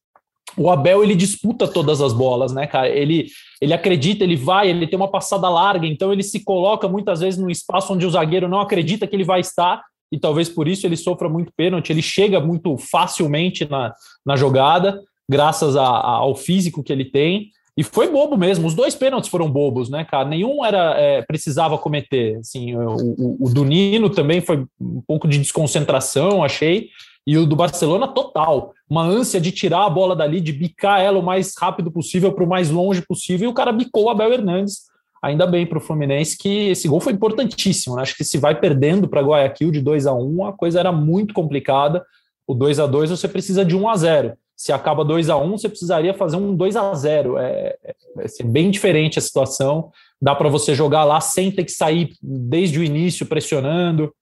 o 0.59 0.69
Abel 0.69 1.03
ele 1.03 1.15
disputa 1.15 1.67
todas 1.67 2.01
as 2.01 2.11
bolas, 2.11 2.51
né, 2.51 2.67
cara? 2.67 2.89
Ele, 2.89 3.27
ele 3.61 3.73
acredita, 3.73 4.23
ele 4.23 4.35
vai, 4.35 4.69
ele 4.69 4.85
tem 4.85 4.97
uma 4.97 5.09
passada 5.09 5.49
larga, 5.49 5.87
então 5.87 6.11
ele 6.11 6.21
se 6.21 6.43
coloca 6.43 6.87
muitas 6.87 7.21
vezes 7.21 7.39
num 7.39 7.49
espaço 7.49 7.93
onde 7.93 8.05
o 8.05 8.09
zagueiro 8.09 8.49
não 8.49 8.59
acredita 8.59 9.07
que 9.07 9.15
ele 9.15 9.23
vai 9.23 9.39
estar, 9.39 9.81
e 10.11 10.19
talvez 10.19 10.49
por 10.49 10.67
isso 10.67 10.85
ele 10.85 10.97
sofra 10.97 11.29
muito 11.29 11.53
pênalti. 11.55 11.91
Ele 11.91 12.01
chega 12.01 12.39
muito 12.39 12.75
facilmente 12.77 13.69
na, 13.69 13.93
na 14.25 14.35
jogada, 14.35 14.99
graças 15.29 15.75
a, 15.75 15.85
a, 15.85 16.11
ao 16.17 16.35
físico 16.35 16.83
que 16.83 16.91
ele 16.91 17.05
tem. 17.05 17.51
E 17.77 17.83
foi 17.83 18.11
bobo 18.11 18.35
mesmo. 18.35 18.67
Os 18.67 18.73
dois 18.73 18.93
pênaltis 18.95 19.29
foram 19.29 19.49
bobos, 19.49 19.89
né, 19.89 20.03
cara? 20.03 20.27
Nenhum 20.27 20.65
era 20.65 20.99
é, 20.99 21.21
precisava 21.21 21.77
cometer. 21.77 22.37
Assim, 22.37 22.75
o, 22.75 22.95
o, 22.97 23.37
o 23.39 23.49
do 23.53 23.63
Nino 23.63 24.09
também 24.09 24.41
foi 24.41 24.65
um 24.81 25.01
pouco 25.07 25.27
de 25.27 25.37
desconcentração, 25.37 26.43
achei. 26.43 26.89
E 27.25 27.37
o 27.37 27.45
do 27.45 27.55
Barcelona, 27.55 28.07
total. 28.07 28.73
Uma 28.89 29.03
ânsia 29.03 29.39
de 29.39 29.51
tirar 29.51 29.85
a 29.85 29.89
bola 29.89 30.15
dali, 30.15 30.41
de 30.41 30.51
bicar 30.51 31.01
ela 31.01 31.19
o 31.19 31.23
mais 31.23 31.53
rápido 31.57 31.91
possível 31.91 32.31
para 32.33 32.43
o 32.43 32.49
mais 32.49 32.69
longe 32.69 33.01
possível. 33.01 33.47
E 33.47 33.51
o 33.51 33.53
cara 33.53 33.71
bicou 33.71 34.05
o 34.05 34.09
Abel 34.09 34.33
Hernandes. 34.33 34.89
Ainda 35.21 35.45
bem 35.45 35.65
para 35.65 35.77
o 35.77 35.81
Fluminense 35.81 36.37
que 36.37 36.69
esse 36.69 36.87
gol 36.87 36.99
foi 36.99 37.13
importantíssimo. 37.13 37.95
Né? 37.95 38.01
Acho 38.01 38.15
que 38.15 38.23
se 38.23 38.37
vai 38.37 38.59
perdendo 38.59 39.07
para 39.07 39.21
Guayaquil 39.21 39.71
de 39.71 39.81
2 39.81 40.07
a 40.07 40.13
1 40.13 40.45
a 40.45 40.53
coisa 40.53 40.79
era 40.79 40.91
muito 40.91 41.33
complicada. 41.33 42.03
O 42.47 42.53
2 42.53 42.79
a 42.79 42.87
2 42.87 43.11
você 43.11 43.27
precisa 43.27 43.63
de 43.63 43.75
1 43.75 43.89
a 43.89 43.95
0 43.95 44.33
Se 44.55 44.71
acaba 44.71 45.05
2 45.05 45.29
a 45.29 45.37
1 45.37 45.51
você 45.51 45.69
precisaria 45.69 46.13
fazer 46.13 46.37
um 46.37 46.55
2 46.55 46.75
a 46.77 46.93
0 46.95 47.37
É, 47.37 47.75
é, 47.83 47.95
é 48.17 48.43
bem 48.43 48.71
diferente 48.71 49.19
a 49.19 49.21
situação. 49.21 49.91
Dá 50.21 50.33
para 50.33 50.49
você 50.49 50.73
jogar 50.73 51.03
lá 51.03 51.19
sem 51.19 51.51
ter 51.51 51.65
que 51.65 51.71
sair 51.71 52.13
desde 52.21 52.79
o 52.79 52.83
início 52.83 53.25
pressionando. 53.25 54.13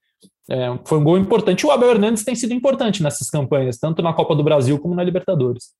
É, 0.50 0.80
foi 0.86 0.98
um 0.98 1.04
gol 1.04 1.18
importante. 1.18 1.66
O 1.66 1.72
Abel 1.72 1.92
Hernandes 1.92 2.24
tem 2.24 2.36
sido 2.36 2.54
importante 2.54 3.04
nessas 3.04 3.30
campanhas, 3.30 3.78
tanto 3.78 4.02
na 4.02 4.14
Copa 4.14 4.36
do 4.36 4.44
Brasil 4.44 4.80
como 4.80 4.96
na 4.96 5.04
Libertadores. 5.04 5.72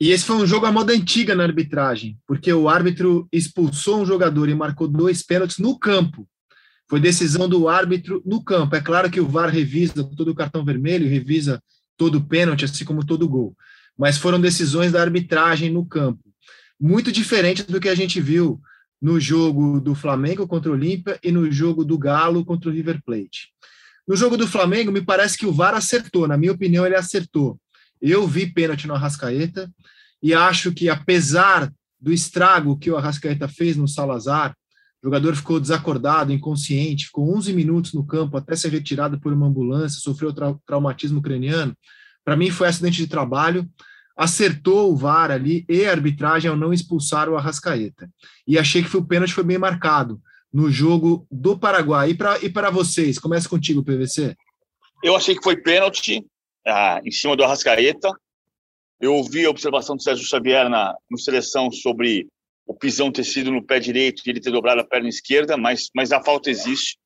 E 0.00 0.10
esse 0.10 0.24
foi 0.24 0.36
um 0.36 0.46
jogo 0.46 0.66
à 0.66 0.72
moda 0.72 0.92
antiga 0.92 1.34
na 1.34 1.44
arbitragem, 1.44 2.18
porque 2.26 2.52
o 2.52 2.68
árbitro 2.68 3.28
expulsou 3.32 4.00
um 4.00 4.06
jogador 4.06 4.48
e 4.48 4.54
marcou 4.54 4.88
dois 4.88 5.22
pênaltis 5.22 5.58
no 5.58 5.78
campo. 5.78 6.26
Foi 6.88 6.98
decisão 6.98 7.48
do 7.48 7.68
árbitro 7.68 8.20
no 8.26 8.42
campo. 8.42 8.74
É 8.74 8.80
claro 8.80 9.10
que 9.10 9.20
o 9.20 9.28
VAR 9.28 9.48
revisa 9.48 10.02
todo 10.16 10.30
o 10.30 10.34
cartão 10.34 10.64
vermelho, 10.64 11.08
revisa 11.08 11.62
todo 11.96 12.16
o 12.16 12.24
pênalti, 12.24 12.64
assim 12.64 12.84
como 12.84 13.06
todo 13.06 13.22
o 13.22 13.28
gol. 13.28 13.56
Mas 13.96 14.18
foram 14.18 14.40
decisões 14.40 14.90
da 14.90 15.00
arbitragem 15.00 15.70
no 15.70 15.86
campo. 15.86 16.22
Muito 16.80 17.12
diferente 17.12 17.62
do 17.62 17.80
que 17.80 17.88
a 17.88 17.94
gente 17.94 18.20
viu 18.20 18.60
no 19.00 19.20
jogo 19.20 19.80
do 19.80 19.94
Flamengo 19.94 20.46
contra 20.46 20.70
o 20.70 20.74
Olímpia 20.74 21.18
e 21.22 21.30
no 21.30 21.50
jogo 21.50 21.84
do 21.84 21.96
Galo 21.96 22.44
contra 22.44 22.68
o 22.68 22.72
River 22.72 23.00
Plate. 23.04 23.52
No 24.06 24.16
jogo 24.16 24.36
do 24.36 24.48
Flamengo, 24.48 24.90
me 24.90 25.00
parece 25.00 25.38
que 25.38 25.46
o 25.46 25.52
VAR 25.52 25.74
acertou. 25.74 26.26
Na 26.26 26.36
minha 26.36 26.52
opinião, 26.52 26.84
ele 26.84 26.96
acertou. 26.96 27.58
Eu 28.00 28.26
vi 28.26 28.52
pênalti 28.52 28.86
no 28.86 28.94
Arrascaeta 28.94 29.70
e 30.22 30.34
acho 30.34 30.72
que, 30.72 30.88
apesar 30.88 31.72
do 32.00 32.12
estrago 32.12 32.76
que 32.76 32.90
o 32.90 32.96
Arrascaeta 32.96 33.46
fez 33.46 33.76
no 33.76 33.86
Salazar, 33.86 34.56
o 35.00 35.06
jogador 35.06 35.36
ficou 35.36 35.60
desacordado, 35.60 36.32
inconsciente, 36.32 37.06
ficou 37.06 37.36
11 37.36 37.52
minutos 37.52 37.92
no 37.92 38.04
campo 38.04 38.36
até 38.36 38.56
ser 38.56 38.70
retirado 38.70 39.20
por 39.20 39.32
uma 39.32 39.46
ambulância, 39.46 40.00
sofreu 40.00 40.32
tra 40.32 40.54
traumatismo 40.66 41.22
craniano. 41.22 41.76
Para 42.24 42.36
mim, 42.36 42.50
foi 42.50 42.68
acidente 42.68 42.98
de 42.98 43.06
trabalho. 43.06 43.68
Acertou 44.16 44.92
o 44.92 44.96
VAR 44.96 45.30
ali 45.30 45.64
e 45.68 45.84
a 45.84 45.90
arbitragem 45.90 46.50
ao 46.50 46.56
não 46.56 46.72
expulsar 46.72 47.28
o 47.28 47.36
Arrascaeta. 47.36 48.10
E 48.46 48.58
achei 48.58 48.82
que 48.82 48.88
foi, 48.88 49.00
o 49.00 49.04
pênalti 49.04 49.32
foi 49.32 49.44
bem 49.44 49.58
marcado 49.58 50.20
no 50.52 50.70
jogo 50.70 51.26
do 51.30 51.58
Paraguai. 51.58 52.10
E 52.10 52.14
para 52.14 52.38
e 52.42 52.72
vocês, 52.72 53.18
começa 53.18 53.48
contigo, 53.48 53.84
PVC. 53.84 54.36
Eu 55.02 55.16
achei 55.16 55.34
que 55.34 55.42
foi 55.42 55.56
pênalti 55.56 56.24
ah, 56.66 57.00
em 57.04 57.10
cima 57.10 57.36
do 57.36 57.42
Arrascaeta. 57.42 58.10
Eu 59.00 59.14
ouvi 59.14 59.44
a 59.44 59.50
observação 59.50 59.96
do 59.96 60.02
Sérgio 60.02 60.26
Xavier 60.26 60.68
na 60.68 60.94
no 61.10 61.18
seleção 61.18 61.70
sobre 61.70 62.28
o 62.66 62.74
pisão 62.74 63.10
ter 63.10 63.24
sido 63.24 63.50
no 63.50 63.64
pé 63.64 63.80
direito 63.80 64.22
e 64.24 64.30
ele 64.30 64.40
ter 64.40 64.52
dobrado 64.52 64.80
a 64.80 64.86
perna 64.86 65.08
esquerda, 65.08 65.56
mas, 65.56 65.88
mas 65.94 66.12
a 66.12 66.22
falta 66.22 66.50
existe. 66.50 66.96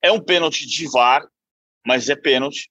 É 0.00 0.12
um 0.12 0.20
pênalti 0.20 0.66
de 0.66 0.86
VAR, 0.88 1.26
mas 1.84 2.08
é 2.08 2.14
pênalti. 2.14 2.70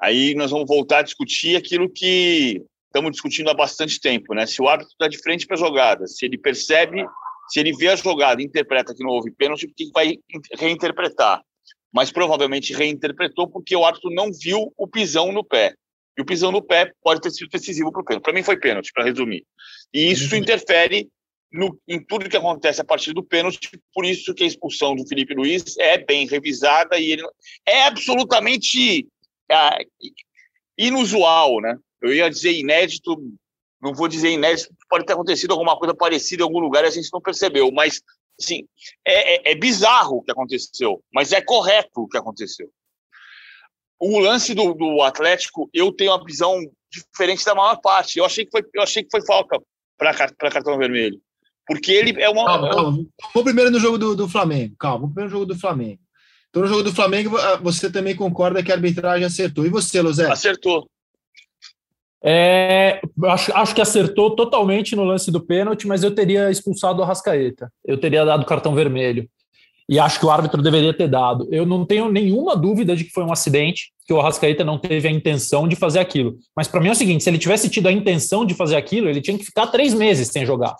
Aí 0.00 0.34
nós 0.34 0.50
vamos 0.50 0.68
voltar 0.68 0.98
a 0.98 1.02
discutir 1.02 1.56
aquilo 1.56 1.90
que 1.90 2.62
estamos 2.86 3.12
discutindo 3.12 3.50
há 3.50 3.54
bastante 3.54 4.00
tempo, 4.00 4.34
né? 4.34 4.46
Se 4.46 4.62
o 4.62 4.68
árbitro 4.68 4.92
está 4.92 5.08
de 5.08 5.18
frente 5.18 5.46
para 5.46 5.56
a 5.56 5.58
jogada, 5.58 6.06
se 6.06 6.24
ele 6.24 6.38
percebe 6.38 7.04
se 7.48 7.60
ele 7.60 7.72
vê 7.72 7.88
a 7.88 7.96
jogada 7.96 8.40
e 8.40 8.44
interpreta 8.44 8.94
que 8.94 9.02
não 9.02 9.10
houve 9.10 9.30
pênalti, 9.30 9.66
porque 9.66 9.90
vai 9.92 10.18
reinterpretar. 10.58 11.42
Mas 11.92 12.10
provavelmente 12.10 12.74
reinterpretou 12.74 13.48
porque 13.48 13.74
o 13.74 13.84
árbitro 13.84 14.10
não 14.10 14.30
viu 14.32 14.72
o 14.76 14.86
pisão 14.86 15.32
no 15.32 15.44
pé. 15.44 15.74
E 16.18 16.22
o 16.22 16.24
pisão 16.24 16.50
no 16.50 16.62
pé 16.62 16.92
pode 17.02 17.20
ter 17.20 17.30
sido 17.30 17.48
decisivo 17.50 17.92
para 17.92 18.00
o 18.00 18.04
pênalti. 18.04 18.24
Para 18.24 18.32
mim 18.32 18.42
foi 18.42 18.58
pênalti, 18.58 18.92
para 18.92 19.04
resumir. 19.04 19.44
E 19.92 20.10
isso 20.10 20.34
uhum. 20.34 20.40
interfere 20.40 21.08
no, 21.52 21.78
em 21.86 22.02
tudo 22.02 22.28
que 22.28 22.36
acontece 22.36 22.80
a 22.80 22.84
partir 22.84 23.12
do 23.12 23.22
pênalti, 23.22 23.70
por 23.94 24.04
isso 24.04 24.34
que 24.34 24.44
a 24.44 24.46
expulsão 24.46 24.94
do 24.94 25.06
Felipe 25.06 25.34
Luiz 25.34 25.76
é 25.78 25.98
bem 25.98 26.26
revisada 26.26 26.98
e 26.98 27.12
ele 27.12 27.22
é 27.66 27.84
absolutamente 27.84 29.06
ah, 29.50 29.78
inusual, 30.76 31.60
né? 31.60 31.76
Eu 32.02 32.12
ia 32.12 32.28
dizer 32.28 32.52
inédito, 32.52 33.16
não 33.80 33.94
vou 33.94 34.08
dizer 34.08 34.30
inédito, 34.30 34.74
pode 34.88 35.04
ter 35.04 35.12
acontecido 35.12 35.52
alguma 35.52 35.78
coisa 35.78 35.94
parecida 35.94 36.42
em 36.42 36.44
algum 36.44 36.58
lugar 36.58 36.84
e 36.84 36.88
a 36.88 36.90
gente 36.90 37.08
não 37.12 37.20
percebeu, 37.20 37.70
mas 37.70 38.00
assim, 38.40 38.66
é, 39.06 39.50
é, 39.50 39.52
é 39.52 39.54
bizarro 39.54 40.18
o 40.18 40.22
que 40.22 40.30
aconteceu, 40.30 41.02
mas 41.12 41.32
é 41.32 41.40
correto 41.40 42.02
o 42.02 42.08
que 42.08 42.18
aconteceu. 42.18 42.68
O 43.98 44.18
lance 44.18 44.54
do, 44.54 44.74
do 44.74 45.02
Atlético, 45.02 45.70
eu 45.72 45.90
tenho 45.90 46.12
uma 46.12 46.24
visão 46.24 46.60
diferente 46.90 47.44
da 47.44 47.54
maior 47.54 47.76
parte. 47.76 48.18
Eu 48.18 48.26
achei 48.26 48.44
que 48.44 48.50
foi, 48.50 48.62
eu 48.74 48.82
achei 48.82 49.02
que 49.02 49.08
foi 49.10 49.24
falta 49.24 49.58
para 49.96 50.50
cartão 50.50 50.76
vermelho. 50.76 51.18
Porque 51.66 51.92
ele 51.92 52.22
é 52.22 52.28
uma. 52.28 52.44
Calma, 52.44 52.70
calma. 52.70 52.90
Vamos 53.34 53.44
primeiro 53.44 53.70
no 53.70 53.80
jogo 53.80 53.98
do, 53.98 54.14
do 54.14 54.28
Flamengo. 54.28 54.76
Calma, 54.78 54.98
vamos 54.98 55.14
primeiro 55.14 55.32
no 55.32 55.40
jogo 55.40 55.52
do 55.52 55.58
Flamengo. 55.58 56.00
Então, 56.48 56.62
no 56.62 56.68
jogo 56.68 56.82
do 56.82 56.94
Flamengo, 56.94 57.36
ah, 57.36 57.56
você 57.56 57.90
também 57.90 58.14
concorda 58.14 58.62
que 58.62 58.70
a 58.70 58.74
arbitragem 58.74 59.26
acertou. 59.26 59.66
E 59.66 59.68
você, 59.68 60.00
Lozé? 60.00 60.30
Acertou. 60.30 60.88
É, 62.24 63.00
acho, 63.24 63.52
acho 63.54 63.74
que 63.74 63.80
acertou 63.80 64.34
totalmente 64.34 64.96
no 64.96 65.04
lance 65.04 65.30
do 65.30 65.40
pênalti, 65.40 65.86
mas 65.86 66.02
eu 66.02 66.14
teria 66.14 66.50
expulsado 66.50 67.00
o 67.00 67.04
Arrascaeta. 67.04 67.70
Eu 67.84 67.98
teria 67.98 68.24
dado 68.24 68.44
cartão 68.44 68.74
vermelho. 68.74 69.28
E 69.88 70.00
acho 70.00 70.18
que 70.18 70.26
o 70.26 70.30
árbitro 70.30 70.60
deveria 70.60 70.92
ter 70.92 71.08
dado. 71.08 71.46
Eu 71.52 71.64
não 71.64 71.84
tenho 71.84 72.10
nenhuma 72.10 72.56
dúvida 72.56 72.96
de 72.96 73.04
que 73.04 73.10
foi 73.10 73.22
um 73.22 73.32
acidente, 73.32 73.92
que 74.04 74.12
o 74.12 74.20
Arrascaeta 74.20 74.64
não 74.64 74.78
teve 74.78 75.06
a 75.06 75.10
intenção 75.10 75.68
de 75.68 75.76
fazer 75.76 76.00
aquilo. 76.00 76.36
Mas 76.56 76.66
para 76.66 76.80
mim 76.80 76.88
é 76.88 76.92
o 76.92 76.96
seguinte: 76.96 77.22
se 77.22 77.30
ele 77.30 77.38
tivesse 77.38 77.70
tido 77.70 77.86
a 77.86 77.92
intenção 77.92 78.44
de 78.44 78.54
fazer 78.54 78.74
aquilo, 78.74 79.08
ele 79.08 79.20
tinha 79.20 79.38
que 79.38 79.44
ficar 79.44 79.68
três 79.68 79.94
meses 79.94 80.28
sem 80.28 80.44
jogar. 80.44 80.74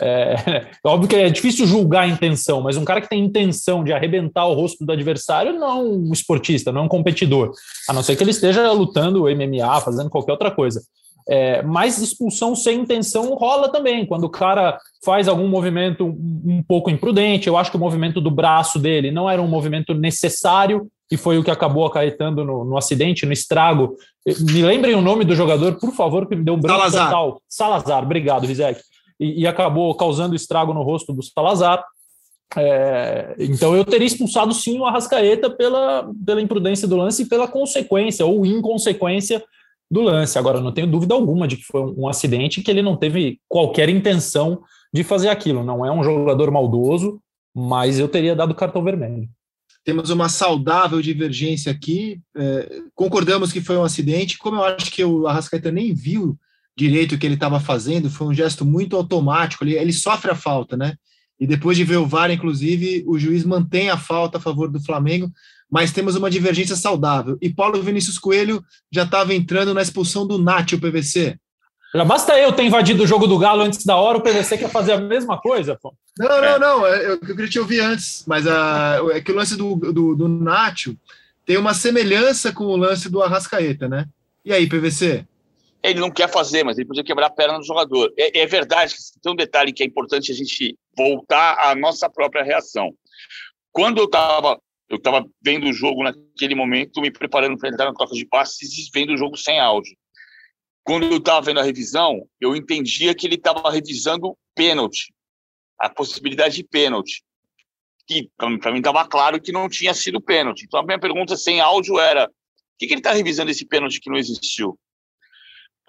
É, 0.00 0.66
óbvio 0.84 1.08
que 1.08 1.16
é 1.16 1.28
difícil 1.28 1.66
julgar 1.66 2.04
a 2.04 2.08
intenção, 2.08 2.60
mas 2.60 2.76
um 2.76 2.84
cara 2.84 3.00
que 3.00 3.08
tem 3.08 3.24
intenção 3.24 3.84
de 3.84 3.92
arrebentar 3.92 4.46
o 4.46 4.54
rosto 4.54 4.84
do 4.84 4.92
adversário 4.92 5.52
não 5.58 5.68
é 5.68 5.74
um 5.74 6.12
esportista, 6.12 6.72
não 6.72 6.82
é 6.82 6.84
um 6.84 6.88
competidor, 6.88 7.52
a 7.88 7.92
não 7.92 8.02
ser 8.02 8.16
que 8.16 8.22
ele 8.22 8.30
esteja 8.30 8.70
lutando 8.72 9.24
MMA, 9.24 9.80
fazendo 9.80 10.10
qualquer 10.10 10.32
outra 10.32 10.50
coisa. 10.50 10.82
É, 11.28 11.62
mas 11.62 11.98
expulsão 11.98 12.56
sem 12.56 12.80
intenção 12.80 13.34
rola 13.34 13.70
também, 13.70 14.06
quando 14.06 14.24
o 14.24 14.30
cara 14.30 14.78
faz 15.04 15.28
algum 15.28 15.46
movimento 15.46 16.04
um 16.06 16.62
pouco 16.66 16.90
imprudente. 16.90 17.46
Eu 17.46 17.56
acho 17.56 17.70
que 17.70 17.76
o 17.76 17.80
movimento 17.80 18.20
do 18.20 18.30
braço 18.30 18.78
dele 18.78 19.12
não 19.12 19.30
era 19.30 19.40
um 19.40 19.46
movimento 19.46 19.94
necessário 19.94 20.88
e 21.12 21.16
foi 21.16 21.38
o 21.38 21.44
que 21.44 21.50
acabou 21.50 21.86
acarretando 21.86 22.44
no, 22.44 22.64
no 22.64 22.76
acidente, 22.76 23.26
no 23.26 23.32
estrago. 23.32 23.96
Me 24.26 24.62
lembrem 24.62 24.94
o 24.94 25.00
nome 25.00 25.24
do 25.24 25.36
jogador, 25.36 25.78
por 25.78 25.92
favor, 25.92 26.26
que 26.26 26.34
me 26.34 26.42
deu 26.42 26.54
um 26.54 26.60
branco 26.60 26.78
Salazar. 26.78 27.06
total. 27.06 27.42
Salazar, 27.48 28.02
obrigado, 28.02 28.46
Rizek 28.46 28.80
e, 29.20 29.42
e 29.42 29.46
acabou 29.46 29.94
causando 29.94 30.34
estrago 30.34 30.72
no 30.72 30.82
rosto 30.82 31.12
do 31.12 31.22
Salazar. 31.22 31.84
É, 32.56 33.36
então 33.38 33.76
eu 33.76 33.84
teria 33.84 34.06
expulsado 34.06 34.52
sim 34.52 34.80
o 34.80 34.84
Arrascaeta 34.84 35.48
pela, 35.50 36.10
pela 36.26 36.42
imprudência 36.42 36.88
do 36.88 36.96
lance 36.96 37.22
e 37.22 37.26
pela 37.26 37.46
consequência 37.46 38.26
ou 38.26 38.44
inconsequência 38.44 39.44
do 39.90 40.00
lance. 40.00 40.38
Agora, 40.38 40.60
não 40.60 40.72
tenho 40.72 40.86
dúvida 40.86 41.14
alguma 41.14 41.46
de 41.46 41.58
que 41.58 41.64
foi 41.64 41.82
um, 41.82 42.02
um 42.02 42.08
acidente 42.08 42.62
que 42.62 42.70
ele 42.70 42.82
não 42.82 42.96
teve 42.96 43.38
qualquer 43.48 43.88
intenção 43.88 44.62
de 44.92 45.04
fazer 45.04 45.28
aquilo. 45.28 45.62
Não 45.62 45.84
é 45.84 45.92
um 45.92 46.02
jogador 46.02 46.50
maldoso, 46.50 47.20
mas 47.54 47.98
eu 47.98 48.08
teria 48.08 48.34
dado 48.34 48.54
cartão 48.54 48.82
vermelho. 48.82 49.28
Temos 49.84 50.10
uma 50.10 50.28
saudável 50.28 51.00
divergência 51.00 51.70
aqui. 51.70 52.20
É, 52.36 52.80
concordamos 52.94 53.52
que 53.52 53.60
foi 53.60 53.76
um 53.76 53.84
acidente. 53.84 54.38
Como 54.38 54.56
eu 54.56 54.64
acho 54.64 54.90
que 54.90 55.04
o 55.04 55.26
Arrascaeta 55.26 55.70
nem 55.70 55.94
viu 55.94 56.36
direito 56.80 57.18
que 57.18 57.26
ele 57.26 57.34
estava 57.34 57.60
fazendo, 57.60 58.08
foi 58.08 58.26
um 58.26 58.34
gesto 58.34 58.64
muito 58.64 58.96
automático, 58.96 59.64
ele, 59.64 59.74
ele 59.74 59.92
sofre 59.92 60.30
a 60.30 60.34
falta, 60.34 60.76
né? 60.78 60.94
E 61.38 61.46
depois 61.46 61.76
de 61.76 61.84
ver 61.84 61.96
o 61.96 62.06
VAR, 62.06 62.30
inclusive, 62.30 63.04
o 63.06 63.18
juiz 63.18 63.44
mantém 63.44 63.90
a 63.90 63.98
falta 63.98 64.38
a 64.38 64.40
favor 64.40 64.70
do 64.70 64.82
Flamengo, 64.82 65.30
mas 65.70 65.92
temos 65.92 66.16
uma 66.16 66.30
divergência 66.30 66.76
saudável. 66.76 67.36
E 67.40 67.50
Paulo 67.50 67.82
Vinícius 67.82 68.18
Coelho 68.18 68.64
já 68.90 69.02
estava 69.02 69.34
entrando 69.34 69.74
na 69.74 69.82
expulsão 69.82 70.26
do 70.26 70.38
Nath, 70.38 70.72
o 70.72 70.80
PVC. 70.80 71.36
Já 71.94 72.04
basta 72.04 72.38
eu 72.38 72.52
ter 72.52 72.64
invadido 72.64 73.02
o 73.02 73.06
jogo 73.06 73.26
do 73.26 73.38
Galo 73.38 73.62
antes 73.62 73.84
da 73.84 73.96
hora, 73.96 74.18
o 74.18 74.22
PVC 74.22 74.56
quer 74.56 74.70
fazer 74.70 74.92
a 74.92 75.00
mesma 75.00 75.38
coisa, 75.38 75.76
pô. 75.80 75.92
Não, 76.18 76.40
não, 76.40 76.58
não, 76.58 76.86
é, 76.86 77.04
eu, 77.06 77.10
eu 77.10 77.18
queria 77.18 77.48
te 77.48 77.58
ouvir 77.58 77.80
antes, 77.80 78.24
mas 78.26 78.46
a, 78.46 79.00
é 79.12 79.20
que 79.20 79.32
o 79.32 79.34
lance 79.34 79.56
do, 79.56 79.76
do, 79.76 80.14
do 80.14 80.28
Nacho 80.28 80.96
tem 81.44 81.56
uma 81.56 81.74
semelhança 81.74 82.52
com 82.52 82.64
o 82.64 82.76
lance 82.76 83.10
do 83.10 83.22
Arrascaeta, 83.22 83.88
né? 83.88 84.06
E 84.44 84.52
aí, 84.52 84.68
PVC? 84.68 85.26
Ele 85.82 86.00
não 86.00 86.10
quer 86.10 86.28
fazer, 86.28 86.64
mas 86.64 86.78
ele 86.78 86.86
podia 86.86 87.04
quebrar 87.04 87.26
a 87.26 87.30
perna 87.30 87.58
do 87.58 87.64
jogador. 87.64 88.12
É, 88.16 88.40
é 88.40 88.46
verdade 88.46 88.94
que 88.94 89.20
tem 89.20 89.32
um 89.32 89.36
detalhe 89.36 89.72
que 89.72 89.82
é 89.82 89.86
importante 89.86 90.30
a 90.30 90.34
gente 90.34 90.76
voltar 90.96 91.58
à 91.58 91.74
nossa 91.74 92.08
própria 92.08 92.42
reação. 92.42 92.92
Quando 93.72 93.98
eu 93.98 94.04
estava 94.04 94.60
eu 94.90 94.96
estava 94.96 95.24
vendo 95.40 95.68
o 95.68 95.72
jogo 95.72 96.02
naquele 96.02 96.56
momento, 96.56 97.00
me 97.00 97.12
preparando 97.12 97.56
para 97.56 97.68
entrar 97.68 97.84
na 97.84 97.94
troca 97.94 98.12
de 98.12 98.26
passes 98.26 98.76
e 98.76 98.90
vendo 98.92 99.12
o 99.12 99.16
jogo 99.16 99.36
sem 99.36 99.60
áudio. 99.60 99.96
Quando 100.82 101.06
eu 101.06 101.18
estava 101.18 101.40
vendo 101.46 101.60
a 101.60 101.62
revisão, 101.62 102.28
eu 102.40 102.56
entendia 102.56 103.14
que 103.14 103.24
ele 103.24 103.36
estava 103.36 103.70
revisando 103.70 104.36
pênalti, 104.52 105.14
a 105.78 105.88
possibilidade 105.88 106.56
de 106.56 106.64
pênalti. 106.64 107.22
Que 108.04 108.28
para 108.36 108.72
mim 108.72 108.78
estava 108.78 109.06
claro 109.06 109.40
que 109.40 109.52
não 109.52 109.68
tinha 109.68 109.94
sido 109.94 110.20
pênalti. 110.20 110.64
Então 110.64 110.80
a 110.80 110.82
minha 110.82 110.98
pergunta 110.98 111.36
sem 111.36 111.60
áudio 111.60 112.00
era: 112.00 112.26
por 112.26 112.34
que, 112.80 112.88
que 112.88 112.92
ele 112.92 113.00
está 113.00 113.12
revisando 113.12 113.52
esse 113.52 113.64
pênalti 113.64 114.00
que 114.00 114.10
não 114.10 114.16
existiu? 114.16 114.76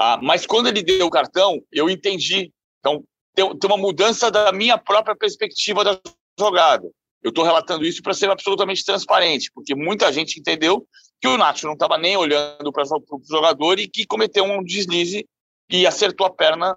Ah, 0.03 0.17
mas 0.19 0.47
quando 0.47 0.65
ele 0.65 0.81
deu 0.81 1.05
o 1.05 1.11
cartão, 1.11 1.63
eu 1.71 1.87
entendi. 1.87 2.51
Então, 2.79 3.03
tem, 3.35 3.47
tem 3.55 3.69
uma 3.69 3.77
mudança 3.77 4.31
da 4.31 4.51
minha 4.51 4.75
própria 4.75 5.15
perspectiva 5.15 5.83
da 5.83 6.01
jogada. 6.39 6.89
Eu 7.21 7.29
estou 7.29 7.43
relatando 7.43 7.85
isso 7.85 8.01
para 8.01 8.15
ser 8.15 8.27
absolutamente 8.31 8.83
transparente, 8.83 9.51
porque 9.53 9.75
muita 9.75 10.11
gente 10.11 10.39
entendeu 10.39 10.87
que 11.21 11.27
o 11.27 11.37
Nacho 11.37 11.67
não 11.67 11.73
estava 11.73 11.99
nem 11.99 12.17
olhando 12.17 12.71
para 12.71 12.81
o 12.83 13.21
jogador 13.29 13.79
e 13.79 13.87
que 13.87 14.07
cometeu 14.07 14.43
um 14.43 14.63
deslize 14.63 15.23
e 15.69 15.85
acertou 15.85 16.25
a 16.25 16.33
perna 16.33 16.75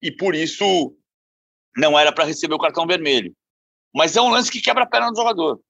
e 0.00 0.10
por 0.10 0.34
isso 0.34 0.96
não 1.76 1.98
era 1.98 2.10
para 2.10 2.24
receber 2.24 2.54
o 2.54 2.58
cartão 2.58 2.86
vermelho. 2.86 3.34
Mas 3.94 4.16
é 4.16 4.22
um 4.22 4.30
lance 4.30 4.50
que 4.50 4.62
quebra 4.62 4.84
a 4.84 4.88
perna 4.88 5.10
do 5.10 5.16
jogador. 5.16 5.60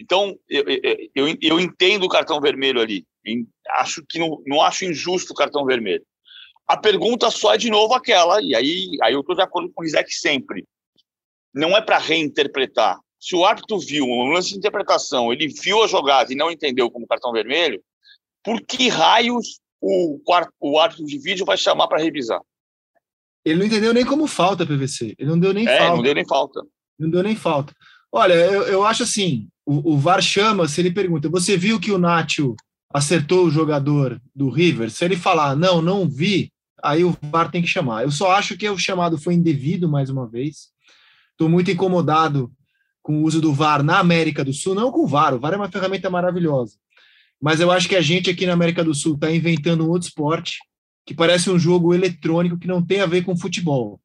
Então, 0.00 0.34
eu, 0.48 0.64
eu, 0.66 1.10
eu, 1.14 1.38
eu 1.38 1.60
entendo 1.60 2.04
o 2.04 2.08
cartão 2.08 2.40
vermelho 2.40 2.80
ali 2.80 3.06
acho 3.76 4.04
que 4.08 4.18
não, 4.18 4.42
não 4.46 4.62
acho 4.62 4.84
injusto 4.84 5.32
o 5.32 5.36
cartão 5.36 5.64
vermelho. 5.64 6.04
A 6.66 6.76
pergunta 6.76 7.30
só 7.30 7.54
é 7.54 7.58
de 7.58 7.70
novo 7.70 7.94
aquela, 7.94 8.42
e 8.42 8.54
aí, 8.54 8.90
aí 9.02 9.14
eu 9.14 9.20
estou 9.20 9.34
de 9.34 9.42
acordo 9.42 9.72
com 9.72 9.80
o 9.80 9.84
Rizek 9.84 10.12
sempre. 10.12 10.64
Não 11.54 11.76
é 11.76 11.80
para 11.80 11.98
reinterpretar. 11.98 12.98
Se 13.18 13.34
o 13.34 13.44
árbitro 13.44 13.78
viu 13.78 14.04
um 14.04 14.30
lance 14.30 14.50
de 14.50 14.58
interpretação, 14.58 15.32
ele 15.32 15.48
viu 15.48 15.82
a 15.82 15.86
jogada 15.86 16.32
e 16.32 16.36
não 16.36 16.50
entendeu 16.50 16.90
como 16.90 17.06
cartão 17.06 17.32
vermelho, 17.32 17.82
por 18.44 18.60
que 18.60 18.88
raios 18.88 19.60
o, 19.80 20.20
o 20.60 20.78
árbitro 20.78 21.04
de 21.04 21.18
vídeo 21.18 21.44
vai 21.44 21.56
chamar 21.56 21.88
para 21.88 22.02
revisar? 22.02 22.40
Ele 23.44 23.58
não 23.58 23.66
entendeu 23.66 23.94
nem 23.94 24.04
como 24.04 24.26
falta, 24.26 24.66
PVC. 24.66 25.14
Ele 25.18 25.28
não 25.28 25.38
deu 25.38 25.52
nem 25.52 25.66
é, 25.66 25.78
falta. 25.78 25.96
Não 25.96 26.02
deu 26.02 26.14
nem 26.14 26.26
falta. 26.26 26.60
Não 26.98 27.10
deu 27.10 27.22
nem 27.22 27.36
falta. 27.36 27.74
Olha, 28.12 28.34
eu, 28.34 28.62
eu 28.64 28.84
acho 28.84 29.02
assim: 29.04 29.48
o, 29.64 29.94
o 29.94 29.98
VAR 29.98 30.20
chama, 30.22 30.68
se 30.68 30.80
ele 30.80 30.92
pergunta, 30.92 31.28
você 31.28 31.56
viu 31.56 31.80
que 31.80 31.90
o 31.90 31.98
Nacho 31.98 32.54
acertou 32.92 33.46
o 33.46 33.50
jogador 33.50 34.20
do 34.34 34.48
River, 34.48 34.90
se 34.90 35.04
ele 35.04 35.16
falar, 35.16 35.54
não, 35.54 35.82
não 35.82 36.08
vi, 36.08 36.50
aí 36.82 37.04
o 37.04 37.16
VAR 37.22 37.50
tem 37.50 37.60
que 37.60 37.68
chamar. 37.68 38.02
Eu 38.02 38.10
só 38.10 38.32
acho 38.32 38.56
que 38.56 38.68
o 38.68 38.78
chamado 38.78 39.18
foi 39.18 39.34
indevido, 39.34 39.88
mais 39.88 40.08
uma 40.10 40.26
vez. 40.26 40.68
Estou 41.32 41.48
muito 41.48 41.70
incomodado 41.70 42.50
com 43.02 43.20
o 43.20 43.24
uso 43.24 43.40
do 43.40 43.52
VAR 43.52 43.82
na 43.82 43.98
América 43.98 44.44
do 44.44 44.52
Sul, 44.52 44.74
não 44.74 44.90
com 44.90 45.04
o 45.04 45.06
VAR, 45.06 45.34
o 45.34 45.38
VAR 45.38 45.54
é 45.54 45.56
uma 45.56 45.70
ferramenta 45.70 46.10
maravilhosa. 46.10 46.76
Mas 47.40 47.60
eu 47.60 47.70
acho 47.70 47.88
que 47.88 47.96
a 47.96 48.00
gente 48.00 48.30
aqui 48.30 48.46
na 48.46 48.52
América 48.52 48.82
do 48.82 48.94
Sul 48.94 49.14
está 49.14 49.30
inventando 49.30 49.84
um 49.84 49.88
outro 49.88 50.08
esporte 50.08 50.58
que 51.06 51.14
parece 51.14 51.50
um 51.50 51.58
jogo 51.58 51.94
eletrônico 51.94 52.58
que 52.58 52.66
não 52.66 52.84
tem 52.84 53.00
a 53.00 53.06
ver 53.06 53.24
com 53.24 53.36
futebol. 53.36 54.00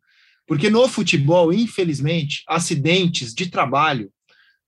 Porque 0.47 0.69
no 0.69 0.87
futebol, 0.87 1.51
infelizmente, 1.51 2.43
acidentes 2.47 3.33
de 3.33 3.49
trabalho, 3.49 4.11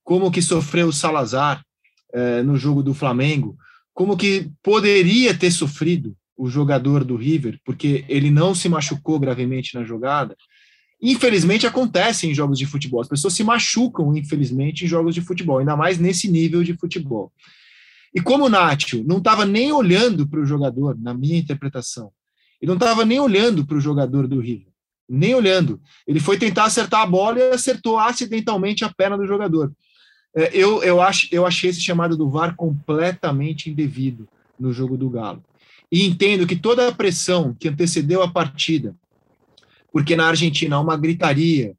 como 0.03 0.25
o 0.25 0.31
que 0.31 0.41
sofreu 0.41 0.87
o 0.87 0.93
Salazar 0.93 1.63
eh, 2.13 2.43
no 2.43 2.57
jogo 2.57 2.81
do 2.81 2.93
Flamengo, 2.93 3.57
como 3.95 4.17
que 4.17 4.51
poderia 4.61 5.33
ter 5.33 5.49
sofrido 5.49 6.15
o 6.37 6.49
jogador 6.49 7.05
do 7.05 7.15
River, 7.15 7.57
porque 7.63 8.03
ele 8.09 8.29
não 8.29 8.53
se 8.53 8.67
machucou 8.67 9.17
gravemente 9.17 9.73
na 9.73 9.85
jogada. 9.85 10.35
Infelizmente 11.01 11.65
acontece 11.65 12.27
em 12.27 12.33
jogos 12.33 12.59
de 12.59 12.65
futebol. 12.65 12.99
As 12.99 13.07
pessoas 13.07 13.33
se 13.33 13.43
machucam, 13.43 14.15
infelizmente, 14.15 14.83
em 14.83 14.87
jogos 14.87 15.15
de 15.15 15.21
futebol, 15.21 15.59
ainda 15.59 15.77
mais 15.77 15.97
nesse 15.97 16.29
nível 16.29 16.61
de 16.61 16.73
futebol. 16.73 17.31
E 18.13 18.19
como 18.19 18.45
o 18.45 18.49
Nacho 18.49 19.01
não 19.07 19.19
estava 19.19 19.45
nem 19.45 19.71
olhando 19.71 20.27
para 20.27 20.41
o 20.41 20.45
jogador, 20.45 20.99
na 20.99 21.13
minha 21.13 21.37
interpretação, 21.37 22.11
ele 22.61 22.67
não 22.67 22.75
estava 22.75 23.05
nem 23.05 23.19
olhando 23.19 23.65
para 23.65 23.77
o 23.77 23.81
jogador 23.81 24.27
do 24.27 24.41
River, 24.41 24.73
nem 25.07 25.33
olhando. 25.33 25.81
Ele 26.05 26.19
foi 26.19 26.37
tentar 26.37 26.65
acertar 26.65 27.01
a 27.01 27.05
bola 27.05 27.39
e 27.39 27.51
acertou 27.51 27.97
acidentalmente 27.97 28.83
a 28.83 28.93
perna 28.93 29.17
do 29.17 29.25
jogador. 29.25 29.71
É, 30.35 30.51
eu, 30.53 30.83
eu, 30.83 31.01
acho, 31.01 31.27
eu 31.31 31.45
achei 31.45 31.69
esse 31.69 31.81
chamado 31.81 32.17
do 32.17 32.29
VAR 32.29 32.55
completamente 32.55 33.69
indevido 33.69 34.27
no 34.59 34.73
jogo 34.73 34.97
do 34.97 35.09
Galo. 35.09 35.43
E 35.91 36.05
entendo 36.05 36.45
que 36.45 36.55
toda 36.55 36.87
a 36.87 36.91
pressão 36.91 37.55
que 37.57 37.69
antecedeu 37.69 38.21
a 38.21 38.29
partida, 38.29 38.95
porque 39.91 40.15
na 40.15 40.27
Argentina 40.27 40.75
há 40.75 40.81
uma 40.81 40.97
gritaria 40.97 41.75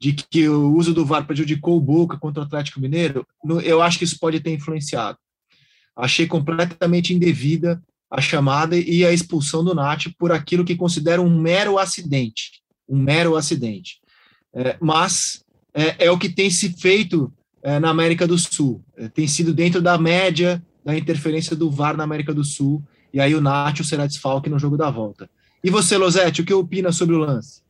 de 0.00 0.12
que 0.12 0.48
o 0.48 0.74
uso 0.74 0.94
do 0.94 1.04
VAR 1.04 1.26
prejudicou 1.26 1.76
o 1.76 1.80
Boca 1.80 2.16
contra 2.16 2.42
o 2.42 2.46
Atlético 2.46 2.80
Mineiro, 2.80 3.26
eu 3.64 3.82
acho 3.82 3.98
que 3.98 4.04
isso 4.04 4.18
pode 4.18 4.40
ter 4.40 4.52
influenciado. 4.52 5.18
Achei 5.96 6.26
completamente 6.26 7.12
indevida 7.12 7.82
a 8.10 8.20
chamada 8.20 8.76
e 8.76 9.04
a 9.04 9.12
expulsão 9.12 9.62
do 9.62 9.74
Nath 9.74 10.06
por 10.16 10.32
aquilo 10.32 10.64
que 10.64 10.76
considera 10.76 11.20
um 11.20 11.40
mero 11.40 11.78
acidente, 11.78 12.62
um 12.88 12.96
mero 12.96 13.36
acidente. 13.36 14.00
É, 14.54 14.78
mas 14.80 15.44
é, 15.74 16.06
é, 16.06 16.10
o 16.10 16.18
que 16.18 16.28
tem 16.28 16.48
se 16.48 16.72
feito 16.80 17.32
é, 17.68 17.78
na 17.78 17.90
América 17.90 18.26
do 18.26 18.38
Sul, 18.38 18.80
é, 18.96 19.08
tem 19.08 19.26
sido 19.26 19.52
dentro 19.52 19.82
da 19.82 19.98
média 19.98 20.62
da 20.82 20.96
interferência 20.96 21.54
do 21.54 21.70
VAR 21.70 21.96
na 21.96 22.04
América 22.04 22.32
do 22.32 22.42
Sul, 22.42 22.82
e 23.12 23.20
aí 23.20 23.34
o 23.34 23.42
Nacho 23.42 23.84
será 23.84 24.06
desfalque 24.06 24.48
no 24.48 24.58
jogo 24.58 24.74
da 24.76 24.90
volta. 24.90 25.28
E 25.62 25.68
você, 25.68 25.98
Losetti, 25.98 26.40
o 26.40 26.46
que 26.46 26.54
opina 26.54 26.90
sobre 26.92 27.14
o 27.14 27.18
lance? 27.18 27.60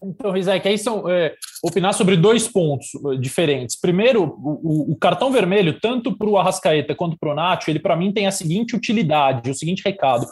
Então, 0.00 0.30
Rizek, 0.30 0.68
aí 0.68 0.78
são 0.78 1.08
é, 1.08 1.34
opinar 1.64 1.94
sobre 1.94 2.16
dois 2.16 2.46
pontos 2.46 2.88
eh, 2.94 3.16
diferentes. 3.16 3.74
Primeiro, 3.74 4.22
o, 4.22 4.92
o 4.92 4.96
cartão 4.96 5.32
vermelho, 5.32 5.80
tanto 5.80 6.16
para 6.16 6.28
o 6.28 6.36
Arrascaeta 6.36 6.94
quanto 6.94 7.16
para 7.18 7.32
o 7.32 7.34
Nacho, 7.34 7.70
ele 7.70 7.78
para 7.78 7.96
mim 7.96 8.12
tem 8.12 8.26
a 8.26 8.30
seguinte 8.30 8.76
utilidade, 8.76 9.50
o 9.50 9.54
seguinte 9.54 9.82
recado. 9.84 10.26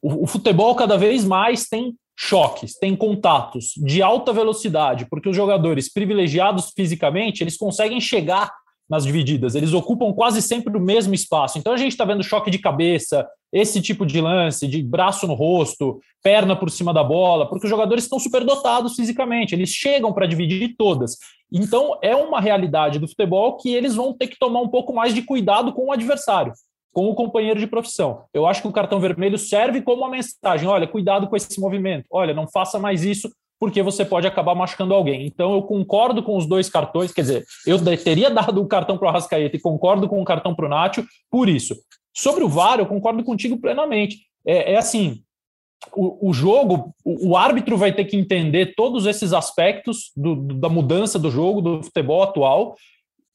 O, 0.00 0.26
futebol 0.26 0.74
cada 0.74 0.96
vez 0.96 1.24
mais 1.24 1.68
tem 1.68 1.94
choques, 2.16 2.78
tem 2.78 2.94
contatos 2.96 3.72
de 3.76 4.02
alta 4.02 4.32
velocidade, 4.32 5.06
porque 5.08 5.28
os 5.28 5.36
jogadores 5.36 5.92
privilegiados 5.92 6.72
fisicamente, 6.74 7.42
eles 7.42 7.56
conseguem 7.56 8.00
chegar 8.00 8.52
nas 8.88 9.04
divididas, 9.04 9.54
eles 9.54 9.74
ocupam 9.74 10.12
quase 10.12 10.40
sempre 10.40 10.76
o 10.76 10.80
mesmo 10.80 11.14
espaço. 11.14 11.58
Então 11.58 11.72
a 11.72 11.76
gente 11.76 11.92
está 11.92 12.04
vendo 12.04 12.24
choque 12.24 12.50
de 12.50 12.58
cabeça, 12.58 13.28
esse 13.52 13.82
tipo 13.82 14.06
de 14.06 14.20
lance, 14.20 14.66
de 14.66 14.82
braço 14.82 15.26
no 15.26 15.34
rosto, 15.34 16.00
perna 16.22 16.56
por 16.56 16.70
cima 16.70 16.92
da 16.92 17.04
bola, 17.04 17.48
porque 17.48 17.66
os 17.66 17.70
jogadores 17.70 18.04
estão 18.04 18.18
superdotados 18.18 18.94
fisicamente, 18.94 19.54
eles 19.54 19.70
chegam 19.70 20.12
para 20.12 20.26
dividir 20.26 20.74
todas. 20.76 21.16
Então 21.52 21.98
é 22.02 22.14
uma 22.16 22.40
realidade 22.40 22.98
do 22.98 23.08
futebol 23.08 23.56
que 23.56 23.72
eles 23.74 23.94
vão 23.94 24.12
ter 24.12 24.28
que 24.28 24.38
tomar 24.38 24.60
um 24.60 24.68
pouco 24.68 24.92
mais 24.92 25.14
de 25.14 25.22
cuidado 25.22 25.72
com 25.72 25.86
o 25.86 25.92
adversário, 25.92 26.52
com 26.92 27.08
o 27.08 27.14
companheiro 27.14 27.60
de 27.60 27.66
profissão. 27.66 28.24
Eu 28.32 28.46
acho 28.46 28.62
que 28.62 28.68
o 28.68 28.72
cartão 28.72 29.00
vermelho 29.00 29.38
serve 29.38 29.82
como 29.82 30.02
uma 30.02 30.10
mensagem: 30.10 30.68
olha, 30.68 30.86
cuidado 30.86 31.28
com 31.28 31.36
esse 31.36 31.60
movimento, 31.60 32.06
olha, 32.10 32.34
não 32.34 32.48
faça 32.48 32.78
mais 32.78 33.04
isso, 33.04 33.30
porque 33.58 33.82
você 33.82 34.04
pode 34.04 34.26
acabar 34.26 34.54
machucando 34.54 34.94
alguém. 34.94 35.26
Então 35.26 35.54
eu 35.54 35.62
concordo 35.62 36.22
com 36.22 36.36
os 36.36 36.46
dois 36.46 36.68
cartões, 36.68 37.12
quer 37.12 37.22
dizer, 37.22 37.44
eu 37.66 37.78
teria 37.96 38.30
dado 38.30 38.62
o 38.62 38.68
cartão 38.68 38.96
para 38.96 39.06
o 39.06 39.08
Arrascaeta 39.08 39.56
e 39.56 39.60
concordo 39.60 40.08
com 40.08 40.20
o 40.20 40.24
cartão 40.24 40.54
para 40.54 40.66
o 40.66 40.68
Nacho 40.68 41.04
por 41.30 41.48
isso. 41.48 41.74
Sobre 42.14 42.42
o 42.42 42.48
VAR, 42.48 42.78
eu 42.78 42.86
concordo 42.86 43.22
contigo 43.22 43.58
plenamente. 43.60 44.18
É, 44.44 44.72
é 44.72 44.76
assim, 44.76 45.22
o, 45.94 46.30
o, 46.30 46.32
jogo, 46.32 46.94
o, 47.04 47.30
o, 47.30 47.36
árbitro 47.36 47.76
vai 47.76 47.92
ter 47.92 48.04
que 48.04 48.16
entender 48.16 48.74
todos 48.74 49.06
esses 49.06 49.32
aspectos 49.32 50.10
do, 50.16 50.34
do, 50.34 50.54
da 50.54 50.68
mudança 50.68 51.18
do 51.18 51.30
jogo, 51.30 51.60
do 51.60 51.82
futebol 51.82 52.22
atual, 52.22 52.74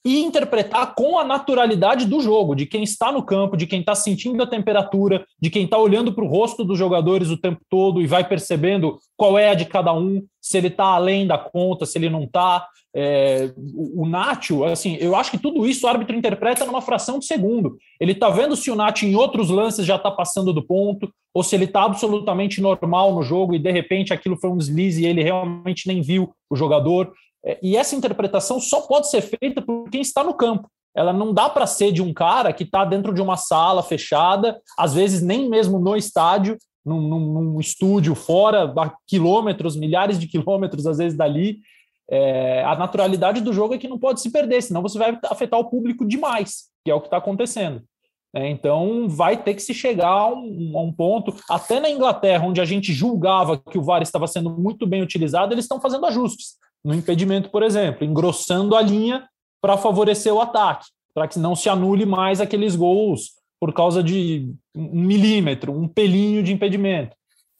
e 0.06 0.22
interpretar 0.22 0.94
com 0.96 1.18
a 1.18 1.24
naturalidade 1.24 2.06
do 2.06 2.20
jogo, 2.22 2.56
de 2.56 2.66
quem 2.66 2.84
está 2.84 3.12
no 3.12 3.24
campo, 3.24 3.56
de 3.56 3.66
quem 3.66 3.80
está 3.80 3.96
sentindo 3.96 4.44
a 4.44 4.48
temperatura, 4.48 5.26
de 5.40 5.50
quem 5.50 5.64
está 5.64 5.78
olhando 5.78 6.12
para 6.14 6.26
o 6.26 6.28
rosto 6.28 6.64
dos 6.64 6.78
jogadores 6.78 7.30
o 7.30 7.38
tempo 7.38 7.62
todo 7.70 8.02
e 8.02 8.08
vai 8.08 8.28
percebendo 8.28 8.98
qual 9.16 9.40
é 9.40 9.50
a 9.50 9.54
de 9.54 9.66
cada 9.66 9.94
um, 9.94 10.22
se 10.42 10.58
ele 10.58 10.68
está 10.68 10.86
além 10.86 11.26
da 11.26 11.38
conta, 11.38 11.86
se 11.86 11.98
ele 11.98 12.10
não 12.10 12.24
está. 12.24 12.68
É, 12.96 13.52
o, 13.58 14.04
o 14.04 14.06
Nacho, 14.06 14.66
assim, 14.66 14.98
eu 15.00 15.16
acho 15.16 15.32
que 15.32 15.38
tudo 15.38 15.66
isso 15.66 15.86
o 15.86 15.90
árbitro 15.90 16.16
interpreta 16.16 16.66
numa 16.66 16.82
fração 16.82 17.18
de 17.18 17.26
segundo. 17.26 17.78
Ele 18.00 18.12
está 18.12 18.30
vendo 18.30 18.56
se 18.56 18.70
o 18.70 18.76
Nacho 18.76 19.06
em 19.06 19.16
outros 19.16 19.50
lances 19.50 19.86
já 19.86 19.96
está 19.96 20.12
passando 20.12 20.52
do 20.52 20.62
ponto, 20.62 21.10
ou 21.34 21.44
se 21.44 21.56
ele 21.56 21.64
está 21.66 21.84
absolutamente 21.84 22.62
normal 22.62 23.16
no 23.16 23.24
jogo 23.24 23.56
e 23.56 23.60
de 23.60 23.72
repente 23.72 24.14
aquilo 24.14 24.38
foi 24.38 24.50
um 24.50 24.58
deslize 24.58 25.02
e 25.02 25.08
ele 25.08 25.24
realmente 25.24 25.88
nem 25.88 26.02
viu 26.02 26.32
o 26.50 26.56
jogador. 26.56 27.12
É, 27.46 27.60
e 27.62 27.76
essa 27.76 27.96
interpretação 27.96 28.60
só 28.60 28.82
pode 28.82 29.10
ser 29.10 29.22
feita 29.22 29.62
por 29.62 29.90
quem 29.90 30.02
está 30.02 30.24
no 30.24 30.34
campo. 30.34 30.70
Ela 30.96 31.12
não 31.12 31.34
dá 31.34 31.50
para 31.50 31.66
ser 31.66 31.92
de 31.92 32.02
um 32.02 32.14
cara 32.14 32.54
que 32.54 32.64
está 32.64 32.86
dentro 32.86 33.14
de 33.14 33.22
uma 33.22 33.36
sala 33.36 33.82
fechada, 33.82 34.62
às 34.78 34.94
vezes 34.94 35.22
nem 35.22 35.50
mesmo 35.50 35.80
no 35.80 35.96
estádio, 35.96 36.58
num, 36.86 37.02
num, 37.02 37.60
estúdio 37.60 38.14
fora, 38.14 38.72
a 38.78 38.94
quilômetros, 39.08 39.76
milhares 39.76 40.20
de 40.20 40.28
quilômetros, 40.28 40.86
às 40.86 40.98
vezes 40.98 41.18
dali. 41.18 41.60
É, 42.10 42.64
a 42.64 42.76
naturalidade 42.76 43.42
do 43.42 43.54
jogo 43.54 43.74
é 43.74 43.78
que 43.78 43.88
não 43.88 43.98
pode 43.98 44.22
se 44.22 44.30
perder, 44.30 44.62
senão 44.62 44.82
você 44.82 45.00
vai 45.00 45.18
afetar 45.26 45.60
o 45.60 45.70
público 45.70 46.06
demais, 46.06 46.66
que 46.84 46.92
é 46.92 46.94
o 46.94 47.00
que 47.00 47.08
está 47.08 47.18
acontecendo. 47.18 47.82
É, 48.36 48.50
então 48.50 49.08
vai 49.08 49.42
ter 49.42 49.54
que 49.54 49.62
se 49.62 49.74
chegar 49.74 50.10
a 50.10 50.28
um, 50.28 50.74
a 50.76 50.82
um, 50.82 50.92
ponto. 50.92 51.34
Até 51.50 51.80
na 51.80 51.90
Inglaterra, 51.90 52.46
onde 52.46 52.60
a 52.60 52.66
gente 52.66 52.92
julgava 52.92 53.58
que 53.58 53.78
o 53.78 53.84
VAR 53.84 54.02
estava 54.02 54.28
sendo 54.28 54.50
muito 54.50 54.86
bem 54.86 55.02
utilizado, 55.02 55.54
eles 55.54 55.66
estão 55.66 55.80
fazendo 55.80 56.06
ajustes 56.06 56.58
no 56.84 56.94
impedimento, 56.94 57.50
por 57.50 57.64
exemplo, 57.64 58.06
engrossando 58.06 58.76
a 58.76 58.82
linha 58.82 59.28
para 59.62 59.78
favorecer 59.78 60.34
o 60.34 60.42
ataque, 60.42 60.86
para 61.14 61.28
que 61.28 61.40
não 61.40 61.56
se 61.56 61.70
anule 61.70 62.06
mais 62.06 62.42
aqueles 62.42 62.76
gols 62.76 63.32
por 63.60 63.74
causa 63.74 64.04
de 64.04 64.54
um 64.76 65.02
milímetro, 65.02 65.72
um 65.72 65.88
pelinho 65.88 66.44
de 66.44 66.52
impedimento. 66.52 67.16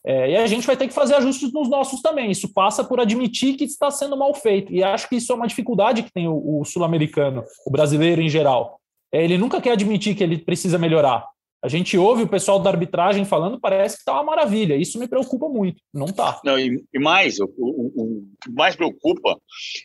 É, 0.06 0.32
e 0.32 0.36
a 0.36 0.46
gente 0.46 0.66
vai 0.66 0.76
ter 0.76 0.86
que 0.86 0.92
fazer 0.92 1.14
ajustes 1.14 1.50
nos 1.50 1.68
nossos 1.70 2.02
também. 2.02 2.30
Isso 2.30 2.52
passa 2.52 2.84
por 2.84 3.00
admitir 3.00 3.56
que 3.56 3.64
está 3.64 3.90
sendo 3.90 4.16
mal 4.16 4.34
feito. 4.34 4.70
E 4.70 4.84
acho 4.84 5.08
que 5.08 5.16
isso 5.16 5.32
é 5.32 5.34
uma 5.34 5.46
dificuldade 5.46 6.02
que 6.02 6.12
tem 6.12 6.28
o, 6.28 6.60
o 6.60 6.64
sul-americano, 6.64 7.42
o 7.66 7.70
brasileiro 7.70 8.20
em 8.20 8.28
geral. 8.28 8.78
É, 9.10 9.24
ele 9.24 9.38
nunca 9.38 9.62
quer 9.62 9.72
admitir 9.72 10.14
que 10.14 10.22
ele 10.22 10.36
precisa 10.36 10.76
melhorar. 10.76 11.26
A 11.64 11.68
gente 11.68 11.96
ouve 11.96 12.24
o 12.24 12.28
pessoal 12.28 12.60
da 12.60 12.68
arbitragem 12.68 13.24
falando, 13.24 13.58
parece 13.58 13.96
que 13.96 14.02
está 14.02 14.12
uma 14.12 14.22
maravilha. 14.22 14.76
Isso 14.76 14.98
me 14.98 15.08
preocupa 15.08 15.48
muito. 15.48 15.80
Não 15.94 16.04
está. 16.04 16.38
Não, 16.44 16.58
e, 16.58 16.84
e 16.92 16.98
mais, 16.98 17.40
o, 17.40 17.46
o, 17.56 17.86
o, 17.96 18.26
que 18.42 18.50
mais 18.52 18.76
preocupa 18.76 19.40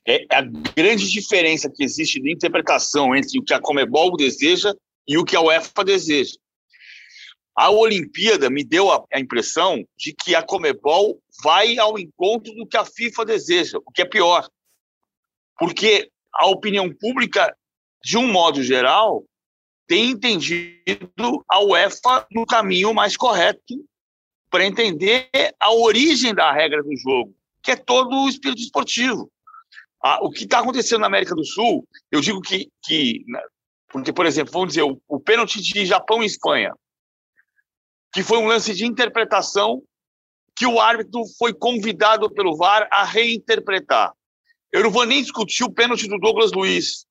é 0.05 0.25
a 0.29 0.41
grande 0.41 1.09
diferença 1.09 1.71
que 1.73 1.81
existe 1.81 2.19
de 2.19 2.33
interpretação 2.33 3.15
entre 3.15 3.39
o 3.39 3.43
que 3.45 3.53
a 3.53 3.61
Comebol 3.61 4.17
deseja 4.17 4.73
e 5.07 5.17
o 5.17 5.23
que 5.23 5.37
a 5.37 5.41
UEFA 5.41 5.85
deseja. 5.85 6.33
A 7.55 7.69
Olimpíada 7.69 8.49
me 8.49 8.65
deu 8.65 8.91
a, 8.91 9.01
a 9.13 9.17
impressão 9.17 9.81
de 9.97 10.13
que 10.13 10.35
a 10.35 10.43
Comebol 10.43 11.17
vai 11.41 11.77
ao 11.77 11.97
encontro 11.97 12.53
do 12.55 12.67
que 12.67 12.75
a 12.75 12.83
FIFA 12.83 13.23
deseja, 13.23 13.77
o 13.77 13.91
que 13.93 14.01
é 14.01 14.05
pior. 14.05 14.45
Porque 15.57 16.11
a 16.33 16.45
opinião 16.47 16.93
pública, 16.93 17.55
de 18.03 18.17
um 18.17 18.29
modo 18.29 18.61
geral, 18.61 19.23
tem 19.89 20.11
entendido 20.11 21.43
a 21.49 21.63
UEFA 21.63 22.27
no 22.31 22.45
caminho 22.45 22.93
mais 22.93 23.17
correto 23.17 23.73
para 24.47 24.63
entender 24.63 25.27
a 25.59 25.73
origem 25.73 26.33
da 26.33 26.51
regra 26.51 26.83
do 26.83 26.95
jogo, 26.95 27.35
que 27.63 27.71
é 27.71 27.75
todo 27.75 28.15
o 28.15 28.29
espírito 28.29 28.61
esportivo. 28.61 29.31
Ah, 30.01 30.19
o 30.21 30.29
que 30.29 30.43
está 30.43 30.59
acontecendo 30.59 31.01
na 31.01 31.07
América 31.07 31.33
do 31.33 31.43
Sul, 31.43 31.87
eu 32.11 32.21
digo 32.21 32.39
que, 32.39 32.69
que 32.83 33.25
né, 33.27 33.41
porque, 33.91 34.13
por 34.13 34.27
exemplo, 34.27 34.53
vamos 34.53 34.69
dizer, 34.69 34.83
o, 34.83 35.01
o 35.07 35.19
pênalti 35.19 35.59
de 35.59 35.83
Japão 35.87 36.21
e 36.21 36.27
Espanha, 36.27 36.71
que 38.13 38.21
foi 38.21 38.37
um 38.37 38.45
lance 38.45 38.75
de 38.75 38.85
interpretação 38.85 39.81
que 40.55 40.67
o 40.67 40.79
árbitro 40.79 41.23
foi 41.39 41.51
convidado 41.51 42.29
pelo 42.31 42.55
VAR 42.55 42.87
a 42.91 43.03
reinterpretar. 43.03 44.13
Eu 44.71 44.83
não 44.83 44.91
vou 44.91 45.05
nem 45.05 45.21
discutir 45.23 45.63
o 45.63 45.71
pênalti 45.71 46.07
do 46.07 46.19
Douglas 46.19 46.51
Luiz, 46.51 47.07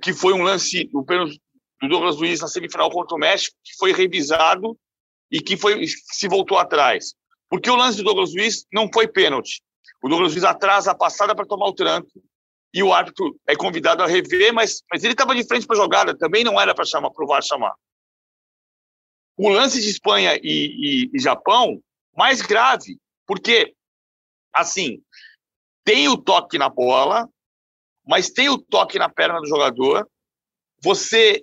que 0.00 0.12
foi 0.12 0.32
um 0.32 0.42
lance, 0.42 0.88
o 0.94 1.04
pênalti 1.04 1.40
do 1.80 1.88
Douglas 1.88 2.16
Luiz 2.16 2.40
na 2.40 2.48
semifinal 2.48 2.90
contra 2.90 3.16
o 3.16 3.18
México, 3.20 3.56
que 3.62 3.76
foi 3.76 3.92
revisado 3.92 4.78
e 5.30 5.40
que 5.40 5.56
foi 5.56 5.86
se 5.86 6.28
voltou 6.28 6.58
atrás. 6.58 7.14
Porque 7.48 7.70
o 7.70 7.76
lance 7.76 7.98
do 7.98 8.04
Douglas 8.04 8.34
Luiz 8.34 8.66
não 8.72 8.90
foi 8.92 9.06
pênalti. 9.08 9.62
O 10.02 10.08
Douglas 10.08 10.32
Luiz 10.32 10.44
atrasa 10.44 10.92
a 10.92 10.94
passada 10.94 11.34
para 11.34 11.46
tomar 11.46 11.66
o 11.66 11.72
tranco 11.72 12.10
e 12.72 12.82
o 12.82 12.92
árbitro 12.92 13.38
é 13.46 13.56
convidado 13.56 14.02
a 14.02 14.06
rever, 14.06 14.52
mas, 14.52 14.82
mas 14.90 15.02
ele 15.02 15.14
estava 15.14 15.34
de 15.34 15.46
frente 15.46 15.66
para 15.66 15.76
a 15.76 15.80
jogada, 15.80 16.16
também 16.16 16.44
não 16.44 16.60
era 16.60 16.74
para 16.74 16.84
chamar, 16.84 17.10
para 17.10 17.24
o 17.24 17.28
VAR 17.28 17.42
chamar. 17.42 17.74
O 19.36 19.48
lance 19.48 19.80
de 19.80 19.88
Espanha 19.88 20.36
e, 20.36 20.40
e, 20.42 21.10
e 21.14 21.18
Japão, 21.18 21.80
mais 22.16 22.42
grave, 22.42 22.98
porque, 23.26 23.74
assim, 24.52 25.02
tem 25.84 26.08
o 26.08 26.16
toque 26.16 26.58
na 26.58 26.68
bola, 26.68 27.28
mas 28.06 28.30
tem 28.30 28.48
o 28.48 28.58
toque 28.58 28.98
na 28.98 29.08
perna 29.08 29.40
do 29.40 29.46
jogador, 29.46 30.08
você 30.82 31.42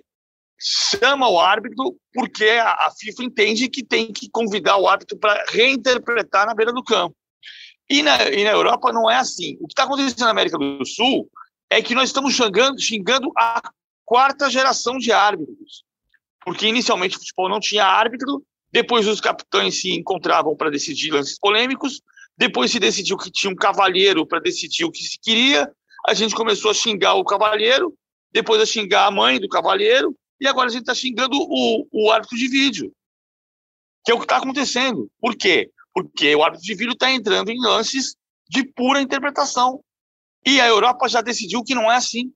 chama 0.58 1.28
o 1.28 1.38
árbitro 1.38 1.96
porque 2.12 2.44
a, 2.44 2.90
FIFA 2.98 3.24
entende 3.24 3.68
que 3.68 3.84
tem 3.84 4.12
que 4.12 4.28
convidar 4.30 4.76
o 4.78 4.88
árbitro 4.88 5.18
para 5.18 5.44
reinterpretar 5.48 6.46
na 6.46 6.54
beira 6.54 6.72
do 6.72 6.82
campo. 6.82 7.14
E 7.88 8.02
na, 8.02 8.24
e 8.30 8.42
na 8.42 8.50
Europa 8.50 8.92
não 8.92 9.10
é 9.10 9.16
assim. 9.16 9.56
O 9.60 9.66
que 9.66 9.72
está 9.72 9.84
acontecendo 9.84 10.20
na 10.20 10.30
América 10.30 10.58
do 10.58 10.84
Sul 10.84 11.28
é 11.70 11.80
que 11.82 11.94
nós 11.94 12.08
estamos 12.08 12.34
xingando, 12.34 12.80
xingando 12.80 13.30
a 13.36 13.60
quarta 14.04 14.50
geração 14.50 14.98
de 14.98 15.12
árbitros. 15.12 15.84
Porque 16.44 16.66
inicialmente 16.66 17.16
o 17.16 17.20
futebol 17.20 17.48
não 17.48 17.60
tinha 17.60 17.84
árbitro, 17.84 18.42
depois 18.72 19.06
os 19.06 19.20
capitães 19.20 19.80
se 19.80 19.90
encontravam 19.92 20.56
para 20.56 20.70
decidir 20.70 21.10
lances 21.10 21.38
polêmicos, 21.38 22.00
depois 22.36 22.70
se 22.70 22.78
decidiu 22.78 23.16
que 23.16 23.30
tinha 23.30 23.52
um 23.52 23.56
cavalheiro 23.56 24.26
para 24.26 24.40
decidir 24.40 24.84
o 24.84 24.90
que 24.90 25.02
se 25.02 25.18
queria, 25.20 25.70
a 26.06 26.14
gente 26.14 26.34
começou 26.34 26.70
a 26.70 26.74
xingar 26.74 27.14
o 27.14 27.24
cavalheiro, 27.24 27.94
depois 28.32 28.60
a 28.60 28.66
xingar 28.66 29.06
a 29.06 29.10
mãe 29.10 29.40
do 29.40 29.48
cavalheiro, 29.48 30.14
e 30.40 30.46
agora 30.46 30.68
a 30.68 30.72
gente 30.72 30.82
está 30.82 30.94
xingando 30.94 31.36
o, 31.36 31.86
o 31.92 32.10
árbitro 32.10 32.36
de 32.36 32.48
vídeo, 32.48 32.92
que 34.04 34.12
é 34.12 34.14
o 34.14 34.18
que 34.18 34.24
está 34.24 34.36
acontecendo. 34.36 35.10
Por 35.20 35.36
quê? 35.36 35.70
Porque 35.94 36.34
o 36.34 36.42
árbitro 36.42 36.64
de 36.64 36.74
vídeo 36.74 36.92
está 36.92 37.10
entrando 37.10 37.50
em 37.50 37.60
lances 37.60 38.16
de 38.48 38.64
pura 38.64 39.00
interpretação. 39.00 39.80
E 40.46 40.60
a 40.60 40.68
Europa 40.68 41.08
já 41.08 41.20
decidiu 41.20 41.64
que 41.64 41.74
não 41.74 41.90
é 41.90 41.96
assim. 41.96 42.32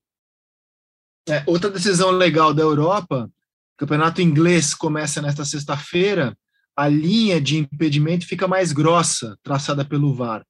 É, 1.29 1.45
outra 1.47 1.71
decisão 1.71 2.11
legal 2.11 2.53
da 2.53 2.63
Europa, 2.63 3.31
o 3.75 3.79
campeonato 3.79 4.21
inglês 4.21 4.75
começa 4.75 5.23
nesta 5.23 5.45
sexta-feira, 5.45 6.37
a 6.77 6.89
linha 6.89 7.41
de 7.41 7.59
impedimento 7.59 8.27
fica 8.27 8.49
mais 8.49 8.73
grossa, 8.73 9.37
traçada 9.43 9.85
pelo 9.85 10.15
VAR, 10.15 10.45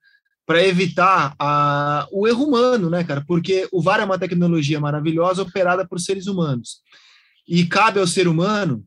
para 0.47 0.65
evitar 0.65 1.35
a, 1.39 2.09
o 2.11 2.27
erro 2.27 2.45
humano, 2.45 2.89
né, 2.89 3.05
cara? 3.05 3.23
Porque 3.27 3.69
o 3.73 3.83
VAR 3.83 4.01
é 4.01 4.05
uma 4.05 4.19
tecnologia 4.19 4.81
maravilhosa 4.81 5.43
operada 5.43 5.87
por 5.87 6.01
seres 6.01 6.27
humanos. 6.27 6.81
E 7.51 7.67
cabe 7.67 7.99
ao 7.99 8.07
ser 8.07 8.29
humano 8.29 8.85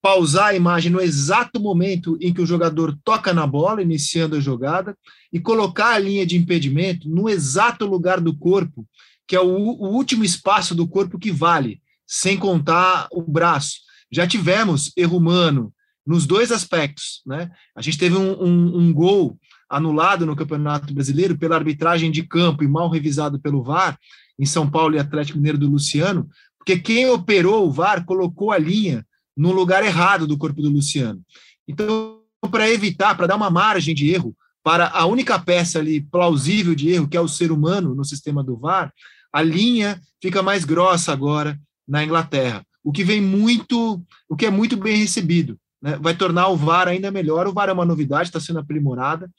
pausar 0.00 0.46
a 0.46 0.54
imagem 0.54 0.90
no 0.90 1.02
exato 1.02 1.60
momento 1.60 2.16
em 2.18 2.32
que 2.32 2.40
o 2.40 2.46
jogador 2.46 2.98
toca 3.04 3.34
na 3.34 3.46
bola, 3.46 3.82
iniciando 3.82 4.36
a 4.36 4.40
jogada, 4.40 4.96
e 5.30 5.38
colocar 5.38 5.90
a 5.90 5.98
linha 5.98 6.24
de 6.24 6.34
impedimento 6.34 7.06
no 7.10 7.28
exato 7.28 7.84
lugar 7.84 8.18
do 8.18 8.34
corpo, 8.34 8.86
que 9.28 9.36
é 9.36 9.40
o, 9.40 9.46
o 9.46 9.88
último 9.90 10.24
espaço 10.24 10.74
do 10.74 10.88
corpo 10.88 11.18
que 11.18 11.30
vale, 11.30 11.82
sem 12.06 12.38
contar 12.38 13.06
o 13.12 13.20
braço. 13.20 13.80
Já 14.10 14.26
tivemos 14.26 14.90
erro 14.96 15.18
humano 15.18 15.70
nos 16.06 16.24
dois 16.24 16.50
aspectos. 16.50 17.20
Né? 17.26 17.50
A 17.76 17.82
gente 17.82 17.98
teve 17.98 18.16
um, 18.16 18.32
um, 18.42 18.78
um 18.78 18.92
gol 18.94 19.38
anulado 19.68 20.24
no 20.24 20.34
Campeonato 20.34 20.92
Brasileiro 20.94 21.36
pela 21.36 21.56
arbitragem 21.56 22.10
de 22.10 22.22
campo 22.22 22.64
e 22.64 22.68
mal 22.68 22.88
revisado 22.88 23.38
pelo 23.38 23.62
VAR, 23.62 23.98
em 24.38 24.46
São 24.46 24.68
Paulo 24.68 24.96
e 24.96 24.98
Atlético 24.98 25.36
Mineiro 25.36 25.58
do 25.58 25.68
Luciano, 25.68 26.26
porque 26.60 26.78
quem 26.78 27.08
operou 27.08 27.66
o 27.66 27.72
VAR 27.72 28.04
colocou 28.04 28.52
a 28.52 28.58
linha 28.58 29.04
no 29.34 29.50
lugar 29.50 29.82
errado 29.82 30.26
do 30.26 30.36
corpo 30.36 30.60
do 30.60 30.68
Luciano. 30.68 31.22
Então, 31.66 32.20
para 32.50 32.70
evitar, 32.70 33.16
para 33.16 33.26
dar 33.26 33.36
uma 33.36 33.50
margem 33.50 33.94
de 33.94 34.10
erro 34.10 34.36
para 34.62 34.88
a 34.88 35.06
única 35.06 35.38
peça 35.38 35.78
ali 35.78 36.02
plausível 36.02 36.74
de 36.74 36.90
erro, 36.90 37.08
que 37.08 37.16
é 37.16 37.20
o 37.20 37.28
ser 37.28 37.50
humano 37.50 37.94
no 37.94 38.04
sistema 38.04 38.44
do 38.44 38.58
VAR, 38.58 38.92
a 39.32 39.40
linha 39.40 39.98
fica 40.20 40.42
mais 40.42 40.66
grossa 40.66 41.12
agora 41.12 41.58
na 41.88 42.04
Inglaterra, 42.04 42.62
o 42.84 42.92
que 42.92 43.02
vem 43.02 43.22
muito, 43.22 44.02
o 44.28 44.36
que 44.36 44.44
é 44.44 44.50
muito 44.50 44.76
bem 44.76 44.96
recebido, 44.96 45.58
né? 45.80 45.98
vai 45.98 46.14
tornar 46.14 46.48
o 46.48 46.56
VAR 46.56 46.88
ainda 46.88 47.10
melhor. 47.10 47.46
O 47.46 47.52
VAR 47.54 47.70
é 47.70 47.72
uma 47.72 47.86
novidade, 47.86 48.28
está 48.28 48.38
sendo 48.38 48.58
aprimorada. 48.58 49.30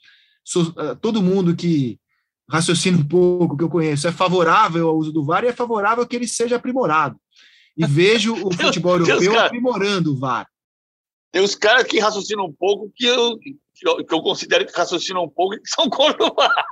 Eh, 0.56 0.94
todo 1.00 1.22
mundo 1.22 1.54
que 1.54 1.98
raciocina 2.52 2.98
um 2.98 3.04
pouco, 3.04 3.56
que 3.56 3.64
eu 3.64 3.70
conheço, 3.70 4.06
é 4.06 4.12
favorável 4.12 4.88
ao 4.88 4.96
uso 4.96 5.10
do 5.10 5.24
VAR 5.24 5.42
e 5.42 5.48
é 5.48 5.52
favorável 5.52 6.06
que 6.06 6.14
ele 6.14 6.28
seja 6.28 6.56
aprimorado 6.56 7.16
e 7.74 7.86
vejo 7.88 8.34
o 8.34 8.52
futebol 8.52 8.98
europeu 8.98 9.38
aprimorando 9.40 10.12
o 10.12 10.18
VAR. 10.18 10.46
Tem 11.32 11.42
os 11.42 11.54
caras 11.54 11.84
que 11.84 11.98
raciocinam 11.98 12.44
um 12.44 12.52
pouco 12.52 12.92
que 12.94 13.06
eu, 13.06 13.38
que 13.38 13.56
eu, 13.88 14.04
que 14.04 14.14
eu 14.14 14.20
considero 14.20 14.66
que 14.66 14.76
raciocinam 14.76 15.24
um 15.24 15.30
pouco 15.30 15.54
e 15.54 15.60
que 15.60 15.68
são 15.70 15.88
contra 15.90 16.22
o 16.26 16.34
VAR. 16.34 16.64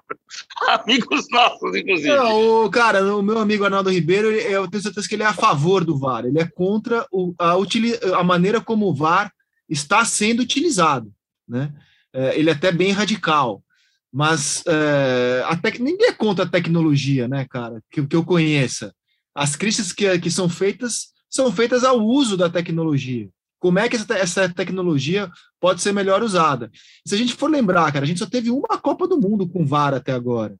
Amigos 0.69 1.27
nossos, 1.31 1.75
inclusive. 1.75 2.15
Não, 2.15 2.67
o, 2.67 2.71
cara, 2.71 3.17
o 3.17 3.23
meu 3.23 3.39
amigo 3.39 3.65
Arnaldo 3.65 3.91
Ribeiro, 3.91 4.31
eu 4.31 4.69
tenho 4.69 4.83
certeza 4.83 5.09
que 5.09 5.15
ele 5.15 5.23
é 5.23 5.27
a 5.27 5.33
favor 5.33 5.83
do 5.83 5.99
VAR. 5.99 6.27
Ele 6.27 6.39
é 6.39 6.47
contra 6.47 7.07
o, 7.11 7.35
a, 7.39 7.55
a 8.19 8.23
maneira 8.23 8.61
como 8.61 8.87
o 8.87 8.95
VAR 8.95 9.33
está 9.67 10.05
sendo 10.05 10.41
utilizado. 10.41 11.11
Né? 11.49 11.73
É, 12.13 12.39
ele 12.39 12.51
é 12.51 12.53
até 12.53 12.71
bem 12.71 12.93
radical. 12.93 13.65
Mas 14.13 14.65
é, 14.67 15.43
até 15.47 15.71
ninguém 15.79 16.09
é 16.09 16.13
contra 16.13 16.45
a 16.45 16.49
tecnologia, 16.49 17.29
né, 17.29 17.47
cara? 17.49 17.81
Que, 17.91 18.05
que 18.05 18.17
eu 18.17 18.25
conheça 18.25 18.93
as 19.35 19.55
críticas 19.55 19.93
que, 19.93 20.19
que 20.19 20.31
são 20.31 20.49
feitas 20.49 21.11
são 21.29 21.53
feitas 21.53 21.85
ao 21.85 22.01
uso 22.01 22.37
da 22.37 22.51
tecnologia. 22.51 23.29
Como 23.61 23.79
é 23.79 23.89
que 23.89 23.95
essa, 23.95 24.15
essa 24.15 24.49
tecnologia 24.49 25.31
pode 25.61 25.81
ser 25.81 25.93
melhor 25.93 26.23
usada? 26.23 26.71
Se 27.07 27.15
a 27.15 27.19
gente 27.19 27.35
for 27.35 27.49
lembrar, 27.49 27.93
cara, 27.93 28.05
a 28.05 28.09
gente 28.09 28.19
só 28.19 28.27
teve 28.27 28.51
uma 28.51 28.79
Copa 28.79 29.07
do 29.07 29.21
Mundo 29.21 29.49
com 29.49 29.65
VAR 29.65 29.95
até 29.95 30.13
agora. 30.13 30.57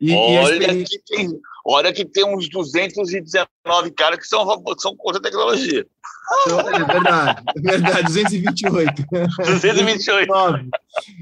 E, 0.00 0.12
olha, 0.12 0.72
e 0.72 0.84
que 0.84 1.00
tem, 1.04 1.28
olha 1.64 1.92
que 1.92 2.04
tem 2.04 2.24
uns 2.24 2.48
219 2.48 3.90
caras 3.96 4.18
que 4.18 4.26
são, 4.26 4.44
são 4.78 4.96
contra 4.96 5.18
a 5.18 5.22
tecnologia. 5.22 5.86
Então, 6.46 6.60
é 6.60 6.84
verdade, 6.84 7.42
é 7.56 7.60
verdade, 7.60 8.02
228. 8.04 9.06
228. 9.38 10.26
9, 10.32 10.68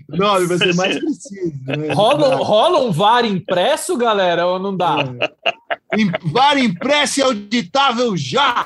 9 0.08 0.46
para 0.46 0.58
ser 0.58 0.74
mais 0.74 0.98
preciso. 0.98 1.52
Né? 1.66 1.92
Rola, 1.92 2.36
rola 2.36 2.80
um 2.80 2.92
VAR 2.92 3.24
impresso, 3.24 3.96
galera, 3.96 4.46
ou 4.46 4.58
não 4.58 4.76
dá? 4.76 4.96
É. 5.20 6.30
VAR 6.30 6.56
impresso 6.56 7.20
e 7.20 7.22
auditável 7.22 8.16
já! 8.16 8.64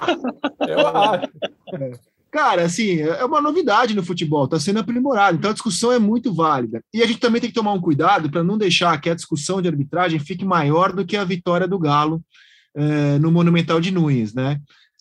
Eu 0.61 0.87
acho. 0.89 1.31
É. 1.73 2.06
Cara, 2.37 2.67
assim, 2.67 3.01
é 3.01 3.25
uma 3.25 3.41
novidade 3.41 3.97
no 3.97 4.05
futebol, 4.05 4.45
está 4.45 4.61
sendo 4.61 4.79
aprimorado, 4.79 5.39
então 5.39 5.49
a 5.51 5.55
discussão 5.55 5.91
é 5.91 5.99
muito 5.99 6.35
válida. 6.35 6.85
E 6.93 7.03
a 7.03 7.07
gente 7.07 7.19
também 7.19 7.41
tem 7.41 7.49
que 7.49 7.55
tomar 7.55 7.73
um 7.73 7.81
cuidado 7.81 8.31
para 8.31 8.45
não 8.45 8.59
deixar 8.59 9.01
que 9.01 9.09
a 9.09 9.15
discussão 9.15 9.63
de 9.63 9.69
arbitragem 9.69 10.19
fique 10.19 10.45
maior 10.45 10.93
do 10.93 11.03
que 11.07 11.17
a 11.17 11.25
vitória 11.25 11.67
do 11.67 11.79
Galo 11.79 12.23
é, 12.75 13.19
no 13.19 13.33
Monumental 13.33 13.81
de 13.81 13.91
Nunes, 13.91 14.35
né? 14.35 14.61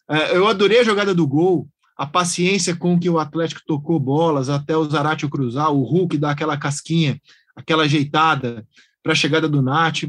É, 0.09 0.37
eu 0.37 0.47
adorei 0.47 0.79
a 0.79 0.83
jogada 0.85 1.13
do 1.13 1.27
gol, 1.27 1.67
a 1.97 2.05
paciência 2.05 2.73
com 2.73 2.97
que 2.97 3.09
o 3.09 3.19
Atlético 3.19 3.59
tocou 3.67 3.99
bolas 3.99 4.47
até 4.47 4.77
o 4.77 4.89
Zaratio 4.89 5.27
cruzar, 5.27 5.73
o 5.73 5.83
Hulk 5.83 6.17
dar 6.17 6.31
aquela 6.31 6.55
casquinha, 6.55 7.19
aquela 7.53 7.83
ajeitada 7.83 8.65
para 9.03 9.11
a 9.11 9.15
chegada 9.15 9.49
do 9.49 9.61
Nath. 9.61 10.03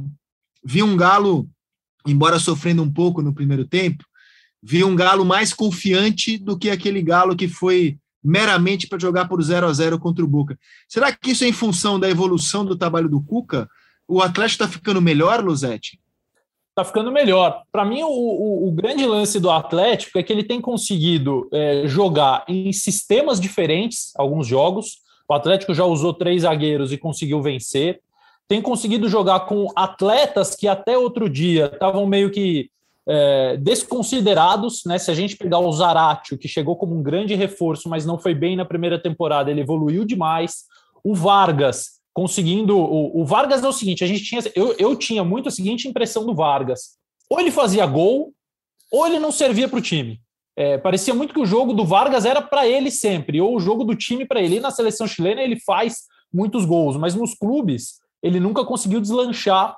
Vi 0.64 0.80
um 0.80 0.96
Galo, 0.96 1.50
embora 2.06 2.38
sofrendo 2.38 2.84
um 2.84 2.92
pouco 2.92 3.20
no 3.20 3.34
primeiro 3.34 3.64
tempo, 3.64 4.04
vi 4.68 4.82
um 4.82 4.96
Galo 4.96 5.24
mais 5.24 5.54
confiante 5.54 6.36
do 6.36 6.58
que 6.58 6.70
aquele 6.70 7.00
Galo 7.00 7.36
que 7.36 7.46
foi 7.46 7.98
meramente 8.22 8.88
para 8.88 8.98
jogar 8.98 9.28
por 9.28 9.40
0 9.40 9.64
a 9.64 9.72
0 9.72 9.96
contra 9.96 10.24
o 10.24 10.28
Boca. 10.28 10.58
Será 10.88 11.12
que 11.12 11.30
isso 11.30 11.44
é 11.44 11.48
em 11.48 11.52
função 11.52 12.00
da 12.00 12.10
evolução 12.10 12.64
do 12.64 12.74
trabalho 12.74 13.08
do 13.08 13.22
Cuca? 13.22 13.68
O 14.08 14.20
Atlético 14.20 14.64
está 14.64 14.68
ficando 14.68 15.00
melhor, 15.00 15.40
Luzetti? 15.44 16.00
Está 16.70 16.84
ficando 16.84 17.12
melhor. 17.12 17.62
Para 17.70 17.84
mim, 17.84 18.02
o, 18.02 18.08
o, 18.08 18.68
o, 18.68 18.72
grande 18.72 19.06
lance 19.06 19.38
do 19.38 19.52
Atlético 19.52 20.18
é 20.18 20.22
que 20.24 20.32
ele 20.32 20.42
tem 20.42 20.60
conseguido 20.60 21.48
é, 21.52 21.84
jogar 21.86 22.44
em 22.48 22.72
sistemas 22.72 23.40
diferentes 23.40 24.12
alguns 24.16 24.48
jogos. 24.48 24.98
O 25.28 25.34
Atlético 25.34 25.72
já 25.72 25.84
usou 25.84 26.12
três 26.12 26.42
zagueiros 26.42 26.90
e 26.90 26.98
conseguiu 26.98 27.40
vencer. 27.40 28.00
Tem 28.48 28.60
conseguido 28.60 29.08
jogar 29.08 29.40
com 29.40 29.68
atletas 29.76 30.56
que 30.56 30.66
até 30.66 30.98
outro 30.98 31.30
dia 31.30 31.70
estavam 31.72 32.04
meio 32.04 32.32
que 32.32 32.68
é, 33.08 33.56
desconsiderados, 33.58 34.82
né? 34.84 34.98
Se 34.98 35.10
a 35.10 35.14
gente 35.14 35.36
pegar 35.36 35.58
o 35.58 35.72
Zaratio, 35.72 36.36
que 36.36 36.48
chegou 36.48 36.76
como 36.76 36.96
um 36.96 37.02
grande 37.02 37.34
reforço, 37.34 37.88
mas 37.88 38.04
não 38.04 38.18
foi 38.18 38.34
bem 38.34 38.56
na 38.56 38.64
primeira 38.64 39.00
temporada, 39.00 39.50
ele 39.50 39.60
evoluiu 39.60 40.04
demais. 40.04 40.64
O 41.04 41.14
Vargas 41.14 41.96
conseguindo. 42.12 42.76
O, 42.76 43.20
o 43.20 43.24
Vargas 43.24 43.62
é 43.62 43.68
o 43.68 43.72
seguinte: 43.72 44.02
a 44.02 44.06
gente 44.06 44.24
tinha. 44.24 44.40
Eu, 44.54 44.74
eu 44.78 44.96
tinha 44.96 45.22
muito 45.22 45.48
a 45.48 45.52
seguinte 45.52 45.86
impressão 45.86 46.24
do 46.24 46.34
Vargas. 46.34 46.96
Ou 47.30 47.38
ele 47.38 47.50
fazia 47.50 47.86
gol, 47.86 48.32
ou 48.90 49.06
ele 49.06 49.18
não 49.18 49.30
servia 49.30 49.68
para 49.68 49.78
o 49.78 49.82
time. 49.82 50.20
É, 50.56 50.78
parecia 50.78 51.12
muito 51.12 51.34
que 51.34 51.40
o 51.40 51.46
jogo 51.46 51.74
do 51.74 51.84
Vargas 51.84 52.24
era 52.24 52.40
para 52.40 52.66
ele 52.66 52.90
sempre, 52.90 53.40
ou 53.40 53.54
o 53.54 53.60
jogo 53.60 53.84
do 53.84 53.94
time 53.94 54.24
para 54.24 54.40
ele. 54.40 54.56
E 54.56 54.60
na 54.60 54.70
seleção 54.70 55.06
chilena 55.06 55.42
ele 55.42 55.60
faz 55.60 56.04
muitos 56.32 56.64
gols, 56.64 56.96
mas 56.96 57.14
nos 57.14 57.34
clubes 57.34 58.00
ele 58.22 58.40
nunca 58.40 58.64
conseguiu 58.64 59.00
deslanchar 59.00 59.76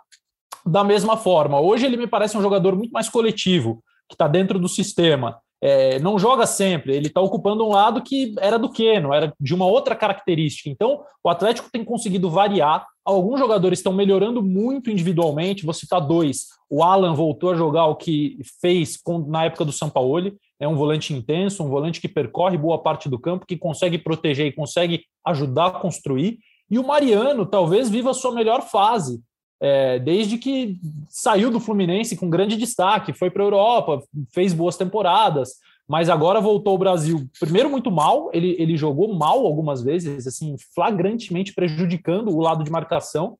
da 0.64 0.84
mesma 0.84 1.16
forma. 1.16 1.60
Hoje 1.60 1.86
ele 1.86 1.96
me 1.96 2.06
parece 2.06 2.36
um 2.36 2.42
jogador 2.42 2.76
muito 2.76 2.92
mais 2.92 3.08
coletivo, 3.08 3.82
que 4.08 4.14
está 4.14 4.26
dentro 4.28 4.58
do 4.58 4.68
sistema. 4.68 5.38
É, 5.60 5.98
não 5.98 6.18
joga 6.18 6.46
sempre, 6.46 6.94
ele 6.94 7.08
está 7.08 7.20
ocupando 7.20 7.66
um 7.66 7.70
lado 7.70 8.00
que 8.00 8.32
era 8.38 8.58
do 8.58 8.70
Keno, 8.70 9.12
era 9.12 9.34
de 9.40 9.54
uma 9.54 9.66
outra 9.66 9.96
característica. 9.96 10.70
Então, 10.70 11.02
o 11.22 11.28
Atlético 11.28 11.68
tem 11.70 11.84
conseguido 11.84 12.30
variar. 12.30 12.86
Alguns 13.04 13.40
jogadores 13.40 13.80
estão 13.80 13.92
melhorando 13.92 14.40
muito 14.40 14.90
individualmente. 14.90 15.64
Vou 15.64 15.74
citar 15.74 16.00
dois. 16.00 16.46
O 16.70 16.84
Alan 16.84 17.12
voltou 17.14 17.50
a 17.50 17.56
jogar 17.56 17.86
o 17.86 17.96
que 17.96 18.38
fez 18.60 18.96
com, 18.96 19.18
na 19.18 19.46
época 19.46 19.64
do 19.64 19.72
Sampaoli. 19.72 20.36
É 20.60 20.68
um 20.68 20.76
volante 20.76 21.12
intenso, 21.12 21.64
um 21.64 21.68
volante 21.68 22.00
que 22.00 22.08
percorre 22.08 22.56
boa 22.56 22.78
parte 22.78 23.08
do 23.08 23.18
campo, 23.18 23.46
que 23.46 23.56
consegue 23.56 23.98
proteger 23.98 24.46
e 24.46 24.52
consegue 24.52 25.04
ajudar 25.24 25.66
a 25.66 25.70
construir. 25.80 26.38
E 26.70 26.78
o 26.78 26.86
Mariano 26.86 27.46
talvez 27.46 27.88
viva 27.88 28.10
a 28.10 28.14
sua 28.14 28.32
melhor 28.32 28.62
fase 28.62 29.20
é, 29.60 29.98
desde 29.98 30.38
que 30.38 30.78
saiu 31.08 31.50
do 31.50 31.60
Fluminense 31.60 32.16
com 32.16 32.30
grande 32.30 32.56
destaque, 32.56 33.12
foi 33.12 33.30
para 33.30 33.42
a 33.42 33.46
Europa, 33.46 34.02
fez 34.32 34.52
boas 34.52 34.76
temporadas, 34.76 35.54
mas 35.88 36.08
agora 36.08 36.40
voltou 36.40 36.72
ao 36.72 36.78
Brasil. 36.78 37.26
Primeiro, 37.40 37.70
muito 37.70 37.90
mal, 37.90 38.30
ele, 38.32 38.54
ele 38.58 38.76
jogou 38.76 39.14
mal 39.14 39.44
algumas 39.46 39.82
vezes, 39.82 40.26
assim, 40.26 40.54
flagrantemente 40.74 41.54
prejudicando 41.54 42.28
o 42.28 42.40
lado 42.40 42.62
de 42.62 42.70
marcação, 42.70 43.36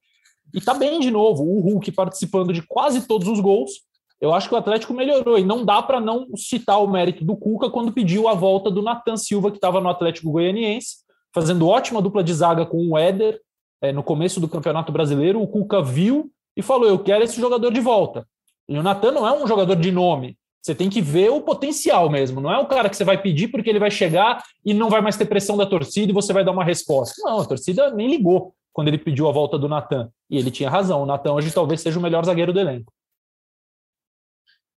e 0.53 0.61
tá 0.61 0.73
bem 0.73 0.99
de 0.99 1.11
novo. 1.11 1.45
O 1.45 1.61
Hulk 1.61 1.93
participando 1.93 2.55
de 2.55 2.63
quase 2.63 3.07
todos 3.07 3.29
os 3.29 3.39
gols. 3.39 3.83
Eu 4.19 4.33
acho 4.33 4.49
que 4.49 4.55
o 4.55 4.59
Atlético 4.59 4.95
melhorou, 4.95 5.39
e 5.39 5.45
não 5.45 5.65
dá 5.65 5.83
para 5.83 6.01
não 6.01 6.27
citar 6.37 6.83
o 6.83 6.89
mérito 6.89 7.25
do 7.25 7.37
Cuca 7.37 7.71
quando 7.71 7.93
pediu 7.93 8.27
a 8.27 8.35
volta 8.35 8.71
do 8.71 8.83
Nathan 8.83 9.17
Silva, 9.17 9.51
que 9.51 9.59
estava 9.59 9.81
no 9.81 9.89
Atlético 9.89 10.33
Goianiense, 10.33 10.97
fazendo 11.33 11.69
ótima 11.69 12.03
dupla 12.03 12.25
de 12.25 12.33
zaga 12.33 12.67
com 12.67 12.89
o 12.89 12.99
Éder, 12.99 13.39
é, 13.81 13.93
no 13.93 14.03
começo 14.03 14.41
do 14.41 14.49
Campeonato 14.49 14.93
Brasileiro, 14.93 15.41
o 15.41 15.47
Cuca 15.47 15.83
viu 15.83 16.31
e 16.57 16.63
falou: 16.63 16.89
Eu 16.89 16.99
quero 16.99 17.25
esse 17.25 17.41
jogador 17.41 17.73
de 17.73 17.81
volta. 17.81 18.27
E 18.69 18.79
o 18.79 18.83
Natan 18.83 19.13
não 19.13 19.27
é 19.27 19.33
um 19.33 19.47
jogador 19.47 19.77
de 19.77 19.91
nome. 19.91 20.37
Você 20.61 20.75
tem 20.75 20.91
que 20.91 21.01
ver 21.01 21.31
o 21.31 21.41
potencial 21.41 22.11
mesmo. 22.11 22.41
Não 22.41 22.53
é 22.53 22.59
um 22.59 22.67
cara 22.67 22.91
que 22.91 22.97
você 22.97 23.05
vai 23.05 23.21
pedir 23.21 23.49
porque 23.49 23.71
ele 23.71 23.79
vai 23.79 23.91
chegar 23.91 24.43
e 24.65 24.75
não 24.75 24.91
vai 24.91 25.01
mais 25.01 25.17
ter 25.17 25.25
pressão 25.25 25.57
da 25.57 25.65
torcida 25.65 26.11
e 26.11 26.15
você 26.15 26.33
vai 26.33 26.45
dar 26.45 26.53
uma 26.53 26.65
resposta. 26.65 27.23
Não, 27.25 27.41
a 27.41 27.47
torcida 27.47 27.91
nem 27.91 28.09
ligou 28.09 28.55
quando 28.73 28.89
ele 28.89 28.99
pediu 28.99 29.29
a 29.29 29.33
volta 29.33 29.59
do 29.59 29.69
Natan. 29.69 30.11
E 30.29 30.37
ele 30.37 30.51
tinha 30.51 30.69
razão. 30.69 31.03
O 31.03 31.07
Natan 31.07 31.33
hoje 31.33 31.51
talvez 31.51 31.81
seja 31.81 31.99
o 31.99 32.03
melhor 32.03 32.25
zagueiro 32.25 32.53
do 32.53 32.61
elenco. 32.61 32.93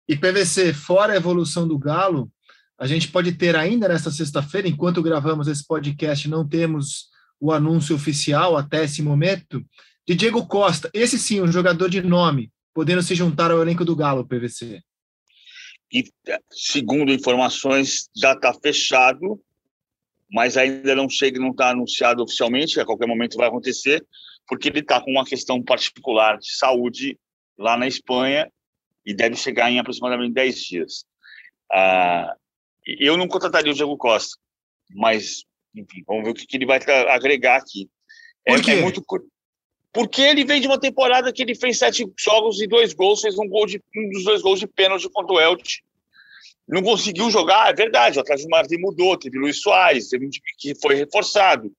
E 0.08 0.16
PVC, 0.16 0.72
fora 0.72 1.14
a 1.14 1.16
evolução 1.16 1.66
do 1.66 1.78
Galo, 1.78 2.30
a 2.78 2.86
gente 2.86 3.08
pode 3.08 3.32
ter 3.32 3.56
ainda 3.56 3.88
nesta 3.88 4.10
sexta-feira, 4.10 4.68
enquanto 4.68 5.02
gravamos 5.02 5.48
esse 5.48 5.66
podcast, 5.66 6.28
não 6.28 6.46
temos 6.46 7.10
o 7.40 7.52
anúncio 7.52 7.96
oficial 7.96 8.56
até 8.56 8.84
esse 8.84 9.02
momento, 9.02 9.64
de 10.06 10.14
Diego 10.14 10.46
Costa. 10.46 10.90
Esse 10.92 11.18
sim, 11.18 11.40
um 11.40 11.50
jogador 11.50 11.88
de 11.88 12.02
nome, 12.02 12.52
podendo 12.74 13.02
se 13.02 13.14
juntar 13.14 13.50
ao 13.50 13.62
elenco 13.62 13.84
do 13.84 13.96
Galo, 13.96 14.26
PVC. 14.26 14.82
E, 15.92 16.04
segundo 16.50 17.12
informações, 17.12 18.08
já 18.14 18.32
está 18.32 18.52
fechado, 18.54 19.40
mas 20.30 20.56
ainda 20.56 20.94
não 20.94 21.08
chega, 21.08 21.40
não 21.40 21.50
está 21.50 21.70
anunciado 21.70 22.22
oficialmente, 22.22 22.78
a 22.78 22.84
qualquer 22.84 23.08
momento 23.08 23.36
vai 23.36 23.48
acontecer, 23.48 24.06
porque 24.46 24.68
ele 24.68 24.80
está 24.80 25.00
com 25.00 25.10
uma 25.10 25.24
questão 25.24 25.62
particular 25.62 26.38
de 26.38 26.52
saúde 26.54 27.18
lá 27.58 27.76
na 27.76 27.88
Espanha 27.88 28.50
e 29.04 29.14
deve 29.14 29.34
chegar 29.34 29.70
em 29.70 29.80
aproximadamente 29.80 30.34
10 30.34 30.60
dias. 30.60 31.04
Ah, 31.72 32.34
eu 32.86 33.16
não 33.16 33.26
contrataria 33.26 33.72
o 33.72 33.74
Diego 33.74 33.96
Costa, 33.96 34.36
mas 34.90 35.44
enfim, 35.74 36.02
vamos 36.06 36.24
ver 36.24 36.30
o 36.30 36.34
que, 36.34 36.46
que 36.46 36.56
ele 36.56 36.66
vai 36.66 36.80
agregar 37.08 37.56
aqui. 37.56 37.88
É, 38.46 38.54
Por 38.54 38.64
quê? 38.64 38.70
É 38.72 38.82
muito 38.82 39.02
porque 39.92 40.22
ele 40.22 40.44
vem 40.44 40.60
de 40.60 40.68
uma 40.68 40.78
temporada 40.78 41.32
que 41.32 41.42
ele 41.42 41.54
fez 41.54 41.78
sete 41.78 42.06
jogos 42.18 42.60
e 42.60 42.66
dois 42.66 42.94
gols, 42.94 43.20
fez 43.20 43.36
um 43.38 43.48
gol 43.48 43.66
de 43.66 43.82
um 43.96 44.08
dos 44.10 44.24
dois 44.24 44.40
gols 44.40 44.60
de 44.60 44.66
pênalti 44.66 45.08
contra 45.12 45.34
o 45.34 45.40
Elche. 45.40 45.80
Não 46.68 46.82
conseguiu 46.82 47.28
jogar, 47.30 47.68
é 47.68 47.74
verdade. 47.74 48.16
O 48.16 48.20
Atlético 48.20 48.50
Madrid 48.50 48.78
mudou, 48.80 49.18
teve 49.18 49.36
Luiz 49.38 49.60
Soares, 49.60 50.08
teve 50.08 50.26
um 50.26 50.30
que 50.58 50.74
foi 50.80 50.94
reforçado. 50.94 51.72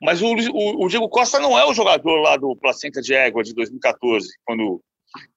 Mas 0.00 0.22
o, 0.22 0.26
o, 0.26 0.84
o, 0.84 0.88
Diego 0.88 1.08
Costa 1.08 1.40
não 1.40 1.58
é 1.58 1.64
o 1.64 1.74
jogador 1.74 2.20
lá 2.20 2.36
do 2.36 2.54
Placenta 2.54 3.00
de 3.00 3.14
Égua 3.14 3.42
de 3.42 3.52
2014, 3.54 4.28
quando 4.44 4.80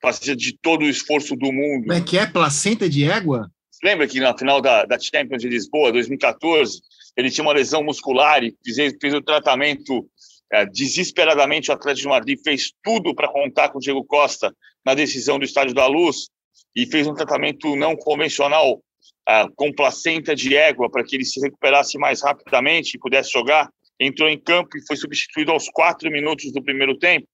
fazia 0.01 0.35
de 0.35 0.55
todo 0.61 0.81
o 0.81 0.89
esforço 0.89 1.35
do 1.35 1.51
mundo. 1.51 1.87
Como 1.87 1.93
é 1.93 2.01
que 2.01 2.17
é 2.17 2.27
Placenta 2.27 2.87
de 2.87 3.09
Égua? 3.09 3.49
Lembra 3.83 4.07
que 4.07 4.19
na 4.19 4.37
final 4.37 4.61
da, 4.61 4.85
da 4.85 4.99
Champions 4.99 5.41
de 5.41 5.47
Lisboa, 5.47 5.91
2014, 5.91 6.81
ele 7.19 7.29
tinha 7.29 7.45
uma 7.45 7.51
lesão 7.51 7.83
muscular 7.83 8.41
e 8.41 8.55
fez, 8.63 8.95
fez 8.99 9.13
o 9.13 9.21
tratamento 9.21 10.09
é, 10.53 10.65
desesperadamente. 10.65 11.69
O 11.69 11.73
Atlético 11.73 12.03
de 12.03 12.07
Madrid 12.07 12.39
fez 12.41 12.71
tudo 12.81 13.13
para 13.13 13.27
contar 13.27 13.69
com 13.69 13.77
o 13.77 13.81
Diego 13.81 14.05
Costa 14.05 14.55
na 14.85 14.93
decisão 14.93 15.37
do 15.37 15.43
Estádio 15.43 15.75
da 15.75 15.85
Luz 15.85 16.29
e 16.73 16.85
fez 16.85 17.05
um 17.07 17.13
tratamento 17.13 17.75
não 17.75 17.93
convencional 17.93 18.81
é, 19.27 19.45
com 19.53 19.73
placenta 19.73 20.33
de 20.33 20.55
égua 20.55 20.89
para 20.89 21.03
que 21.03 21.17
ele 21.17 21.25
se 21.25 21.41
recuperasse 21.41 21.97
mais 21.97 22.23
rapidamente 22.23 22.95
e 22.95 22.99
pudesse 22.99 23.31
jogar. 23.33 23.69
Entrou 23.99 24.29
em 24.29 24.39
campo 24.39 24.77
e 24.77 24.87
foi 24.87 24.95
substituído 24.95 25.51
aos 25.51 25.67
quatro 25.67 26.09
minutos 26.09 26.53
do 26.53 26.63
primeiro 26.63 26.97
tempo. 26.97 27.27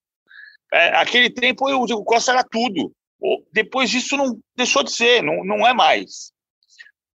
É, 0.74 0.96
aquele 0.96 1.30
tempo 1.30 1.70
o 1.70 1.86
Diego 1.86 2.04
Costa 2.04 2.32
era 2.32 2.44
tudo. 2.44 2.92
Depois 3.54 3.92
disso 3.92 4.18
não 4.18 4.36
deixou 4.58 4.82
de 4.82 4.92
ser, 4.92 5.22
não, 5.22 5.46
não 5.46 5.66
é 5.66 5.76
mais 5.76 6.34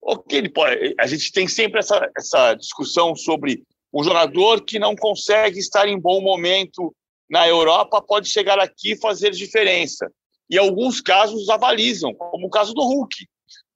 o 0.03 0.19
que 0.19 0.37
ele 0.37 0.49
pode. 0.49 0.95
A 0.99 1.07
gente 1.07 1.31
tem 1.33 1.47
sempre 1.47 1.81
essa, 1.81 2.11
essa 2.17 2.55
discussão 2.55 3.15
sobre 3.15 3.63
o 3.93 4.03
jogador 4.03 4.65
que 4.65 4.79
não 4.79 4.95
consegue 4.95 5.59
estar 5.59 5.89
em 5.89 5.99
bom 5.99 6.21
momento 6.21 6.95
na 7.29 7.47
Europa 7.47 8.03
pode 8.03 8.29
chegar 8.29 8.59
aqui 8.59 8.93
e 8.93 9.01
fazer 9.01 9.31
diferença. 9.31 10.11
E 10.49 10.59
alguns 10.59 11.01
casos 11.01 11.49
avalizam, 11.49 12.13
como 12.13 12.47
o 12.47 12.51
caso 12.51 12.75
do 12.75 12.83
Hulk. 12.83 13.27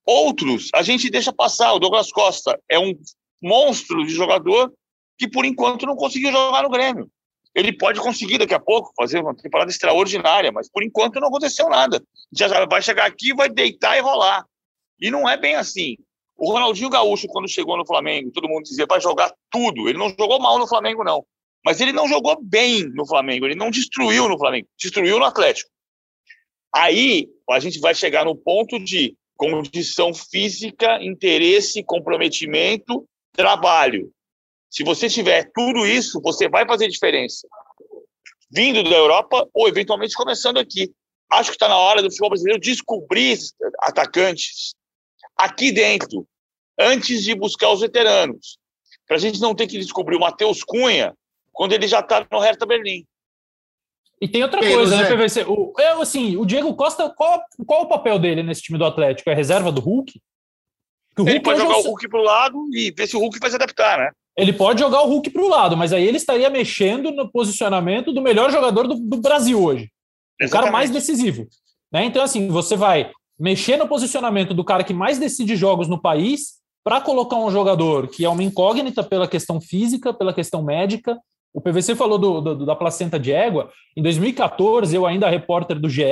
Outros 0.05 0.71
a 0.75 0.83
gente 0.83 1.09
deixa 1.09 1.33
passar. 1.33 1.73
O 1.73 1.79
Douglas 1.79 2.11
Costa 2.11 2.59
é 2.69 2.79
um 2.79 2.93
monstro 3.41 4.05
de 4.05 4.13
jogador 4.13 4.73
que 5.17 5.29
por 5.29 5.45
enquanto 5.45 5.87
não 5.87 5.95
conseguiu 5.95 6.33
jogar 6.33 6.63
no 6.63 6.71
Grêmio. 6.71 7.09
Ele 7.55 7.73
pode 7.73 8.01
conseguir 8.01 8.39
daqui 8.39 8.55
a 8.55 8.59
pouco 8.59 8.93
fazer 8.97 9.21
uma 9.21 9.35
temporada 9.35 9.71
extraordinária, 9.71 10.51
mas 10.51 10.69
por 10.69 10.83
enquanto 10.83 11.21
não 11.21 11.29
aconteceu 11.29 11.69
nada. 11.69 12.03
Já 12.33 12.67
vai 12.67 12.83
chegar 12.83 13.07
aqui, 13.07 13.33
vai 13.33 13.49
deitar 13.49 13.97
e 13.97 14.01
rolar. 14.01 14.45
E 15.01 15.11
não 15.11 15.29
é 15.29 15.37
bem 15.37 15.55
assim. 15.55 15.97
O 16.37 16.53
Ronaldinho 16.53 16.91
Gaúcho, 16.91 17.29
quando 17.29 17.49
chegou 17.49 17.77
no 17.77 17.87
Flamengo, 17.87 18.31
todo 18.33 18.49
mundo 18.49 18.65
dizia 18.65 18.87
vai 18.87 19.01
jogar 19.01 19.33
tudo. 19.51 19.89
Ele 19.89 19.99
não 19.99 20.09
jogou 20.09 20.41
mal 20.41 20.59
no 20.59 20.67
Flamengo, 20.67 21.05
não. 21.05 21.25
Mas 21.65 21.81
ele 21.81 21.93
não 21.93 22.07
jogou 22.07 22.39
bem 22.43 22.85
no 22.95 23.07
Flamengo, 23.07 23.47
ele 23.47 23.55
não 23.55 23.71
destruiu 23.71 24.29
no 24.29 24.39
Flamengo, 24.39 24.69
destruiu 24.79 25.19
no 25.19 25.25
Atlético. 25.25 25.71
Aí 26.75 27.29
a 27.49 27.59
gente 27.61 27.79
vai 27.79 27.95
chegar 27.95 28.25
no 28.25 28.37
ponto 28.37 28.79
de 28.79 29.17
condição 29.37 30.13
física, 30.13 31.03
interesse, 31.03 31.83
comprometimento, 31.83 33.09
trabalho. 33.33 34.11
Se 34.69 34.83
você 34.83 35.09
tiver 35.09 35.51
tudo 35.55 35.87
isso, 35.87 36.21
você 36.21 36.49
vai 36.49 36.67
fazer 36.67 36.89
diferença. 36.89 37.47
Vindo 38.51 38.83
da 38.83 38.97
Europa 38.97 39.49
ou 39.55 39.69
eventualmente 39.69 40.15
começando 40.15 40.59
aqui. 40.59 40.93
Acho 41.31 41.51
que 41.51 41.57
está 41.57 41.69
na 41.69 41.79
hora 41.79 42.03
do 42.03 42.11
futebol 42.11 42.31
brasileiro 42.31 42.61
descobrir 42.61 43.39
atacantes 43.81 44.75
aqui 45.37 45.73
dentro, 45.73 46.27
antes 46.79 47.23
de 47.23 47.35
buscar 47.35 47.71
os 47.71 47.81
veteranos. 47.81 48.59
Para 49.07 49.17
a 49.17 49.21
gente 49.21 49.41
não 49.41 49.55
ter 49.55 49.67
que 49.67 49.79
descobrir 49.79 50.17
o 50.17 50.21
Matheus 50.21 50.63
Cunha 50.63 51.15
quando 51.53 51.73
ele 51.73 51.87
já 51.87 52.01
está 52.01 52.27
no 52.31 52.39
Hertha 52.39 52.67
Berlim. 52.67 53.05
E 54.21 54.29
tem 54.29 54.43
outra 54.43 54.61
coisa, 54.61 54.97
né, 54.97 55.05
PVC? 55.05 55.45
O, 55.47 55.73
é, 55.79 55.89
assim, 56.01 56.37
o 56.37 56.47
Diego 56.47 56.75
Costa, 56.75 57.11
qual, 57.11 57.43
qual 57.67 57.83
o 57.83 57.89
papel 57.89 58.19
dele 58.19 58.43
nesse 58.43 58.63
time 58.63 58.79
do 58.79 58.85
Atlético? 58.85 59.29
É 59.29 59.35
reserva 59.35 59.71
do 59.71 59.81
Hulk? 59.81 60.21
O 61.19 61.23
Hulk 61.23 61.31
ele 61.31 61.41
pode 61.41 61.61
jogar 61.61 61.77
o 61.77 61.83
Hulk 61.83 62.09
para 62.09 62.21
o 62.21 62.23
lado 62.23 62.69
e 62.73 62.91
ver 62.91 63.07
se 63.07 63.17
o 63.17 63.21
Hulk 63.21 63.39
vai 63.39 63.51
se 63.51 63.57
adaptar, 63.57 63.99
né? 63.99 64.11
Ele 64.37 64.53
pode 64.53 64.81
jogar 64.81 65.03
o 65.03 65.07
Hulk 65.07 65.31
para 65.31 65.43
o 65.43 65.49
lado, 65.49 65.77
mas 65.77 65.93
aí 65.93 66.05
ele 66.05 66.17
estaria 66.17 66.51
mexendo 66.51 67.13
no 67.13 67.31
posicionamento 67.31 68.13
do 68.13 68.21
melhor 68.21 68.51
jogador 68.51 68.89
do, 68.89 68.95
do 68.95 69.19
Brasil 69.19 69.63
hoje. 69.63 69.91
Exatamente. 70.41 70.49
O 70.49 70.51
cara 70.51 70.73
mais 70.73 70.91
decisivo. 70.91 71.47
Né? 71.93 72.05
Então, 72.05 72.23
assim, 72.23 72.49
você 72.49 72.75
vai 72.77 73.13
mexer 73.39 73.77
no 73.77 73.89
posicionamento 73.89 74.55
do 74.55 74.65
cara 74.65 74.85
que 74.85 74.95
mais 74.95 75.19
decide 75.19 75.57
jogos 75.57 75.89
no 75.89 76.01
país 76.01 76.55
para 76.85 77.01
colocar 77.01 77.37
um 77.37 77.51
jogador 77.51 78.09
que 78.09 78.25
é 78.25 78.29
uma 78.29 78.43
incógnita 78.43 79.03
pela 79.03 79.27
questão 79.27 79.61
física, 79.61 80.13
pela 80.13 80.35
questão 80.35 80.63
médica. 80.63 81.19
O 81.53 81.61
PVC 81.61 81.95
falou 81.95 82.19
do, 82.19 82.41
do, 82.41 82.67
da 82.67 82.77
placenta 82.77 83.19
de 83.19 83.33
égua. 83.33 83.71
Em 83.97 84.03
2014, 84.03 84.95
eu 84.95 85.07
ainda 85.07 85.29
repórter 85.29 85.79
do 85.79 85.89
GE, 85.89 86.03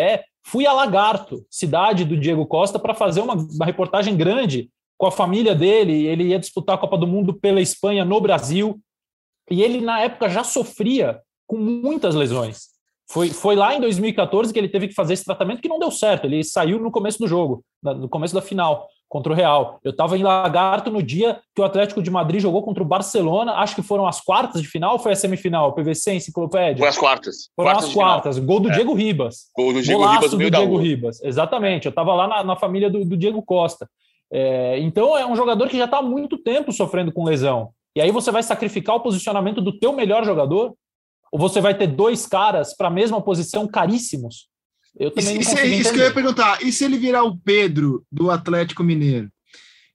fui 0.44 0.66
a 0.66 0.72
Lagarto, 0.72 1.44
cidade 1.50 2.04
do 2.04 2.16
Diego 2.16 2.46
Costa, 2.46 2.78
para 2.78 2.94
fazer 2.94 3.20
uma, 3.20 3.34
uma 3.34 3.66
reportagem 3.66 4.16
grande 4.16 4.70
com 4.96 5.06
a 5.06 5.10
família 5.10 5.54
dele. 5.54 6.06
Ele 6.06 6.28
ia 6.28 6.38
disputar 6.38 6.76
a 6.76 6.78
Copa 6.78 6.96
do 6.96 7.06
Mundo 7.06 7.34
pela 7.34 7.60
Espanha 7.60 8.04
no 8.04 8.20
Brasil. 8.20 8.80
E 9.50 9.62
ele, 9.62 9.80
na 9.80 10.00
época, 10.00 10.28
já 10.28 10.44
sofria 10.44 11.20
com 11.46 11.56
muitas 11.56 12.14
lesões. 12.14 12.71
Foi, 13.12 13.28
foi 13.28 13.54
lá 13.54 13.74
em 13.74 13.80
2014 13.80 14.50
que 14.50 14.58
ele 14.58 14.70
teve 14.70 14.88
que 14.88 14.94
fazer 14.94 15.12
esse 15.12 15.24
tratamento 15.24 15.60
que 15.60 15.68
não 15.68 15.78
deu 15.78 15.90
certo. 15.90 16.24
Ele 16.24 16.42
saiu 16.42 16.80
no 16.80 16.90
começo 16.90 17.18
do 17.18 17.28
jogo, 17.28 17.62
no 17.82 18.08
começo 18.08 18.34
da 18.34 18.40
final, 18.40 18.88
contra 19.06 19.30
o 19.30 19.36
Real. 19.36 19.78
Eu 19.84 19.90
estava 19.90 20.16
em 20.16 20.22
Lagarto 20.22 20.90
no 20.90 21.02
dia 21.02 21.38
que 21.54 21.60
o 21.60 21.64
Atlético 21.64 22.02
de 22.02 22.10
Madrid 22.10 22.40
jogou 22.40 22.62
contra 22.62 22.82
o 22.82 22.86
Barcelona. 22.86 23.52
Acho 23.56 23.74
que 23.74 23.82
foram 23.82 24.06
as 24.06 24.22
quartas 24.22 24.62
de 24.62 24.66
final 24.66 24.94
ou 24.94 24.98
foi 24.98 25.12
a 25.12 25.16
semifinal? 25.16 25.74
PVC, 25.74 26.14
enciclopédia? 26.14 26.78
Foi 26.78 26.88
as 26.88 26.96
quartas. 26.96 27.50
Foram 27.54 27.70
quartas 27.70 27.88
as 27.88 27.94
quartas. 27.94 28.38
Gol 28.38 28.60
do 28.60 28.70
é. 28.70 28.72
Diego 28.72 28.94
Ribas. 28.94 29.50
Gol 29.54 29.74
do 29.74 29.82
Diego 29.82 30.00
Golaço 30.00 30.22
Ribas. 30.22 30.30
do 30.30 30.50
Diego 30.50 30.76
Ribas. 30.78 31.22
Exatamente. 31.22 31.84
Eu 31.84 31.90
estava 31.90 32.14
lá 32.14 32.26
na, 32.26 32.42
na, 32.42 32.56
família 32.56 32.88
do, 32.88 33.04
do 33.04 33.14
Diego 33.14 33.42
Costa. 33.42 33.86
É, 34.32 34.78
então 34.78 35.14
é 35.18 35.26
um 35.26 35.36
jogador 35.36 35.68
que 35.68 35.76
já 35.76 35.84
está 35.84 35.98
há 35.98 36.02
muito 36.02 36.38
tempo 36.38 36.72
sofrendo 36.72 37.12
com 37.12 37.24
lesão. 37.24 37.68
E 37.94 38.00
aí 38.00 38.10
você 38.10 38.30
vai 38.30 38.42
sacrificar 38.42 38.96
o 38.96 39.00
posicionamento 39.00 39.60
do 39.60 39.78
teu 39.78 39.92
melhor 39.92 40.24
jogador 40.24 40.72
ou 41.32 41.38
você 41.38 41.62
vai 41.62 41.76
ter 41.76 41.86
dois 41.86 42.26
caras 42.26 42.76
para 42.76 42.88
a 42.88 42.90
mesma 42.90 43.22
posição 43.22 43.66
caríssimos? 43.66 44.50
Eu 44.94 45.10
também 45.10 45.40
isso, 45.40 45.54
não 45.54 45.64
isso 45.64 45.90
que 45.90 45.98
eu 45.98 46.04
ia 46.04 46.12
perguntar. 46.12 46.62
E 46.62 46.70
se 46.70 46.84
ele 46.84 46.98
virar 46.98 47.24
o 47.24 47.38
Pedro 47.38 48.04
do 48.12 48.30
Atlético 48.30 48.84
Mineiro? 48.84 49.32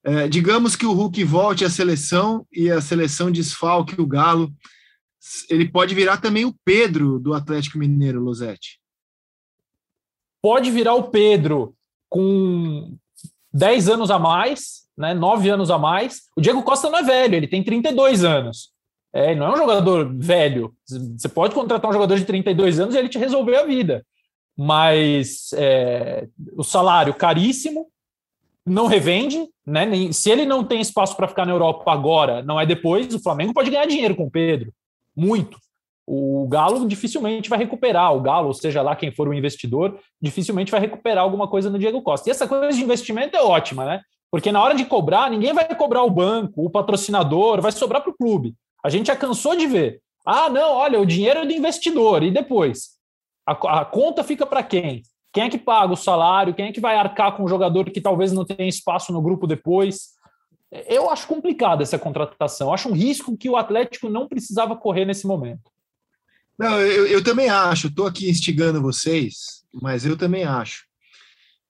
É, 0.03 0.27
digamos 0.27 0.75
que 0.75 0.85
o 0.85 0.93
Hulk 0.93 1.23
volte 1.23 1.63
à 1.63 1.69
seleção 1.69 2.47
e 2.51 2.71
a 2.71 2.81
seleção 2.81 3.29
desfalque 3.29 4.01
o 4.01 4.07
Galo. 4.07 4.51
Ele 5.47 5.69
pode 5.69 5.93
virar 5.93 6.17
também 6.17 6.43
o 6.43 6.55
Pedro 6.65 7.19
do 7.19 7.35
Atlético 7.35 7.77
Mineiro, 7.77 8.19
Losetti. 8.19 8.79
Pode 10.41 10.71
virar 10.71 10.95
o 10.95 11.09
Pedro 11.09 11.75
com 12.09 12.97
10 13.53 13.89
anos 13.89 14.09
a 14.09 14.17
mais, 14.17 14.87
né, 14.97 15.13
9 15.13 15.49
anos 15.49 15.69
a 15.69 15.77
mais. 15.77 16.21
O 16.35 16.41
Diego 16.41 16.63
Costa 16.63 16.89
não 16.89 16.99
é 16.99 17.03
velho, 17.03 17.35
ele 17.35 17.47
tem 17.47 17.63
32 17.63 18.23
anos. 18.23 18.71
É, 19.13 19.33
não 19.33 19.47
é 19.47 19.53
um 19.53 19.57
jogador 19.57 20.13
velho. 20.15 20.73
Você 21.17 21.29
pode 21.29 21.55
contratar 21.55 21.89
um 21.89 21.93
jogador 21.93 22.17
de 22.17 22.25
32 22.25 22.79
anos 22.79 22.93
e 22.93 22.97
ele 22.97 23.09
te 23.09 23.17
resolver 23.17 23.55
a 23.55 23.65
vida. 23.65 24.05
Mas 24.55 25.51
é, 25.53 26.27
o 26.55 26.63
salário 26.63 27.13
caríssimo, 27.13 27.87
não 28.67 28.85
revende, 28.85 29.47
né? 29.65 29.85
Nem, 29.85 30.11
se 30.11 30.29
ele 30.29 30.45
não 30.45 30.63
tem 30.63 30.81
espaço 30.81 31.15
para 31.15 31.27
ficar 31.27 31.45
na 31.45 31.53
Europa 31.53 31.91
agora, 31.91 32.43
não 32.43 32.59
é 32.59 32.65
depois, 32.65 33.13
o 33.13 33.19
Flamengo 33.19 33.53
pode 33.53 33.71
ganhar 33.71 33.85
dinheiro 33.85 34.15
com 34.15 34.25
o 34.25 34.31
Pedro. 34.31 34.73
Muito. 35.15 35.57
O 36.05 36.47
Galo 36.47 36.87
dificilmente 36.87 37.49
vai 37.49 37.59
recuperar, 37.59 38.13
o 38.13 38.21
Galo, 38.21 38.47
ou 38.47 38.53
seja 38.53 38.81
lá 38.81 38.95
quem 38.95 39.11
for 39.11 39.27
o 39.27 39.33
investidor, 39.33 39.99
dificilmente 40.21 40.71
vai 40.71 40.79
recuperar 40.79 41.23
alguma 41.23 41.47
coisa 41.47 41.69
no 41.69 41.79
Diego 41.79 42.01
Costa. 42.01 42.29
E 42.29 42.31
essa 42.31 42.47
coisa 42.47 42.71
de 42.71 42.83
investimento 42.83 43.35
é 43.35 43.41
ótima, 43.41 43.85
né? 43.85 44.01
Porque 44.29 44.51
na 44.51 44.61
hora 44.61 44.75
de 44.75 44.85
cobrar, 44.85 45.29
ninguém 45.29 45.53
vai 45.53 45.67
cobrar 45.75 46.03
o 46.03 46.09
banco, 46.09 46.65
o 46.65 46.69
patrocinador, 46.69 47.61
vai 47.61 47.71
sobrar 47.71 48.01
para 48.01 48.11
o 48.11 48.17
clube. 48.17 48.53
A 48.87 48.89
gente 48.89 49.07
já 49.07 49.17
cansou 49.17 49.53
de 49.53 49.67
ver. 49.67 50.01
Ah, 50.25 50.49
não, 50.49 50.71
olha, 50.71 50.97
o 50.97 51.05
dinheiro 51.05 51.41
é 51.41 51.45
do 51.45 51.51
investidor. 51.51 52.23
E 52.23 52.31
depois? 52.31 52.91
A, 53.45 53.81
a 53.81 53.83
conta 53.83 54.23
fica 54.23 54.45
para 54.45 54.63
quem? 54.63 55.03
Quem 55.33 55.43
é 55.43 55.49
que 55.49 55.57
paga 55.57 55.91
o 55.91 55.97
salário? 55.97 56.53
Quem 56.53 56.67
é 56.67 56.71
que 56.71 56.79
vai 56.79 56.95
arcar 56.95 57.35
com 57.35 57.43
o 57.43 57.49
jogador 57.49 57.91
que 57.91 57.99
talvez 57.99 58.31
não 58.31 58.45
tenha 58.45 58.69
espaço 58.69 59.11
no 59.11 59.21
grupo 59.21 59.45
depois? 59.45 60.11
Eu 60.87 61.09
acho 61.09 61.27
complicada 61.27 61.83
essa 61.83 61.99
contratação. 61.99 62.73
Acho 62.73 62.87
um 62.87 62.93
risco 62.93 63.35
que 63.35 63.49
o 63.49 63.57
Atlético 63.57 64.07
não 64.07 64.25
precisava 64.25 64.73
correr 64.73 65.03
nesse 65.03 65.27
momento. 65.27 65.69
Não, 66.57 66.79
eu, 66.79 67.07
eu 67.07 67.21
também 67.21 67.49
acho. 67.49 67.87
Estou 67.87 68.07
aqui 68.07 68.29
instigando 68.29 68.81
vocês, 68.81 69.65
mas 69.81 70.05
eu 70.05 70.17
também 70.17 70.45
acho. 70.45 70.85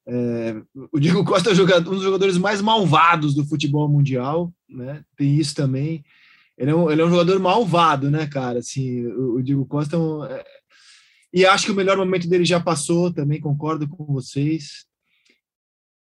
É, 0.07 0.55
o 0.91 0.99
Diego 0.99 1.26
Costa 1.26 1.49
é 1.49 1.53
um 1.53 1.82
dos 1.82 2.03
jogadores 2.03 2.38
mais 2.38 2.61
malvados 2.61 3.34
do 3.34 3.43
futebol 3.43 3.89
mundial, 3.89 4.53
né? 4.70 5.03
Tem 5.18 5.36
isso 5.36 5.55
também. 5.55 6.03
Ele 6.58 6.72
é 6.72 6.76
um, 6.76 6.89
ele 6.89 7.01
é 7.01 7.05
um 7.05 7.10
jogador 7.10 7.39
malvado, 7.39 8.10
né, 8.10 8.26
cara? 8.28 8.60
Assim, 8.60 9.05
o, 9.05 9.36
o 9.36 9.43
Diego 9.43 9.66
Costa 9.66 9.95
é 9.95 9.99
um, 9.99 10.26
é, 10.26 10.43
e 11.34 11.45
acho 11.45 11.66
que 11.66 11.72
o 11.72 11.76
melhor 11.76 11.97
momento 11.97 12.28
dele 12.28 12.45
já 12.45 12.60
passou, 12.60 13.14
também 13.14 13.39
concordo 13.39 13.88
com 13.88 14.05
vocês. 14.05 14.86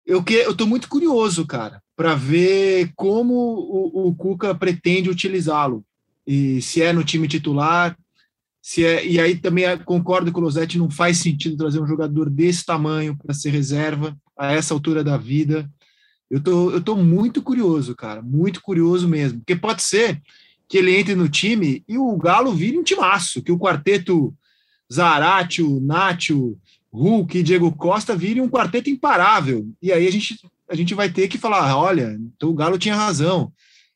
Eu 0.04 0.24
que 0.24 0.34
eu 0.34 0.56
tô 0.56 0.66
muito 0.66 0.88
curioso, 0.88 1.46
cara, 1.46 1.82
para 1.94 2.14
ver 2.14 2.92
como 2.96 3.34
o, 3.34 4.08
o 4.08 4.14
Cuca 4.14 4.54
pretende 4.54 5.10
utilizá-lo. 5.10 5.84
E 6.26 6.60
se 6.62 6.82
é 6.82 6.92
no 6.92 7.04
time 7.04 7.28
titular, 7.28 7.96
se 8.62 8.84
é, 8.84 9.06
e 9.06 9.20
aí 9.20 9.36
também 9.36 9.64
concordo 9.84 10.32
com 10.32 10.40
o 10.40 10.42
Losetti, 10.42 10.78
não 10.78 10.90
faz 10.90 11.18
sentido 11.18 11.56
trazer 11.56 11.80
um 11.80 11.86
jogador 11.86 12.28
desse 12.28 12.64
tamanho 12.64 13.16
para 13.16 13.34
ser 13.34 13.50
reserva 13.50 14.16
a 14.36 14.52
essa 14.52 14.74
altura 14.74 15.04
da 15.04 15.16
vida. 15.16 15.70
Eu 16.30 16.40
tô, 16.40 16.70
eu 16.70 16.80
tô 16.80 16.96
muito 16.96 17.42
curioso, 17.42 17.96
cara, 17.96 18.22
muito 18.22 18.62
curioso 18.62 19.08
mesmo, 19.08 19.40
porque 19.40 19.56
pode 19.56 19.82
ser 19.82 20.22
que 20.68 20.78
ele 20.78 20.96
entre 20.96 21.16
no 21.16 21.28
time 21.28 21.82
e 21.88 21.98
o 21.98 22.16
Galo 22.16 22.52
vire 22.52 22.78
um 22.78 22.84
timaço, 22.84 23.42
que 23.42 23.50
o 23.50 23.58
quarteto 23.58 24.32
Zaratio, 24.92 25.80
Nátio, 25.80 26.56
Hulk 26.92 27.38
e 27.38 27.42
Diego 27.42 27.74
Costa 27.76 28.14
virem 28.14 28.42
um 28.42 28.48
quarteto 28.48 28.88
imparável. 28.88 29.68
E 29.82 29.92
aí 29.92 30.06
a 30.06 30.10
gente, 30.10 30.36
a 30.68 30.74
gente 30.74 30.94
vai 30.94 31.10
ter 31.10 31.26
que 31.28 31.38
falar: 31.38 31.76
olha, 31.76 32.16
então 32.36 32.50
o 32.50 32.54
Galo 32.54 32.78
tinha 32.78 32.94
razão. 32.94 33.52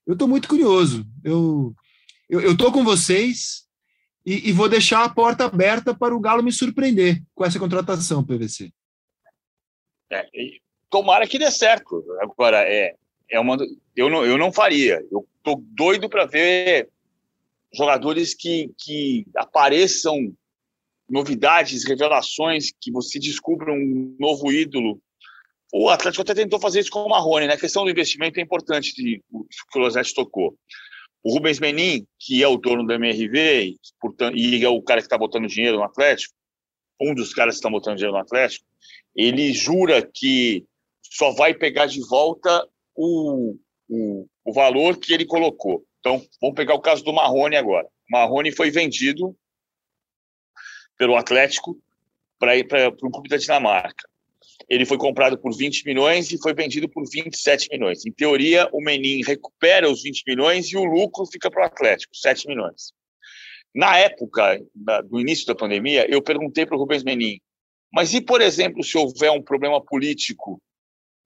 Eu 0.06 0.14
estou 0.14 0.28
muito 0.28 0.48
curioso. 0.48 1.06
Eu, 1.22 1.74
eu, 2.28 2.40
eu 2.40 2.56
tô 2.56 2.70
com 2.70 2.84
vocês 2.84 3.64
e, 4.24 4.48
e, 4.48 4.52
vou 4.52 4.68
deixar 4.68 5.04
a 5.04 5.08
porta 5.08 5.44
aberta 5.44 5.94
para 5.94 6.14
o 6.14 6.20
Galo 6.20 6.42
me 6.42 6.52
surpreender 6.52 7.22
com 7.34 7.44
essa 7.44 7.58
contratação, 7.58 8.24
PVC. 8.24 8.72
É, 10.10 10.28
tomara 10.94 11.26
que 11.26 11.40
dê 11.40 11.50
certo. 11.50 12.04
Agora, 12.20 12.62
é, 12.62 12.94
é 13.28 13.40
uma, 13.40 13.56
eu, 13.96 14.08
não, 14.08 14.24
eu 14.24 14.38
não 14.38 14.52
faria. 14.52 15.04
Eu 15.10 15.26
tô 15.42 15.60
doido 15.60 16.08
para 16.08 16.24
ver 16.24 16.88
jogadores 17.74 18.32
que, 18.32 18.70
que 18.78 19.26
apareçam 19.36 20.32
novidades, 21.10 21.84
revelações, 21.84 22.72
que 22.80 22.92
você 22.92 23.18
descubra 23.18 23.72
um 23.72 24.16
novo 24.20 24.52
ídolo. 24.52 25.00
O 25.72 25.88
Atlético 25.88 26.22
até 26.22 26.32
tentou 26.32 26.60
fazer 26.60 26.78
isso 26.78 26.92
com 26.92 27.00
o 27.00 27.08
Marrone, 27.08 27.48
né? 27.48 27.54
A 27.54 27.60
questão 27.60 27.82
do 27.82 27.90
investimento 27.90 28.38
é 28.38 28.42
importante, 28.42 28.94
de, 28.94 29.20
o 29.32 29.44
que 29.72 29.78
o 29.78 29.82
Losetti 29.82 30.14
tocou. 30.14 30.54
O 31.24 31.34
Rubens 31.34 31.58
Menin, 31.58 32.06
que 32.20 32.40
é 32.40 32.46
o 32.46 32.56
dono 32.56 32.86
da 32.86 32.94
MRV 32.94 33.64
e, 33.64 33.76
portanto, 34.00 34.36
e 34.36 34.64
é 34.64 34.68
o 34.68 34.80
cara 34.80 35.00
que 35.00 35.06
está 35.06 35.18
botando 35.18 35.48
dinheiro 35.48 35.78
no 35.78 35.82
Atlético, 35.82 36.32
um 37.00 37.12
dos 37.12 37.34
caras 37.34 37.54
que 37.54 37.58
estão 37.58 37.72
botando 37.72 37.96
dinheiro 37.96 38.16
no 38.16 38.22
Atlético, 38.22 38.64
ele 39.16 39.52
jura 39.52 40.00
que 40.00 40.64
só 41.14 41.30
vai 41.30 41.54
pegar 41.54 41.86
de 41.86 42.00
volta 42.08 42.68
o, 42.92 43.56
o, 43.88 44.26
o 44.44 44.52
valor 44.52 44.98
que 44.98 45.14
ele 45.14 45.24
colocou. 45.24 45.86
Então, 46.00 46.20
vamos 46.40 46.56
pegar 46.56 46.74
o 46.74 46.80
caso 46.80 47.04
do 47.04 47.12
Marrone 47.12 47.54
agora. 47.54 47.86
O 47.86 48.12
Marrone 48.12 48.50
foi 48.50 48.68
vendido 48.70 49.34
pelo 50.98 51.14
Atlético 51.14 51.80
para 52.36 52.56
ir 52.56 52.64
para 52.66 52.88
um 52.88 53.10
clube 53.10 53.28
da 53.28 53.36
Dinamarca. 53.36 54.08
Ele 54.68 54.84
foi 54.84 54.98
comprado 54.98 55.38
por 55.38 55.56
20 55.56 55.84
milhões 55.84 56.32
e 56.32 56.38
foi 56.38 56.52
vendido 56.52 56.88
por 56.88 57.08
27 57.08 57.68
milhões. 57.70 58.04
Em 58.04 58.12
teoria, 58.12 58.68
o 58.72 58.80
Menin 58.82 59.22
recupera 59.22 59.88
os 59.88 60.02
20 60.02 60.24
milhões 60.26 60.66
e 60.72 60.76
o 60.76 60.84
lucro 60.84 61.26
fica 61.26 61.48
para 61.48 61.62
o 61.62 61.66
Atlético, 61.66 62.16
7 62.16 62.48
milhões. 62.48 62.92
Na 63.72 63.96
época 63.98 64.60
do 65.04 65.20
início 65.20 65.46
da 65.46 65.54
pandemia, 65.54 66.06
eu 66.10 66.20
perguntei 66.20 66.66
para 66.66 66.76
o 66.76 66.78
Rubens 66.78 67.04
Menin, 67.04 67.40
mas 67.92 68.14
e, 68.14 68.20
por 68.20 68.40
exemplo, 68.40 68.82
se 68.82 68.98
houver 68.98 69.30
um 69.30 69.42
problema 69.42 69.80
político, 69.80 70.60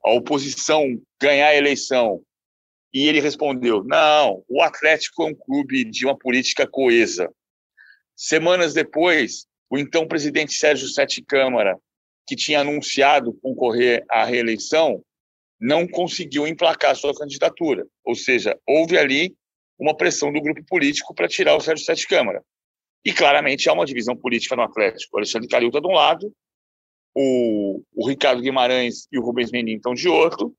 a 0.05 0.13
oposição 0.13 0.85
ganhar 1.21 1.49
a 1.49 1.57
eleição? 1.57 2.23
E 2.93 3.07
ele 3.07 3.21
respondeu: 3.21 3.85
não, 3.85 4.43
o 4.49 4.63
Atlético 4.63 5.23
é 5.23 5.27
um 5.27 5.35
clube 5.35 5.85
de 5.85 6.07
uma 6.07 6.17
política 6.17 6.67
coesa. 6.67 7.31
Semanas 8.17 8.75
depois, 8.75 9.47
o 9.71 9.79
então 9.79 10.09
presidente 10.09 10.55
Sérgio 10.55 10.89
Sete 10.89 11.23
Câmara, 11.23 11.79
que 12.27 12.35
tinha 12.35 12.61
anunciado 12.61 13.39
concorrer 13.41 14.05
à 14.11 14.25
reeleição, 14.25 15.03
não 15.61 15.87
conseguiu 15.87 16.47
emplacar 16.47 16.97
sua 16.97 17.15
candidatura. 17.15 17.87
Ou 18.05 18.15
seja, 18.15 18.59
houve 18.67 18.99
ali 18.99 19.35
uma 19.79 19.97
pressão 19.97 20.33
do 20.33 20.41
grupo 20.41 20.65
político 20.67 21.15
para 21.15 21.29
tirar 21.29 21.57
o 21.57 21.61
Sérgio 21.61 21.85
Sete 21.85 22.07
Câmara. 22.07 22.43
E 23.05 23.13
claramente 23.13 23.69
há 23.69 23.73
uma 23.73 23.87
divisão 23.87 24.17
política 24.17 24.57
no 24.57 24.63
Atlético. 24.63 25.15
O 25.15 25.19
Alexandre 25.19 25.49
Calil 25.49 25.69
está 25.69 25.81
de 25.81 25.87
um 25.87 25.93
lado, 25.93 26.33
o, 27.21 27.83
o, 27.97 28.09
Ricardo 28.09 28.41
Guimarães 28.41 29.09
e 29.11 29.19
o 29.19 29.23
Rubens 29.23 29.51
Menin 29.51 29.75
estão 29.75 29.93
de 29.93 30.09
outro, 30.09 30.55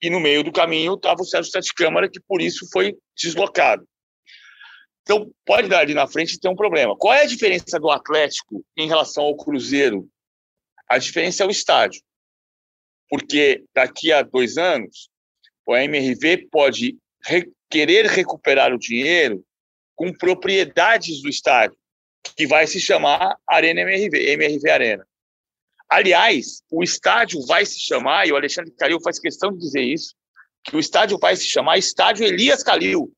e 0.00 0.08
no 0.08 0.18
meio 0.18 0.42
do 0.42 0.50
caminho 0.50 0.94
estava 0.94 1.20
o 1.20 1.26
Sérgio 1.26 1.50
Sete 1.50 1.74
Câmara, 1.74 2.08
que 2.08 2.20
por 2.26 2.40
isso 2.40 2.66
foi 2.72 2.96
deslocado. 3.14 3.86
Então, 5.02 5.30
pode 5.44 5.68
dar 5.68 5.80
ali 5.80 5.92
na 5.92 6.06
frente 6.06 6.32
e 6.32 6.40
ter 6.40 6.48
um 6.48 6.56
problema. 6.56 6.96
Qual 6.96 7.12
é 7.12 7.20
a 7.20 7.26
diferença 7.26 7.78
do 7.78 7.90
Atlético 7.90 8.64
em 8.74 8.88
relação 8.88 9.24
ao 9.24 9.36
Cruzeiro? 9.36 10.08
A 10.88 10.96
diferença 10.96 11.44
é 11.44 11.46
o 11.46 11.50
estádio. 11.50 12.00
Porque 13.10 13.62
daqui 13.74 14.10
a 14.10 14.22
dois 14.22 14.56
anos, 14.56 15.10
o 15.66 15.76
MRV 15.76 16.48
pode 16.50 16.96
re 17.22 17.52
querer 17.68 18.06
recuperar 18.06 18.72
o 18.72 18.78
dinheiro 18.78 19.44
com 19.94 20.12
propriedades 20.12 21.20
do 21.20 21.28
estádio, 21.28 21.76
que 22.36 22.46
vai 22.46 22.66
se 22.66 22.80
chamar 22.80 23.36
Arena 23.46 23.82
MRV, 23.82 24.32
MRV 24.32 24.70
Arena. 24.70 25.06
Aliás, 25.88 26.62
o 26.70 26.82
estádio 26.82 27.44
vai 27.46 27.64
se 27.64 27.78
chamar, 27.78 28.26
e 28.26 28.32
o 28.32 28.36
Alexandre 28.36 28.72
Calil 28.72 29.00
faz 29.00 29.18
questão 29.18 29.52
de 29.52 29.58
dizer 29.58 29.82
isso, 29.82 30.14
que 30.64 30.76
o 30.76 30.80
estádio 30.80 31.18
vai 31.18 31.36
se 31.36 31.44
chamar 31.44 31.76
Estádio 31.76 32.24
Elias 32.24 32.62
Calil, 32.62 33.12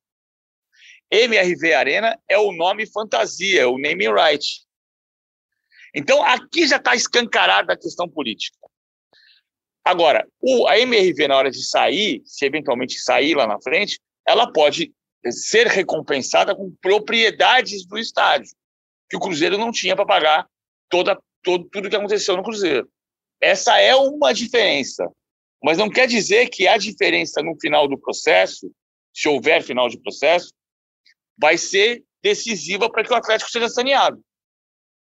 MRV 1.11 1.73
Arena 1.73 2.19
é 2.29 2.39
o 2.39 2.53
nome 2.53 2.87
fantasia, 2.87 3.63
é 3.63 3.67
o 3.67 3.79
naming 3.79 4.13
right. 4.13 4.45
Então, 5.95 6.23
aqui 6.23 6.67
já 6.67 6.77
está 6.77 6.95
escancarada 6.95 7.73
a 7.73 7.79
questão 7.79 8.09
política. 8.09 8.59
Agora, 9.85 10.27
o, 10.41 10.67
a 10.67 10.79
MRV, 10.79 11.29
na 11.29 11.37
hora 11.37 11.51
de 11.51 11.65
sair, 11.65 12.21
se 12.25 12.45
eventualmente 12.45 12.99
sair 12.99 13.37
lá 13.37 13.47
na 13.47 13.61
frente, 13.63 14.01
ela 14.27 14.53
pode 14.53 14.93
ser 15.31 15.69
recompensada 15.69 16.55
com 16.55 16.75
propriedades 16.83 17.87
do 17.87 17.97
estádio, 17.97 18.51
que 19.09 19.17
o 19.17 19.21
Cruzeiro 19.21 19.57
não 19.57 19.71
tinha 19.71 19.95
para 19.95 20.05
pagar 20.05 20.47
toda, 20.89 21.17
todo, 21.47 21.65
tudo 21.71 21.89
que 21.89 21.95
aconteceu 21.95 22.37
no 22.37 22.43
Cruzeiro. 22.43 22.89
Essa 23.41 23.79
é 23.81 23.95
uma 23.95 24.35
diferença. 24.35 25.09
Mas 25.63 25.79
não 25.79 25.89
quer 25.89 26.09
dizer 26.09 26.49
que 26.49 26.67
a 26.67 26.77
diferença 26.77 27.41
no 27.43 27.57
final 27.61 27.89
do 27.89 27.97
processo, 27.97 28.71
se 29.15 29.29
houver 29.29 29.63
final 29.63 29.89
de 29.89 29.99
processo, 29.99 30.53
vai 31.39 31.57
ser 31.57 32.03
decisiva 32.23 32.91
para 32.91 33.05
que 33.05 33.13
o 33.13 33.17
Atlético 33.17 33.51
seja 33.51 33.69
saneado. 33.69 34.21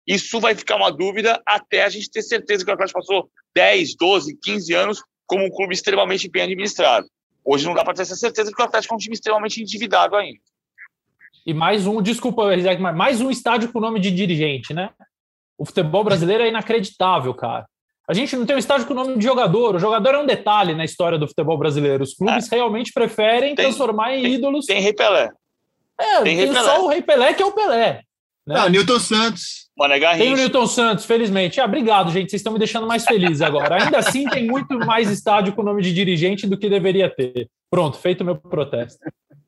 Isso 0.05 0.40
vai 0.40 0.55
ficar 0.57 0.76
uma 0.76 0.90
dúvida 0.90 1.40
até 1.47 1.84
a 1.84 1.88
gente 1.88 2.11
ter 2.11 2.22
certeza 2.22 2.64
que 2.64 2.70
o 2.70 2.74
Atlético 2.74 2.99
passou 2.99 3.30
10, 3.55 3.95
12, 3.97 4.36
15 4.43 4.74
anos 4.74 5.03
como 5.26 5.45
um 5.45 5.51
clube 5.51 5.72
extremamente 5.72 6.28
bem 6.28 6.43
administrado. 6.43 7.07
Hoje 7.45 7.64
não 7.64 7.74
dá 7.74 7.84
para 7.84 7.95
ter 7.95 8.03
essa 8.03 8.16
certeza 8.16 8.51
porque 8.51 8.62
o 8.62 8.66
Atlético 8.66 8.95
é 8.95 8.97
um 8.97 8.99
time 8.99 9.14
extremamente 9.14 9.62
endividado 9.62 10.16
ainda. 10.16 10.40
E 11.47 11.55
mais 11.55 11.86
um, 11.86 12.03
desculpa, 12.03 12.45
mais 12.95 13.20
um 13.20 13.30
estádio 13.30 13.72
com 13.72 13.78
o 13.78 13.82
nome 13.82 14.01
de 14.01 14.11
dirigente, 14.11 14.74
né? 14.74 14.90
O 15.62 15.64
futebol 15.64 16.02
brasileiro 16.02 16.42
é 16.42 16.48
inacreditável, 16.48 17.32
cara. 17.32 17.64
A 18.08 18.12
gente 18.12 18.34
não 18.34 18.44
tem 18.44 18.56
um 18.56 18.58
estádio 18.58 18.84
com 18.84 18.94
o 18.94 18.96
nome 18.96 19.16
de 19.16 19.22
jogador. 19.22 19.76
O 19.76 19.78
jogador 19.78 20.14
é 20.16 20.18
um 20.18 20.26
detalhe 20.26 20.74
na 20.74 20.84
história 20.84 21.16
do 21.16 21.28
futebol 21.28 21.56
brasileiro. 21.56 22.02
Os 22.02 22.14
clubes 22.14 22.50
é. 22.50 22.56
realmente 22.56 22.92
preferem 22.92 23.54
tem, 23.54 23.66
transformar 23.66 24.12
em 24.12 24.22
tem, 24.22 24.34
ídolos. 24.34 24.66
Tem 24.66 24.80
Rei 24.80 24.92
Pelé. 24.92 25.30
É, 26.00 26.22
tem, 26.22 26.36
tem 26.36 26.52
só 26.52 26.84
o 26.84 26.88
Rei 26.88 27.00
Pelé, 27.00 27.32
que 27.32 27.44
é 27.44 27.46
o 27.46 27.52
Pelé. 27.52 28.02
Né? 28.44 28.56
Ah, 28.58 28.68
Newton 28.68 28.98
Santos. 28.98 29.68
Mané 29.78 30.00
tem 30.16 30.32
o 30.32 30.36
Newton 30.36 30.66
Santos, 30.66 31.04
felizmente. 31.04 31.60
Ah, 31.60 31.64
obrigado, 31.64 32.10
gente. 32.10 32.30
Vocês 32.30 32.40
estão 32.40 32.52
me 32.52 32.58
deixando 32.58 32.88
mais 32.88 33.04
feliz 33.04 33.40
agora. 33.40 33.84
Ainda 33.84 33.98
assim, 33.98 34.28
tem 34.28 34.44
muito 34.44 34.76
mais 34.80 35.08
estádio 35.10 35.52
com 35.52 35.62
nome 35.62 35.80
de 35.80 35.94
dirigente 35.94 36.44
do 36.44 36.58
que 36.58 36.68
deveria 36.68 37.08
ter. 37.08 37.48
Pronto, 37.70 37.98
feito 37.98 38.22
o 38.22 38.24
meu 38.24 38.34
protesto. 38.34 38.98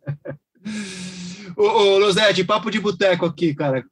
ô, 1.59 1.65
ô 1.65 1.99
Losete, 1.99 2.45
papo 2.45 2.71
de 2.71 2.79
boteco 2.79 3.27
aqui, 3.27 3.53
cara. 3.53 3.85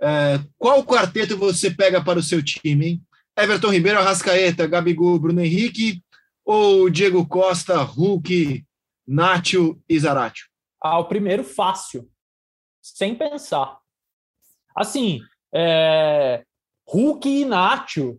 É, 0.00 0.40
qual 0.56 0.84
quarteto 0.84 1.36
você 1.36 1.70
pega 1.70 2.02
para 2.02 2.18
o 2.18 2.22
seu 2.22 2.42
time, 2.42 2.86
hein? 2.86 3.02
Everton 3.36 3.70
Ribeiro, 3.70 3.98
Arrascaeta, 3.98 4.66
Gabigol, 4.66 5.18
Bruno 5.18 5.40
Henrique 5.40 6.02
ou 6.44 6.88
Diego 6.90 7.26
Costa, 7.26 7.82
Hulk, 7.82 8.64
Nátio 9.06 9.80
e 9.88 9.98
Zaratio? 9.98 10.46
ao 10.80 11.08
primeiro 11.08 11.44
fácil, 11.44 12.08
sem 12.80 13.14
pensar. 13.14 13.78
Assim, 14.74 15.20
é, 15.52 16.44
Hulk 16.86 17.28
e 17.28 17.44
Nacho 17.44 18.18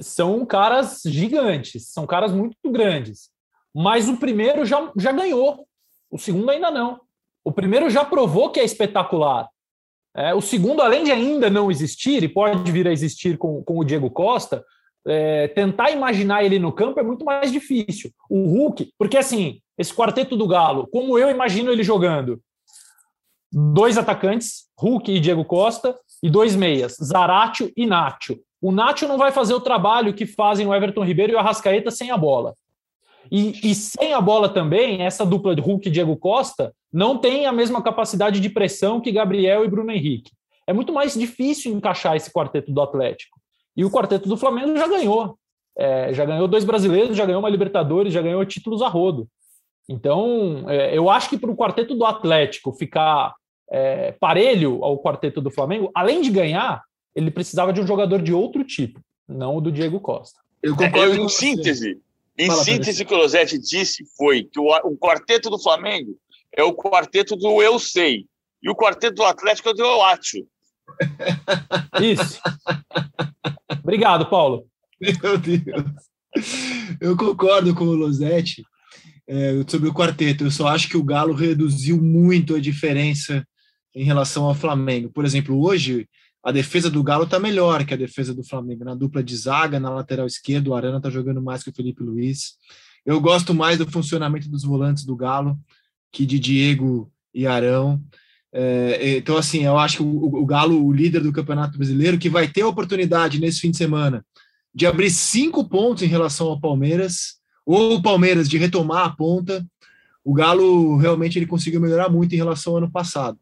são 0.00 0.44
caras 0.46 1.02
gigantes, 1.04 1.90
são 1.90 2.06
caras 2.06 2.32
muito 2.32 2.56
grandes. 2.70 3.30
mas 3.74 4.06
o 4.06 4.18
primeiro 4.18 4.66
já, 4.66 4.92
já 4.98 5.12
ganhou, 5.12 5.66
o 6.10 6.18
segundo 6.18 6.50
ainda 6.50 6.70
não. 6.70 7.00
O 7.42 7.50
primeiro 7.50 7.88
já 7.88 8.04
provou 8.04 8.50
que 8.50 8.60
é 8.60 8.64
espetacular. 8.64 9.48
É, 10.14 10.34
o 10.34 10.40
segundo, 10.40 10.82
além 10.82 11.04
de 11.04 11.10
ainda 11.10 11.48
não 11.48 11.70
existir, 11.70 12.22
e 12.22 12.28
pode 12.28 12.70
vir 12.70 12.86
a 12.86 12.92
existir 12.92 13.38
com, 13.38 13.62
com 13.62 13.78
o 13.78 13.84
Diego 13.84 14.10
Costa, 14.10 14.64
é, 15.06 15.48
tentar 15.48 15.90
imaginar 15.90 16.44
ele 16.44 16.58
no 16.58 16.72
campo 16.72 17.00
é 17.00 17.02
muito 17.02 17.24
mais 17.24 17.50
difícil. 17.50 18.10
O 18.28 18.46
Hulk, 18.46 18.92
porque 18.98 19.16
assim, 19.16 19.60
esse 19.78 19.92
quarteto 19.92 20.36
do 20.36 20.46
Galo, 20.46 20.86
como 20.92 21.18
eu 21.18 21.30
imagino 21.30 21.72
ele 21.72 21.82
jogando, 21.82 22.40
dois 23.52 23.98
atacantes, 23.98 24.68
Hulk 24.78 25.12
e 25.12 25.20
Diego 25.20 25.44
Costa, 25.44 25.98
e 26.22 26.30
dois 26.30 26.54
meias, 26.54 26.96
Zaratio 27.02 27.72
e 27.76 27.84
Nacho. 27.84 28.38
O 28.60 28.70
Nacho 28.70 29.08
não 29.08 29.18
vai 29.18 29.32
fazer 29.32 29.54
o 29.54 29.60
trabalho 29.60 30.14
que 30.14 30.24
fazem 30.24 30.66
o 30.66 30.74
Everton 30.74 31.04
Ribeiro 31.04 31.32
e 31.32 31.34
o 31.34 31.38
Arrascaeta 31.38 31.90
sem 31.90 32.12
a 32.12 32.16
bola. 32.16 32.54
E, 33.30 33.70
e, 33.70 33.74
sem 33.74 34.12
a 34.12 34.20
bola 34.20 34.48
também, 34.48 35.02
essa 35.02 35.24
dupla 35.24 35.54
de 35.54 35.62
Hulk 35.62 35.88
e 35.88 35.90
Diego 35.90 36.16
Costa 36.16 36.74
não 36.92 37.16
tem 37.16 37.46
a 37.46 37.52
mesma 37.52 37.82
capacidade 37.82 38.40
de 38.40 38.50
pressão 38.50 39.00
que 39.00 39.12
Gabriel 39.12 39.64
e 39.64 39.68
Bruno 39.68 39.90
Henrique. 39.90 40.32
É 40.66 40.72
muito 40.72 40.92
mais 40.92 41.14
difícil 41.14 41.72
encaixar 41.72 42.16
esse 42.16 42.30
quarteto 42.30 42.72
do 42.72 42.80
Atlético. 42.80 43.40
E 43.76 43.84
o 43.84 43.90
quarteto 43.90 44.28
do 44.28 44.36
Flamengo 44.36 44.76
já 44.76 44.86
ganhou. 44.86 45.36
É, 45.76 46.12
já 46.12 46.24
ganhou 46.24 46.46
dois 46.46 46.64
brasileiros, 46.64 47.16
já 47.16 47.24
ganhou 47.24 47.40
uma 47.40 47.48
Libertadores, 47.48 48.12
já 48.12 48.20
ganhou 48.20 48.44
títulos 48.44 48.82
a 48.82 48.88
rodo. 48.88 49.26
Então, 49.88 50.64
é, 50.68 50.96
eu 50.96 51.08
acho 51.08 51.30
que 51.30 51.38
para 51.38 51.50
o 51.50 51.56
quarteto 51.56 51.94
do 51.94 52.04
Atlético 52.04 52.72
ficar 52.72 53.34
é, 53.70 54.12
parelho 54.12 54.84
ao 54.84 54.98
quarteto 54.98 55.40
do 55.40 55.50
Flamengo, 55.50 55.90
além 55.94 56.20
de 56.20 56.30
ganhar, 56.30 56.82
ele 57.14 57.30
precisava 57.30 57.72
de 57.72 57.80
um 57.80 57.86
jogador 57.86 58.20
de 58.20 58.32
outro 58.32 58.62
tipo, 58.64 59.00
não 59.26 59.56
o 59.56 59.60
do 59.60 59.72
Diego 59.72 59.98
Costa. 59.98 60.38
Eu 60.62 60.76
concordo. 60.76 61.14
É, 61.14 61.16
em 61.16 61.28
síntese, 61.28 62.00
em 62.38 62.46
Fala, 62.46 62.64
síntese, 62.64 63.02
o 63.02 63.06
que 63.06 63.14
o 63.14 63.18
Losetti 63.18 63.58
disse 63.58 64.04
foi 64.16 64.44
que 64.44 64.58
o, 64.58 64.68
o 64.84 64.96
quarteto 64.96 65.50
do 65.50 65.58
Flamengo 65.58 66.16
é 66.56 66.62
o 66.62 66.74
quarteto 66.74 67.36
do 67.36 67.62
eu 67.62 67.78
sei 67.78 68.26
e 68.62 68.70
o 68.70 68.74
quarteto 68.74 69.16
do 69.16 69.24
Atlético 69.24 69.70
é 69.70 69.74
do 69.74 69.82
eu 69.82 70.02
acho. 70.02 70.38
Isso. 72.00 72.40
Obrigado, 73.82 74.28
Paulo. 74.28 74.66
Meu 75.00 75.36
Deus. 75.36 75.84
Eu 77.00 77.16
concordo 77.16 77.74
com 77.74 77.84
o 77.84 77.94
Losetti 77.94 78.62
é, 79.28 79.52
sobre 79.66 79.88
o 79.88 79.94
quarteto. 79.94 80.44
Eu 80.44 80.50
só 80.50 80.68
acho 80.68 80.88
que 80.88 80.96
o 80.96 81.04
Galo 81.04 81.34
reduziu 81.34 82.00
muito 82.00 82.54
a 82.54 82.60
diferença 82.60 83.46
em 83.94 84.04
relação 84.04 84.44
ao 84.44 84.54
Flamengo. 84.54 85.10
Por 85.10 85.24
exemplo, 85.24 85.60
hoje 85.62 86.08
a 86.42 86.50
defesa 86.50 86.90
do 86.90 87.02
Galo 87.02 87.24
está 87.24 87.38
melhor 87.38 87.84
que 87.84 87.94
a 87.94 87.96
defesa 87.96 88.34
do 88.34 88.42
Flamengo. 88.42 88.84
Na 88.84 88.94
dupla 88.94 89.22
de 89.22 89.36
zaga, 89.36 89.78
na 89.78 89.90
lateral 89.90 90.26
esquerda, 90.26 90.70
o 90.70 90.74
Arana 90.74 90.96
está 90.96 91.08
jogando 91.08 91.40
mais 91.40 91.62
que 91.62 91.70
o 91.70 91.74
Felipe 91.74 92.02
Luiz. 92.02 92.54
Eu 93.06 93.20
gosto 93.20 93.54
mais 93.54 93.78
do 93.78 93.90
funcionamento 93.90 94.48
dos 94.48 94.64
volantes 94.64 95.04
do 95.04 95.16
Galo 95.16 95.58
que 96.12 96.26
de 96.26 96.38
Diego 96.38 97.10
e 97.34 97.46
Arão. 97.46 98.00
É, 98.52 99.16
então, 99.16 99.38
assim, 99.38 99.64
eu 99.64 99.78
acho 99.78 99.96
que 99.96 100.02
o, 100.02 100.42
o, 100.42 100.44
Galo, 100.44 100.84
o 100.84 100.92
líder 100.92 101.22
do 101.22 101.32
Campeonato 101.32 101.78
Brasileiro, 101.78 102.18
que 102.18 102.28
vai 102.28 102.46
ter 102.46 102.60
a 102.60 102.68
oportunidade 102.68 103.40
nesse 103.40 103.60
fim 103.60 103.70
de 103.70 103.78
semana 103.78 104.24
de 104.74 104.86
abrir 104.86 105.10
cinco 105.10 105.68
pontos 105.68 106.02
em 106.02 106.06
relação 106.06 106.48
ao 106.48 106.60
Palmeiras, 106.60 107.36
ou 107.64 107.96
o 107.96 108.02
Palmeiras 108.02 108.48
de 108.48 108.58
retomar 108.58 109.06
a 109.06 109.10
ponta. 109.10 109.66
O 110.24 110.32
Galo 110.32 110.96
realmente 110.96 111.38
ele 111.38 111.46
conseguiu 111.46 111.80
melhorar 111.80 112.08
muito 112.08 112.34
em 112.34 112.38
relação 112.38 112.74
ao 112.74 112.78
ano 112.78 112.90
passado. 112.90 113.38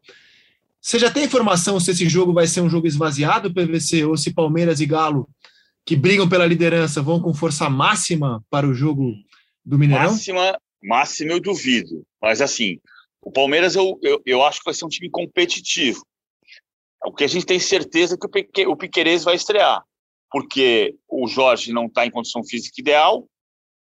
Você 0.80 0.98
já 0.98 1.10
tem 1.10 1.24
informação 1.24 1.78
se 1.78 1.90
esse 1.90 2.08
jogo 2.08 2.32
vai 2.32 2.46
ser 2.46 2.62
um 2.62 2.70
jogo 2.70 2.86
esvaziado, 2.86 3.52
PVC, 3.52 4.04
ou 4.04 4.16
se 4.16 4.32
Palmeiras 4.32 4.80
e 4.80 4.86
Galo, 4.86 5.28
que 5.84 5.94
brigam 5.94 6.28
pela 6.28 6.46
liderança, 6.46 7.02
vão 7.02 7.20
com 7.20 7.34
força 7.34 7.68
máxima 7.68 8.42
para 8.48 8.66
o 8.66 8.72
jogo 8.72 9.12
do 9.64 9.78
Mineirão? 9.78 10.12
Máxima, 10.12 10.58
máxima 10.82 11.32
eu 11.32 11.40
duvido. 11.40 12.02
Mas 12.20 12.40
assim, 12.40 12.78
o 13.20 13.30
Palmeiras 13.30 13.74
eu, 13.74 13.98
eu, 14.02 14.22
eu 14.24 14.42
acho 14.42 14.60
que 14.60 14.64
vai 14.64 14.74
ser 14.74 14.86
um 14.86 14.88
time 14.88 15.10
competitivo. 15.10 16.02
O 17.04 17.12
que 17.12 17.24
a 17.24 17.28
gente 17.28 17.46
tem 17.46 17.58
certeza 17.58 18.14
é 18.14 18.18
que 18.18 18.26
o, 18.26 18.30
Pique, 18.30 18.66
o 18.66 18.76
Piquerez 18.76 19.24
vai 19.24 19.34
estrear, 19.34 19.82
porque 20.30 20.94
o 21.08 21.26
Jorge 21.26 21.72
não 21.72 21.86
está 21.86 22.06
em 22.06 22.10
condição 22.10 22.42
física 22.44 22.80
ideal, 22.80 23.26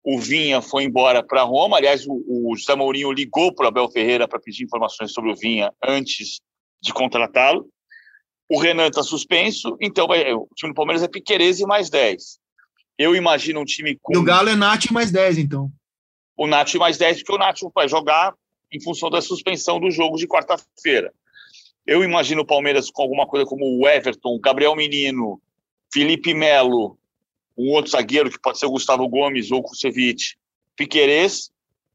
o 0.03 0.19
Vinha 0.19 0.63
foi 0.63 0.85
embora 0.85 1.23
para 1.23 1.43
Roma. 1.43 1.77
Aliás, 1.77 2.07
o, 2.07 2.25
o 2.27 2.57
José 2.57 2.75
Mourinho 2.75 3.13
ligou 3.13 3.55
para 3.55 3.67
o 3.67 3.69
Abel 3.69 3.91
Ferreira 3.91 4.27
para 4.27 4.41
pedir 4.41 4.65
informações 4.65 5.13
sobre 5.13 5.31
o 5.31 5.37
Vinha 5.37 5.73
antes 5.83 6.41
de 6.81 6.93
contratá-lo. 6.93 7.69
O 8.49 8.59
Renan 8.59 8.89
está 8.89 9.03
suspenso, 9.03 9.77
então 9.81 10.07
vai, 10.07 10.33
o 10.33 10.49
time 10.57 10.73
do 10.73 10.75
Palmeiras 10.75 11.03
é 11.03 11.09
Piquerez 11.09 11.61
e 11.61 11.67
mais 11.67 11.89
10. 11.89 12.39
Eu 12.99 13.15
imagino 13.15 13.61
um 13.61 13.65
time 13.65 13.99
com. 14.03 14.13
E 14.13 14.19
o 14.19 14.25
Galo 14.25 14.49
é 14.49 14.57
Nath 14.57 14.91
mais 14.91 15.11
10, 15.11 15.39
então. 15.39 15.71
O 16.37 16.47
Nath 16.47 16.75
mais 16.75 16.99
10, 16.99 17.19
porque 17.19 17.33
o 17.33 17.39
Nath 17.39 17.61
vai 17.75 17.89
jogar 17.89 18.35
em 18.73 18.81
função 18.83 19.11
da 19.11 19.21
suspensão 19.21 19.79
do 19.79 19.91
jogo 19.91 20.17
de 20.17 20.27
quarta-feira. 20.27 21.13
Eu 21.87 22.05
imagino 22.05 22.43
o 22.43 22.47
Palmeiras 22.47 22.91
com 22.91 23.03
alguma 23.03 23.27
coisa 23.27 23.47
como 23.47 23.65
o 23.65 23.89
Everton, 23.89 24.39
Gabriel 24.39 24.77
Menino, 24.77 25.41
Felipe 25.93 26.35
Melo, 26.35 26.99
um 27.57 27.71
outro 27.71 27.91
zagueiro 27.91 28.31
que 28.31 28.41
pode 28.41 28.59
ser 28.59 28.67
o 28.67 28.71
Gustavo 28.71 29.09
Gomes 29.09 29.51
ou 29.51 29.59
o 29.59 29.63
Kusevich, 29.63 30.37
Piquerez, 30.77 31.51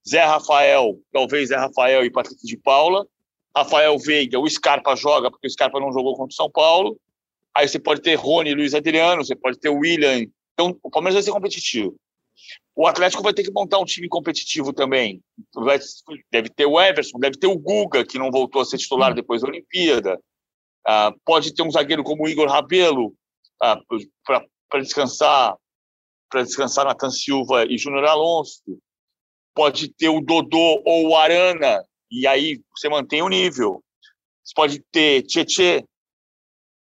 Zé 0.08 0.24
Rafael, 0.24 1.00
talvez 1.12 1.50
Zé 1.50 1.56
Rafael 1.56 2.06
e 2.06 2.12
Patrick 2.12 2.46
de 2.46 2.58
Paula, 2.58 3.08
Rafael 3.56 3.97
Veiga, 3.97 4.39
o 4.39 4.49
Scarpa 4.49 4.95
joga, 4.95 5.32
porque 5.32 5.47
o 5.47 5.49
Scarpa 5.49 5.80
não 5.80 5.91
jogou 5.91 6.16
contra 6.16 6.32
o 6.32 6.36
São 6.36 6.49
Paulo. 6.49 6.99
Aí 7.56 7.68
você 7.68 7.80
pode 7.80 8.01
ter 8.01 8.16
Rony, 8.16 8.53
Luiz 8.53 8.74
Adriano, 8.74 9.24
você 9.24 9.36
pode 9.36 9.58
ter 9.58 9.70
o 9.70 9.80
William. 9.80 10.26
Então, 10.53 10.78
o 10.84 10.89
Palmeiras 10.89 11.16
vai 11.16 11.24
ser 11.24 11.32
competitivo. 11.32 11.95
O 12.76 12.86
Atlético 12.86 13.24
vai 13.24 13.34
ter 13.34 13.43
que 13.43 13.51
montar 13.51 13.80
um 13.80 13.86
time 13.86 14.10
competitivo 14.10 14.74
também. 14.74 15.22
deve 16.30 16.49
ter 16.49 16.66
o 16.66 16.80
Everson, 16.80 17.18
deve 17.18 17.38
ter 17.38 17.47
o 17.47 17.58
Guga, 17.58 18.06
que 18.06 18.20
não 18.20 18.30
voltou 18.30 18.62
a 18.62 18.66
ser 18.66 18.78
titular 18.78 19.12
hum. 19.12 19.16
depois 19.16 19.41
da 19.41 19.47
Olimpíada. 19.47 20.20
Ah, 20.86 21.14
pode 21.24 21.53
ter 21.53 21.64
um 21.64 21.72
zagueiro 21.72 22.03
como 22.03 22.26
o 22.26 22.30
Igor 22.30 22.47
Rabelo 22.47 23.16
ah, 23.62 23.80
para 24.26 24.82
descansar 24.82 25.56
para 26.30 26.43
descansar 26.43 26.86
Natan 26.86 27.10
Silva 27.10 27.66
e 27.66 27.78
Júnior 27.78 28.03
Alonso. 28.06 28.62
Pode 29.53 29.88
ter 29.93 30.10
o 30.10 30.20
Dodô 30.20 30.82
ou 30.84 31.10
o 31.10 31.16
Arana, 31.16 31.82
e 32.20 32.28
aí 32.28 32.61
você 32.76 32.88
mantém 32.88 33.22
o 33.22 33.30
nível. 33.30 33.84
Você 34.43 34.53
pode 34.55 34.80
ter 34.91 35.24
Tietê, 35.24 35.84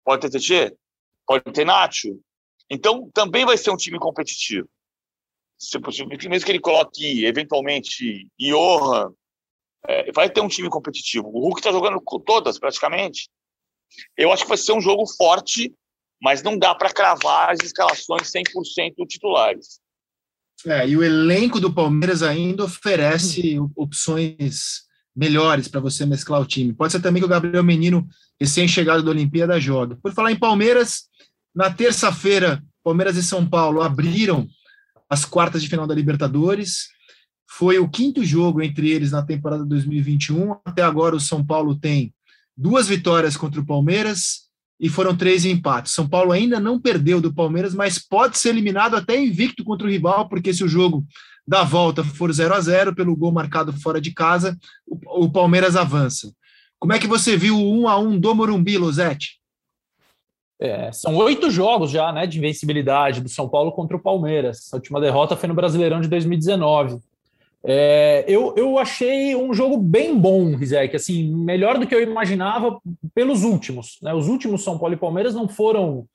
pode 0.04 0.30
ter 0.30 0.40
Tietê, 0.40 0.76
pode 1.26 1.44
ter 1.52 1.66
Nacho. 1.66 2.20
Então, 2.70 3.10
também 3.14 3.46
vai 3.46 3.58
ser 3.58 3.72
um 3.72 3.78
time 3.78 4.00
competitivo. 4.00 4.68
Se 5.58 5.80
possível, 5.80 6.10
mesmo 6.30 6.46
que 6.46 6.52
ele 6.52 6.60
coloque, 6.60 7.26
eventualmente, 7.26 8.28
Johan, 8.40 9.14
é, 9.88 10.12
vai 10.12 10.30
ter 10.30 10.42
um 10.42 10.48
time 10.48 10.70
competitivo. 10.70 11.28
O 11.28 11.40
Hulk 11.40 11.60
está 11.60 11.72
jogando 11.72 12.02
com 12.02 12.20
todas, 12.20 12.60
praticamente. 12.60 13.30
Eu 14.18 14.32
acho 14.32 14.44
que 14.44 14.50
vai 14.50 14.58
ser 14.58 14.74
um 14.74 14.82
jogo 14.82 15.06
forte, 15.06 15.74
mas 16.22 16.44
não 16.44 16.58
dá 16.58 16.74
para 16.76 16.92
cravar 16.92 17.52
as 17.52 17.60
escalações 17.64 18.32
100% 18.32 19.08
titulares. 19.08 19.80
É, 20.66 20.88
e 20.88 20.96
o 20.96 21.04
elenco 21.04 21.60
do 21.60 21.74
Palmeiras 21.74 22.24
ainda 22.24 22.64
oferece 22.64 23.58
opções 23.76 24.83
melhores 25.16 25.68
para 25.68 25.80
você 25.80 26.06
mesclar 26.06 26.42
o 26.42 26.46
time. 26.46 26.74
Pode 26.74 26.92
ser 26.92 27.00
também 27.00 27.22
que 27.22 27.26
o 27.26 27.30
Gabriel 27.30 27.64
Menino, 27.64 28.08
recém-chegado 28.40 29.04
da 29.04 29.12
Olimpíada, 29.12 29.60
joga. 29.60 29.98
Por 30.02 30.12
falar 30.14 30.32
em 30.32 30.36
Palmeiras, 30.36 31.04
na 31.56 31.72
terça-feira, 31.72 32.64
Palmeiras 32.84 33.16
e 33.16 33.24
São 33.24 33.48
Paulo 33.48 33.82
abriram 33.82 34.48
as 35.10 35.24
quartas 35.24 35.62
de 35.62 35.70
final 35.70 35.86
da 35.86 35.94
Libertadores. 35.94 36.88
Foi 37.48 37.78
o 37.78 37.88
quinto 37.88 38.26
jogo 38.26 38.62
entre 38.62 38.90
eles 38.90 39.12
na 39.12 39.22
temporada 39.22 39.64
2021. 39.64 40.56
Até 40.66 40.82
agora, 40.82 41.16
o 41.16 41.20
São 41.20 41.46
Paulo 41.46 41.76
tem 41.76 42.14
duas 42.58 42.88
vitórias 42.88 43.38
contra 43.38 43.62
o 43.62 43.66
Palmeiras 43.66 44.44
e 44.80 44.90
foram 44.90 45.16
três 45.16 45.46
empates. 45.46 45.94
São 45.94 46.10
Paulo 46.10 46.32
ainda 46.32 46.60
não 46.60 46.80
perdeu 46.80 47.22
do 47.22 47.34
Palmeiras, 47.34 47.74
mas 47.74 48.00
pode 48.00 48.38
ser 48.38 48.50
eliminado 48.50 48.96
até 48.96 49.20
invicto 49.20 49.64
contra 49.64 49.88
o 49.88 49.90
rival, 49.90 50.28
porque 50.28 50.54
se 50.54 50.64
o 50.64 50.68
jogo 50.68 51.06
da 51.48 51.64
volta 51.64 52.04
for 52.04 52.32
0 52.32 52.54
a 52.54 52.60
0 52.60 52.96
pelo 52.96 53.16
gol 53.16 53.32
marcado 53.32 53.74
fora 53.74 54.00
de 54.00 54.14
casa, 54.14 54.58
o, 54.88 55.30
Palmeiras 55.30 55.76
avança. 55.76 56.34
Como 56.80 56.94
é 56.94 57.00
que 57.00 57.08
você 57.08 57.38
viu 57.38 57.58
o 57.58 57.82
1 57.82 57.88
a 57.88 58.00
1 58.00 58.20
do 58.20 58.36
Morumbi, 58.36 58.78
Lozete? 58.78 59.40
É, 60.60 60.92
são 60.94 61.16
oito 61.18 61.52
jogos 61.52 61.92
já 61.92 62.12
né, 62.12 62.26
de 62.26 62.38
invencibilidade 62.38 63.20
do 63.20 63.28
São 63.28 63.50
Paulo 63.50 63.72
contra 63.72 63.98
o 63.98 64.02
Palmeiras. 64.02 64.70
A 64.72 64.78
última 64.78 65.02
derrota 65.02 65.36
foi 65.36 65.50
no 65.50 65.56
Brasileirão 65.56 66.00
de 66.00 66.08
2019. 66.08 67.00
É, 67.66 68.24
eu, 68.28 68.54
eu 68.58 68.78
achei 68.78 69.36
um 69.36 69.54
jogo 69.54 69.78
bem 69.78 70.18
bom, 70.18 70.56
Rizek, 70.56 70.96
assim, 70.96 71.34
melhor 71.34 71.78
do 71.78 71.88
que 71.88 71.96
eu 71.96 72.02
imaginava 72.02 72.80
pelos 73.14 73.44
últimos. 73.44 73.98
Né? 74.02 74.14
Os 74.14 74.28
últimos 74.28 74.64
São 74.64 74.78
Paulo 74.78 74.94
e 74.94 74.98
Palmeiras 74.98 75.34
não 75.34 75.48
foram. 75.48 76.06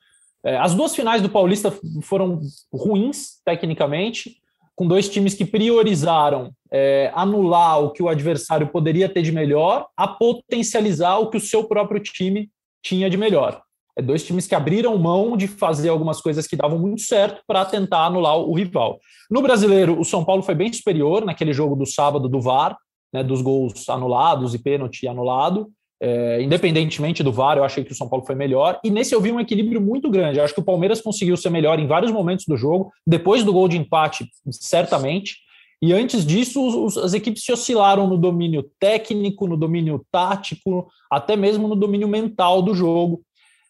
É, 0.44 0.56
as 0.56 0.74
duas 0.74 0.94
finais 0.94 1.20
do 1.20 1.28
Paulista 1.28 1.72
foram 2.02 2.40
ruins, 2.72 3.40
tecnicamente 3.44 4.40
com 4.78 4.86
dois 4.86 5.08
times 5.08 5.34
que 5.34 5.44
priorizaram 5.44 6.52
é, 6.70 7.10
anular 7.12 7.82
o 7.82 7.90
que 7.90 8.00
o 8.00 8.08
adversário 8.08 8.68
poderia 8.68 9.08
ter 9.08 9.22
de 9.22 9.32
melhor, 9.32 9.88
a 9.96 10.06
potencializar 10.06 11.18
o 11.18 11.28
que 11.28 11.36
o 11.36 11.40
seu 11.40 11.64
próprio 11.64 12.00
time 12.00 12.48
tinha 12.80 13.10
de 13.10 13.16
melhor. 13.16 13.60
É 13.96 14.00
dois 14.00 14.22
times 14.22 14.46
que 14.46 14.54
abriram 14.54 14.96
mão 14.96 15.36
de 15.36 15.48
fazer 15.48 15.88
algumas 15.88 16.20
coisas 16.20 16.46
que 16.46 16.54
davam 16.54 16.78
muito 16.78 17.02
certo 17.02 17.42
para 17.44 17.64
tentar 17.64 18.06
anular 18.06 18.38
o 18.38 18.54
rival. 18.54 19.00
No 19.28 19.42
brasileiro, 19.42 19.98
o 19.98 20.04
São 20.04 20.24
Paulo 20.24 20.44
foi 20.44 20.54
bem 20.54 20.72
superior 20.72 21.24
naquele 21.24 21.52
jogo 21.52 21.74
do 21.74 21.84
sábado 21.84 22.28
do 22.28 22.40
VAR, 22.40 22.76
né, 23.12 23.24
dos 23.24 23.42
gols 23.42 23.88
anulados 23.88 24.54
e 24.54 24.60
pênalti 24.60 25.08
anulado. 25.08 25.72
É, 26.00 26.40
independentemente 26.40 27.24
do 27.24 27.32
VAR, 27.32 27.58
eu 27.58 27.64
achei 27.64 27.82
que 27.82 27.90
o 27.90 27.94
São 27.94 28.08
Paulo 28.08 28.24
foi 28.24 28.34
melhor. 28.34 28.78
E 28.84 28.90
nesse 28.90 29.14
eu 29.14 29.20
vi 29.20 29.32
um 29.32 29.40
equilíbrio 29.40 29.80
muito 29.80 30.08
grande. 30.08 30.38
Eu 30.38 30.44
acho 30.44 30.54
que 30.54 30.60
o 30.60 30.64
Palmeiras 30.64 31.00
conseguiu 31.00 31.36
ser 31.36 31.50
melhor 31.50 31.78
em 31.80 31.86
vários 31.86 32.12
momentos 32.12 32.44
do 32.46 32.56
jogo, 32.56 32.92
depois 33.06 33.42
do 33.42 33.52
gol 33.52 33.68
de 33.68 33.76
empate, 33.76 34.28
certamente. 34.50 35.36
E 35.80 35.92
antes 35.92 36.24
disso, 36.26 36.84
os, 36.84 36.96
as 36.96 37.14
equipes 37.14 37.44
se 37.44 37.52
oscilaram 37.52 38.06
no 38.06 38.16
domínio 38.16 38.68
técnico, 38.80 39.46
no 39.46 39.56
domínio 39.56 40.04
tático, 40.10 40.88
até 41.10 41.36
mesmo 41.36 41.68
no 41.68 41.76
domínio 41.76 42.08
mental 42.08 42.62
do 42.62 42.74
jogo. 42.74 43.22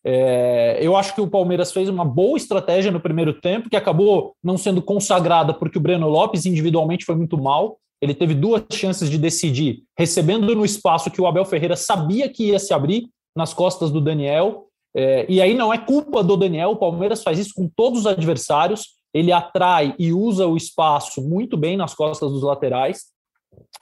É, 0.04 0.78
eu 0.80 0.96
acho 0.96 1.14
que 1.14 1.20
o 1.20 1.28
Palmeiras 1.28 1.72
fez 1.72 1.88
uma 1.88 2.04
boa 2.04 2.36
estratégia 2.36 2.90
no 2.90 3.00
primeiro 3.00 3.34
tempo, 3.34 3.68
que 3.68 3.76
acabou 3.76 4.34
não 4.42 4.56
sendo 4.56 4.80
consagrada 4.80 5.52
porque 5.52 5.76
o 5.76 5.80
Breno 5.80 6.08
Lopes 6.08 6.46
individualmente 6.46 7.04
foi 7.04 7.14
muito 7.14 7.36
mal. 7.36 7.78
Ele 8.00 8.14
teve 8.14 8.34
duas 8.34 8.62
chances 8.72 9.10
de 9.10 9.18
decidir, 9.18 9.82
recebendo 9.98 10.54
no 10.54 10.64
espaço 10.64 11.10
que 11.10 11.20
o 11.20 11.26
Abel 11.26 11.44
Ferreira 11.44 11.76
sabia 11.76 12.28
que 12.28 12.48
ia 12.48 12.58
se 12.58 12.72
abrir 12.72 13.08
nas 13.36 13.52
costas 13.52 13.90
do 13.90 14.00
Daniel. 14.00 14.66
É, 14.96 15.26
e 15.28 15.40
aí 15.42 15.54
não 15.54 15.72
é 15.72 15.78
culpa 15.78 16.22
do 16.22 16.36
Daniel, 16.36 16.70
o 16.70 16.76
Palmeiras 16.76 17.22
faz 17.22 17.38
isso 17.38 17.52
com 17.54 17.68
todos 17.68 18.00
os 18.00 18.06
adversários. 18.06 18.96
Ele 19.12 19.32
atrai 19.32 19.94
e 19.98 20.12
usa 20.12 20.46
o 20.46 20.56
espaço 20.56 21.22
muito 21.22 21.56
bem 21.56 21.76
nas 21.76 21.94
costas 21.94 22.30
dos 22.30 22.42
laterais. 22.42 23.06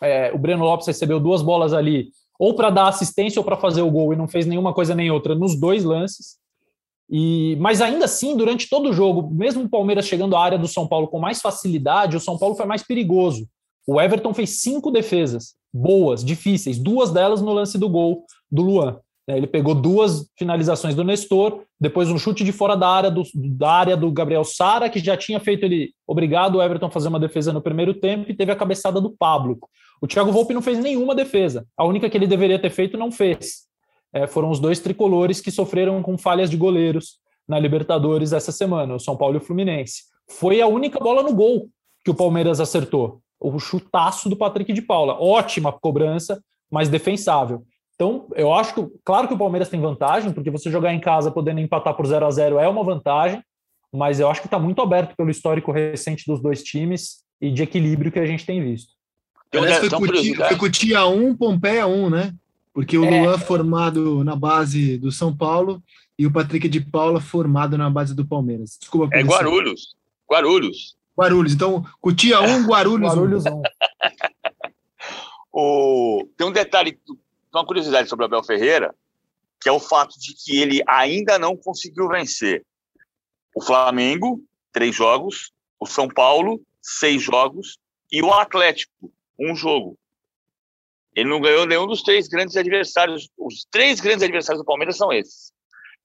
É, 0.01 0.33
o 0.33 0.39
Breno 0.39 0.65
Lopes 0.65 0.87
recebeu 0.87 1.21
duas 1.21 1.43
bolas 1.43 1.73
ali 1.73 2.11
ou 2.39 2.55
para 2.55 2.71
dar 2.71 2.89
assistência 2.89 3.41
ou 3.41 3.45
para 3.45 3.57
fazer 3.57 3.83
o 3.83 3.91
gol 3.91 4.13
e 4.13 4.17
não 4.17 4.29
fez 4.29 4.47
nenhuma 4.47 4.73
coisa 4.73 4.95
nem 4.95 5.11
outra 5.11 5.35
nos 5.35 5.59
dois 5.59 5.85
lances. 5.85 6.37
E, 7.09 7.57
mas 7.61 7.81
ainda 7.81 8.05
assim, 8.05 8.37
durante 8.37 8.69
todo 8.69 8.91
o 8.91 8.93
jogo, 8.93 9.31
mesmo 9.33 9.65
o 9.65 9.69
Palmeiras 9.69 10.07
chegando 10.07 10.37
à 10.37 10.41
área 10.41 10.59
do 10.59 10.69
São 10.69 10.87
Paulo 10.87 11.09
com 11.09 11.19
mais 11.19 11.41
facilidade, 11.41 12.17
o 12.17 12.21
São 12.21 12.37
Paulo 12.37 12.57
foi 12.57 12.67
mais 12.67 12.83
perigoso. 12.83 13.49
O 13.87 14.01
Everton 14.01 14.35
fez 14.35 14.61
cinco 14.61 14.91
defesas 14.91 15.55
boas, 15.73 16.25
difíceis, 16.25 16.79
duas 16.79 17.11
delas 17.11 17.41
no 17.43 17.53
lance 17.53 17.79
do 17.79 17.89
gol 17.89 18.25
do 18.51 18.63
Luan. 18.63 18.99
É, 19.29 19.37
ele 19.37 19.47
pegou 19.47 19.75
duas 19.75 20.29
finalizações 20.39 20.95
do 20.95 21.03
Nestor, 21.03 21.63
depois 21.81 22.09
um 22.09 22.19
chute 22.19 22.45
de 22.45 22.53
fora 22.53 22.77
da 22.77 22.89
área 22.89 23.11
do, 23.11 23.23
da 23.35 23.71
área 23.71 23.97
do 23.97 24.11
Gabriel 24.11 24.45
Sara, 24.45 24.89
que 24.89 25.01
já 25.01 25.17
tinha 25.17 25.41
feito 25.41 25.65
ele 25.65 25.93
obrigado 26.07 26.57
o 26.57 26.63
Everton 26.63 26.87
a 26.87 26.91
fazer 26.91 27.09
uma 27.09 27.19
defesa 27.19 27.53
no 27.53 27.61
primeiro 27.61 27.93
tempo, 27.93 28.31
e 28.31 28.35
teve 28.35 28.53
a 28.53 28.57
cabeçada 28.57 29.01
do 29.01 29.11
Pablo. 29.11 29.59
O 30.01 30.07
Thiago 30.07 30.31
Volpe 30.31 30.55
não 30.55 30.63
fez 30.63 30.79
nenhuma 30.79 31.15
defesa. 31.15 31.67
A 31.77 31.85
única 31.85 32.09
que 32.09 32.17
ele 32.17 32.27
deveria 32.27 32.59
ter 32.59 32.71
feito 32.71 32.97
não 32.97 33.11
fez. 33.11 33.67
É, 34.13 34.27
foram 34.27 34.51
os 34.51 34.61
dois 34.61 34.79
tricolores 34.79 35.41
que 35.41 35.51
sofreram 35.51 36.01
com 36.03 36.17
falhas 36.17 36.49
de 36.49 36.57
goleiros 36.57 37.19
na 37.49 37.59
Libertadores 37.59 38.33
essa 38.33 38.53
semana, 38.53 38.95
o 38.95 39.01
São 39.01 39.17
Paulo 39.17 39.35
e 39.35 39.39
o 39.39 39.41
Fluminense. 39.41 40.05
Foi 40.29 40.61
a 40.61 40.67
única 40.67 41.01
bola 41.01 41.23
no 41.23 41.35
gol 41.35 41.69
que 42.05 42.11
o 42.11 42.15
Palmeiras 42.15 42.61
acertou. 42.61 43.21
O 43.41 43.59
chutaço 43.59 44.29
do 44.29 44.37
Patrick 44.37 44.73
de 44.73 44.83
Paula. 44.83 45.21
Ótima 45.21 45.73
cobrança, 45.73 46.43
mas 46.71 46.89
defensável. 46.89 47.65
Então, 47.95 48.29
eu 48.35 48.53
acho 48.53 48.75
que, 48.75 48.87
claro 49.05 49.27
que 49.27 49.35
o 49.35 49.39
Palmeiras 49.39 49.71
tem 49.71 49.81
vantagem, 49.81 50.33
porque 50.33 50.51
você 50.51 50.71
jogar 50.71 50.93
em 50.93 51.01
casa 51.01 51.31
podendo 51.31 51.61
empatar 51.61 51.95
por 51.95 52.07
0 52.07 52.27
a 52.27 52.31
0 52.31 52.59
é 52.59 52.69
uma 52.69 52.85
vantagem, 52.85 53.43
mas 53.93 54.21
eu 54.21 54.29
acho 54.29 54.43
que 54.43 54.47
está 54.47 54.59
muito 54.59 54.83
aberto 54.83 55.17
pelo 55.17 55.31
histórico 55.31 55.73
recente 55.73 56.25
dos 56.27 56.41
dois 56.43 56.63
times 56.63 57.25
e 57.41 57.51
de 57.51 57.63
equilíbrio 57.63 58.13
que 58.13 58.19
a 58.19 58.27
gente 58.27 58.45
tem 58.45 58.63
visto. 58.63 58.93
Aliás, 59.53 59.79
foi, 59.79 59.89
Cutia, 59.89 60.49
foi 60.49 60.57
Cutia 60.57 61.07
1, 61.07 61.37
Pompeia 61.37 61.87
1, 61.87 62.11
né? 62.11 62.35
Porque 62.75 62.99
o 62.99 63.05
é. 63.05 63.23
Luan 63.23 63.39
formado 63.39 64.23
na 64.23 64.37
base 64.37 64.99
do 64.99 65.11
São 65.11 65.35
Paulo 65.35 65.83
e 66.19 66.27
o 66.27 66.33
Patrick 66.33 66.69
de 66.69 66.81
Paula 66.81 67.21
formado 67.21 67.79
na 67.79 67.89
base 67.89 68.15
do 68.15 68.27
Palmeiras. 68.27 68.77
Desculpa. 68.79 69.17
É 69.17 69.23
Guarulhos. 69.23 69.97
Guarulhos. 70.31 70.96
Guarulhos. 71.19 71.53
Então, 71.53 71.85
Cutia 72.01 72.41
1, 72.41 72.67
Guarulhos, 72.69 73.09
Guarulhos 73.09 73.47
1. 73.47 73.51
1. 73.51 73.63
o... 75.53 76.29
Tem 76.37 76.47
um 76.47 76.53
detalhe 76.53 76.99
uma 77.53 77.67
curiosidade 77.67 78.09
sobre 78.09 78.25
o 78.25 78.27
Abel 78.27 78.43
Ferreira, 78.43 78.95
que 79.61 79.69
é 79.69 79.73
o 79.73 79.81
fato 79.81 80.19
de 80.19 80.35
que 80.35 80.61
ele 80.61 80.83
ainda 80.87 81.39
não 81.39 81.57
conseguiu 81.57 82.09
vencer 82.09 82.65
o 83.55 83.63
Flamengo, 83.63 84.43
três 84.71 84.95
jogos, 84.95 85.53
o 85.81 85.87
São 85.87 86.09
Paulo, 86.09 86.61
seis 86.83 87.23
jogos, 87.23 87.79
e 88.13 88.23
o 88.23 88.33
Atlético, 88.33 89.11
um 89.39 89.57
jogo. 89.57 89.99
Ele 91.15 91.31
não 91.31 91.41
ganhou 91.41 91.67
nenhum 91.67 91.87
dos 91.87 92.03
três 92.03 92.29
grandes 92.29 92.57
adversários. 92.57 93.31
Os 93.39 93.67
três 93.71 94.01
grandes 94.01 94.23
adversários 94.23 94.63
do 94.63 94.67
Palmeiras 94.67 94.99
são 94.99 95.11
esses. 95.11 95.51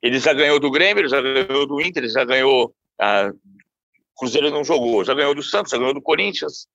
Ele 0.02 0.18
já 0.18 0.34
ganhou 0.34 0.60
do 0.60 0.72
Grêmio, 0.72 1.02
ele 1.02 1.10
já 1.10 1.22
ganhou 1.22 1.68
do 1.68 1.82
Inter, 1.82 2.04
ele 2.04 2.12
já 2.12 2.24
ganhou. 2.24 2.74
Ah, 3.00 3.32
Cruzeiro 4.22 4.52
não 4.52 4.64
jogou, 4.64 5.04
já 5.04 5.14
ganhou 5.14 5.34
do 5.34 5.42
Santos, 5.42 5.72
já 5.72 5.78
ganhou 5.78 5.94
do 5.94 6.02
Corinthians, 6.02 6.68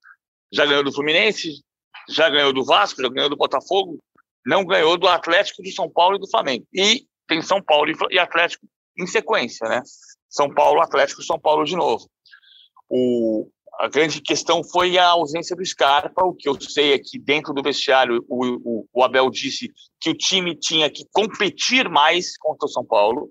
já 0.53 0.67
ganhou 0.67 0.83
do 0.83 0.93
Fluminense, 0.93 1.63
já 2.11 2.29
ganhou 2.29 2.53
do 2.53 2.65
Vasco, 2.65 3.01
já 3.01 3.09
ganhou 3.09 3.31
do 3.31 3.37
Botafogo 3.37 3.99
não 4.47 4.65
ganhou 4.65 4.97
do 4.97 5.09
Atlético 5.09 5.61
de 5.61 5.73
São 5.73 5.91
Paulo 5.91 6.17
e 6.17 6.21
do 6.21 6.31
Flamengo. 6.31 6.65
E 6.73 7.05
tem 7.27 7.43
São 7.43 7.61
Paulo 7.61 7.91
e 8.11 8.19
Atlético 8.19 8.65
em 8.97 9.07
sequência, 9.07 9.69
né? 9.69 9.83
São 10.31 10.49
Paulo, 10.49 10.81
Atlético 10.81 11.23
São 11.23 11.39
Paulo 11.39 11.65
de 11.65 11.75
novo. 11.75 12.09
O, 12.89 13.51
a 13.81 13.89
grande 13.89 14.21
questão 14.21 14.63
foi 14.63 14.97
a 14.97 15.09
ausência 15.09 15.57
do 15.57 15.67
Scarpa. 15.67 16.25
O 16.25 16.33
que 16.33 16.49
eu 16.49 16.59
sei 16.61 16.93
é 16.93 16.99
que 16.99 17.19
dentro 17.19 17.53
do 17.53 17.63
vestiário 17.63 18.25
o, 18.29 18.45
o, 18.65 18.87
o 18.93 19.03
Abel 19.03 19.29
disse 19.29 19.69
que 20.01 20.11
o 20.11 20.17
time 20.17 20.55
tinha 20.55 20.89
que 20.89 21.05
competir 21.13 21.89
mais 21.89 22.39
contra 22.39 22.67
o 22.67 22.71
São 22.71 22.85
Paulo 22.85 23.31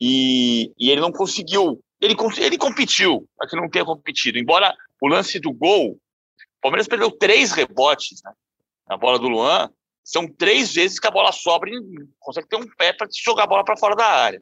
e, 0.00 0.70
e 0.78 0.88
ele 0.88 1.00
não 1.00 1.10
conseguiu. 1.10 1.80
Ele, 2.06 2.16
ele 2.38 2.58
competiu, 2.58 3.28
mas 3.38 3.50
que 3.50 3.56
não 3.56 3.68
tenha 3.68 3.84
competido. 3.84 4.38
Embora 4.38 4.74
o 5.00 5.08
lance 5.08 5.38
do 5.38 5.52
gol, 5.52 5.92
o 5.92 6.60
Palmeiras 6.60 6.88
perdeu 6.88 7.10
três 7.10 7.52
rebotes 7.52 8.22
né, 8.24 8.32
na 8.88 8.96
bola 8.96 9.18
do 9.18 9.28
Luan 9.28 9.70
são 10.06 10.28
três 10.28 10.72
vezes 10.72 11.00
que 11.00 11.06
a 11.08 11.10
bola 11.10 11.32
sobra 11.32 11.68
e 11.68 11.80
consegue 12.20 12.46
ter 12.46 12.54
um 12.54 12.68
pé 12.78 12.92
para 12.92 13.08
jogar 13.12 13.42
a 13.42 13.46
bola 13.48 13.64
para 13.64 13.76
fora 13.76 13.96
da 13.96 14.06
área. 14.06 14.40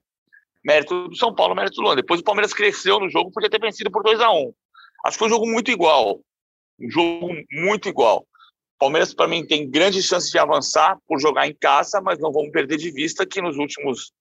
Mérito 0.62 1.08
do 1.08 1.16
São 1.16 1.34
Paulo, 1.34 1.54
mérito 1.54 1.76
do 1.76 1.82
Luan. 1.82 1.96
Depois 1.96 2.20
o 2.20 2.24
Palmeiras 2.24 2.52
cresceu 2.52 3.00
no 3.00 3.08
jogo, 3.08 3.32
podia 3.32 3.48
ter 3.48 3.58
vencido 3.58 3.90
por 3.90 4.02
2 4.02 4.20
a 4.20 4.30
1 4.30 4.34
um. 4.34 4.52
Acho 5.06 5.14
que 5.14 5.18
foi 5.20 5.28
um 5.28 5.30
jogo 5.30 5.46
muito 5.46 5.70
igual. 5.70 6.20
Um 6.78 6.90
jogo 6.90 7.30
muito 7.50 7.88
igual. 7.88 8.26
Palmeiras, 8.78 9.14
para 9.14 9.26
mim, 9.26 9.46
tem 9.46 9.70
grandes 9.70 10.04
chances 10.04 10.30
de 10.30 10.38
avançar 10.38 10.98
por 11.08 11.18
jogar 11.18 11.48
em 11.48 11.54
casa, 11.54 11.98
mas 12.02 12.18
não 12.18 12.30
vamos 12.30 12.50
perder 12.50 12.76
de 12.76 12.90
vista 12.90 13.24
que 13.24 13.40
nos 13.40 13.56
últimos 13.56 14.12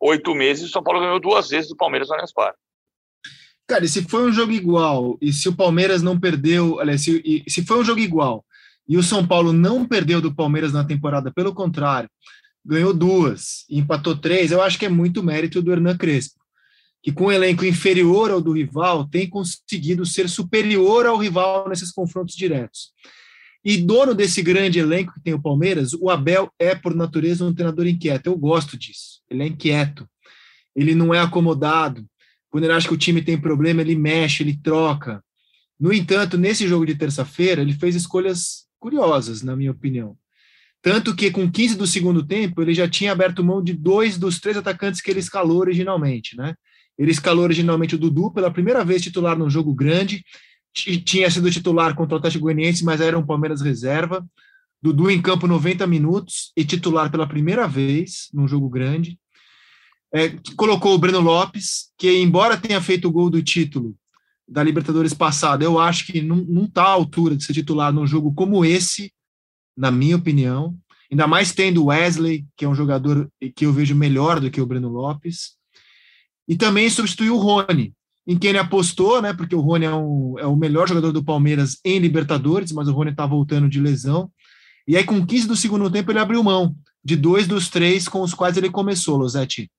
oito 0.00 0.34
meses 0.34 0.68
o 0.68 0.72
São 0.72 0.82
Paulo 0.82 1.00
ganhou 1.00 1.20
duas 1.20 1.48
vezes 1.48 1.68
do 1.68 1.76
Palmeiras 1.76 2.08
no 2.08 2.14
Allianz 2.14 2.32
Parque. 2.32 2.58
Cara, 3.66 3.84
e 3.84 3.88
se 3.88 4.02
foi 4.02 4.28
um 4.28 4.32
jogo 4.32 4.52
igual, 4.52 5.18
e 5.20 5.32
se 5.32 5.48
o 5.48 5.54
Palmeiras 5.54 6.02
não 6.02 6.18
perdeu, 6.18 6.80
aliás, 6.80 7.02
se, 7.02 7.44
se 7.46 7.64
foi 7.66 7.78
um 7.78 7.84
jogo 7.84 8.00
igual, 8.00 8.44
e 8.88 8.96
o 8.96 9.02
São 9.02 9.26
Paulo 9.26 9.52
não 9.52 9.86
perdeu 9.86 10.20
do 10.20 10.34
Palmeiras 10.34 10.72
na 10.72 10.84
temporada, 10.84 11.30
pelo 11.30 11.52
contrário, 11.52 12.08
ganhou 12.64 12.94
duas 12.94 13.66
e 13.68 13.78
empatou 13.78 14.16
três. 14.16 14.50
Eu 14.50 14.62
acho 14.62 14.78
que 14.78 14.86
é 14.86 14.88
muito 14.88 15.22
mérito 15.22 15.60
do 15.60 15.70
Hernan 15.70 15.96
Crespo, 15.96 16.40
que 17.02 17.12
com 17.12 17.26
um 17.26 17.32
elenco 17.32 17.64
inferior 17.64 18.30
ao 18.30 18.40
do 18.40 18.52
rival 18.52 19.06
tem 19.06 19.28
conseguido 19.28 20.06
ser 20.06 20.28
superior 20.28 21.04
ao 21.04 21.18
rival 21.18 21.68
nesses 21.68 21.92
confrontos 21.92 22.34
diretos. 22.34 22.92
E 23.68 23.76
dono 23.76 24.14
desse 24.14 24.40
grande 24.40 24.78
elenco 24.78 25.12
que 25.12 25.20
tem 25.20 25.34
o 25.34 25.42
Palmeiras, 25.42 25.92
o 25.92 26.08
Abel 26.08 26.50
é, 26.58 26.74
por 26.74 26.94
natureza, 26.94 27.44
um 27.44 27.52
treinador 27.52 27.86
inquieto. 27.86 28.28
Eu 28.28 28.34
gosto 28.34 28.78
disso. 28.78 29.20
Ele 29.28 29.42
é 29.42 29.46
inquieto. 29.46 30.08
Ele 30.74 30.94
não 30.94 31.12
é 31.12 31.20
acomodado. 31.20 32.02
Quando 32.48 32.64
ele 32.64 32.72
acha 32.72 32.88
que 32.88 32.94
o 32.94 32.96
time 32.96 33.20
tem 33.20 33.38
problema, 33.38 33.82
ele 33.82 33.94
mexe, 33.94 34.42
ele 34.42 34.58
troca. 34.58 35.22
No 35.78 35.92
entanto, 35.92 36.38
nesse 36.38 36.66
jogo 36.66 36.86
de 36.86 36.94
terça-feira, 36.94 37.60
ele 37.60 37.74
fez 37.74 37.94
escolhas 37.94 38.64
curiosas, 38.80 39.42
na 39.42 39.54
minha 39.54 39.72
opinião. 39.72 40.16
Tanto 40.80 41.14
que 41.14 41.30
com 41.30 41.50
15 41.50 41.76
do 41.76 41.86
segundo 41.86 42.26
tempo, 42.26 42.62
ele 42.62 42.72
já 42.72 42.88
tinha 42.88 43.12
aberto 43.12 43.44
mão 43.44 43.62
de 43.62 43.74
dois 43.74 44.16
dos 44.16 44.40
três 44.40 44.56
atacantes 44.56 45.02
que 45.02 45.10
ele 45.10 45.20
escalou 45.20 45.58
originalmente, 45.58 46.34
né? 46.38 46.54
Ele 46.96 47.10
escalou 47.10 47.44
originalmente 47.44 47.96
o 47.96 47.98
Dudu 47.98 48.32
pela 48.32 48.50
primeira 48.50 48.82
vez 48.82 49.02
titular 49.02 49.38
num 49.38 49.50
jogo 49.50 49.74
grande, 49.74 50.24
tinha 51.04 51.30
sido 51.30 51.50
titular 51.50 51.94
contra 51.94 52.14
o 52.14 52.18
Atlético 52.18 52.44
Goianiense, 52.44 52.84
mas 52.84 53.00
era 53.00 53.18
um 53.18 53.26
Palmeiras 53.26 53.60
reserva. 53.60 54.26
Dudu 54.80 55.10
em 55.10 55.20
campo 55.20 55.46
90 55.46 55.86
minutos 55.86 56.52
e 56.56 56.64
titular 56.64 57.10
pela 57.10 57.26
primeira 57.26 57.66
vez 57.66 58.28
num 58.32 58.46
jogo 58.46 58.68
grande. 58.68 59.18
É, 60.14 60.30
colocou 60.56 60.94
o 60.94 60.98
Breno 60.98 61.20
Lopes, 61.20 61.90
que 61.98 62.10
embora 62.18 62.56
tenha 62.56 62.80
feito 62.80 63.08
o 63.08 63.10
gol 63.10 63.28
do 63.28 63.42
título, 63.42 63.94
da 64.48 64.62
Libertadores 64.62 65.12
passada, 65.12 65.62
eu 65.62 65.78
acho 65.78 66.06
que 66.06 66.22
não 66.22 66.64
está 66.64 66.84
à 66.84 66.88
altura 66.88 67.36
de 67.36 67.44
ser 67.44 67.52
titular 67.52 67.92
num 67.92 68.06
jogo 68.06 68.32
como 68.32 68.64
esse, 68.64 69.12
na 69.76 69.90
minha 69.90 70.16
opinião. 70.16 70.74
Ainda 71.10 71.26
mais 71.26 71.52
tendo 71.52 71.86
Wesley, 71.86 72.46
que 72.56 72.64
é 72.64 72.68
um 72.68 72.74
jogador 72.74 73.30
que 73.54 73.66
eu 73.66 73.72
vejo 73.72 73.94
melhor 73.94 74.40
do 74.40 74.50
que 74.50 74.60
o 74.60 74.66
Breno 74.66 74.88
Lopes. 74.88 75.56
E 76.46 76.56
também 76.56 76.88
substituiu 76.88 77.36
o 77.36 77.38
Rony, 77.38 77.92
em 78.28 78.38
quem 78.38 78.50
ele 78.50 78.58
apostou, 78.58 79.22
né? 79.22 79.32
Porque 79.32 79.56
o 79.56 79.60
Rony 79.60 79.86
é, 79.86 79.88
é 79.88 80.46
o 80.46 80.54
melhor 80.54 80.86
jogador 80.86 81.12
do 81.12 81.24
Palmeiras 81.24 81.80
em 81.82 81.98
Libertadores, 81.98 82.70
mas 82.72 82.86
o 82.86 82.92
Rony 82.92 83.10
está 83.10 83.24
voltando 83.24 83.70
de 83.70 83.80
lesão. 83.80 84.30
E 84.86 84.98
aí, 84.98 85.04
com 85.04 85.24
15 85.24 85.48
do 85.48 85.56
segundo 85.56 85.90
tempo, 85.90 86.12
ele 86.12 86.18
abriu 86.18 86.44
mão. 86.44 86.76
de 87.02 87.16
dois 87.16 87.48
dos 87.48 87.70
três 87.70 88.06
com 88.06 88.20
os 88.20 88.34
quais 88.34 88.58
ele 88.58 88.68
começou, 88.68 89.16
Losetti. 89.16 89.70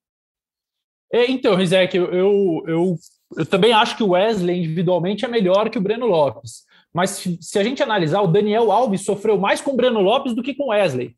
É, 1.12 1.30
então, 1.30 1.54
Rizek, 1.54 1.96
eu, 1.96 2.06
eu, 2.06 2.64
eu, 2.66 2.96
eu, 3.36 3.46
também 3.46 3.72
acho 3.72 3.96
que 3.96 4.02
o 4.02 4.10
Wesley 4.10 4.58
individualmente 4.58 5.24
é 5.24 5.28
melhor 5.28 5.70
que 5.70 5.78
o 5.78 5.80
Breno 5.80 6.06
Lopes. 6.06 6.64
Mas 6.92 7.10
se, 7.10 7.38
se 7.40 7.56
a 7.56 7.62
gente 7.62 7.82
analisar, 7.82 8.20
o 8.20 8.26
Daniel 8.26 8.72
Alves 8.72 9.04
sofreu 9.04 9.38
mais 9.38 9.60
com 9.60 9.72
o 9.72 9.76
Breno 9.76 10.00
Lopes 10.00 10.34
do 10.34 10.42
que 10.42 10.54
com 10.54 10.64
o 10.64 10.70
Wesley. 10.70 11.14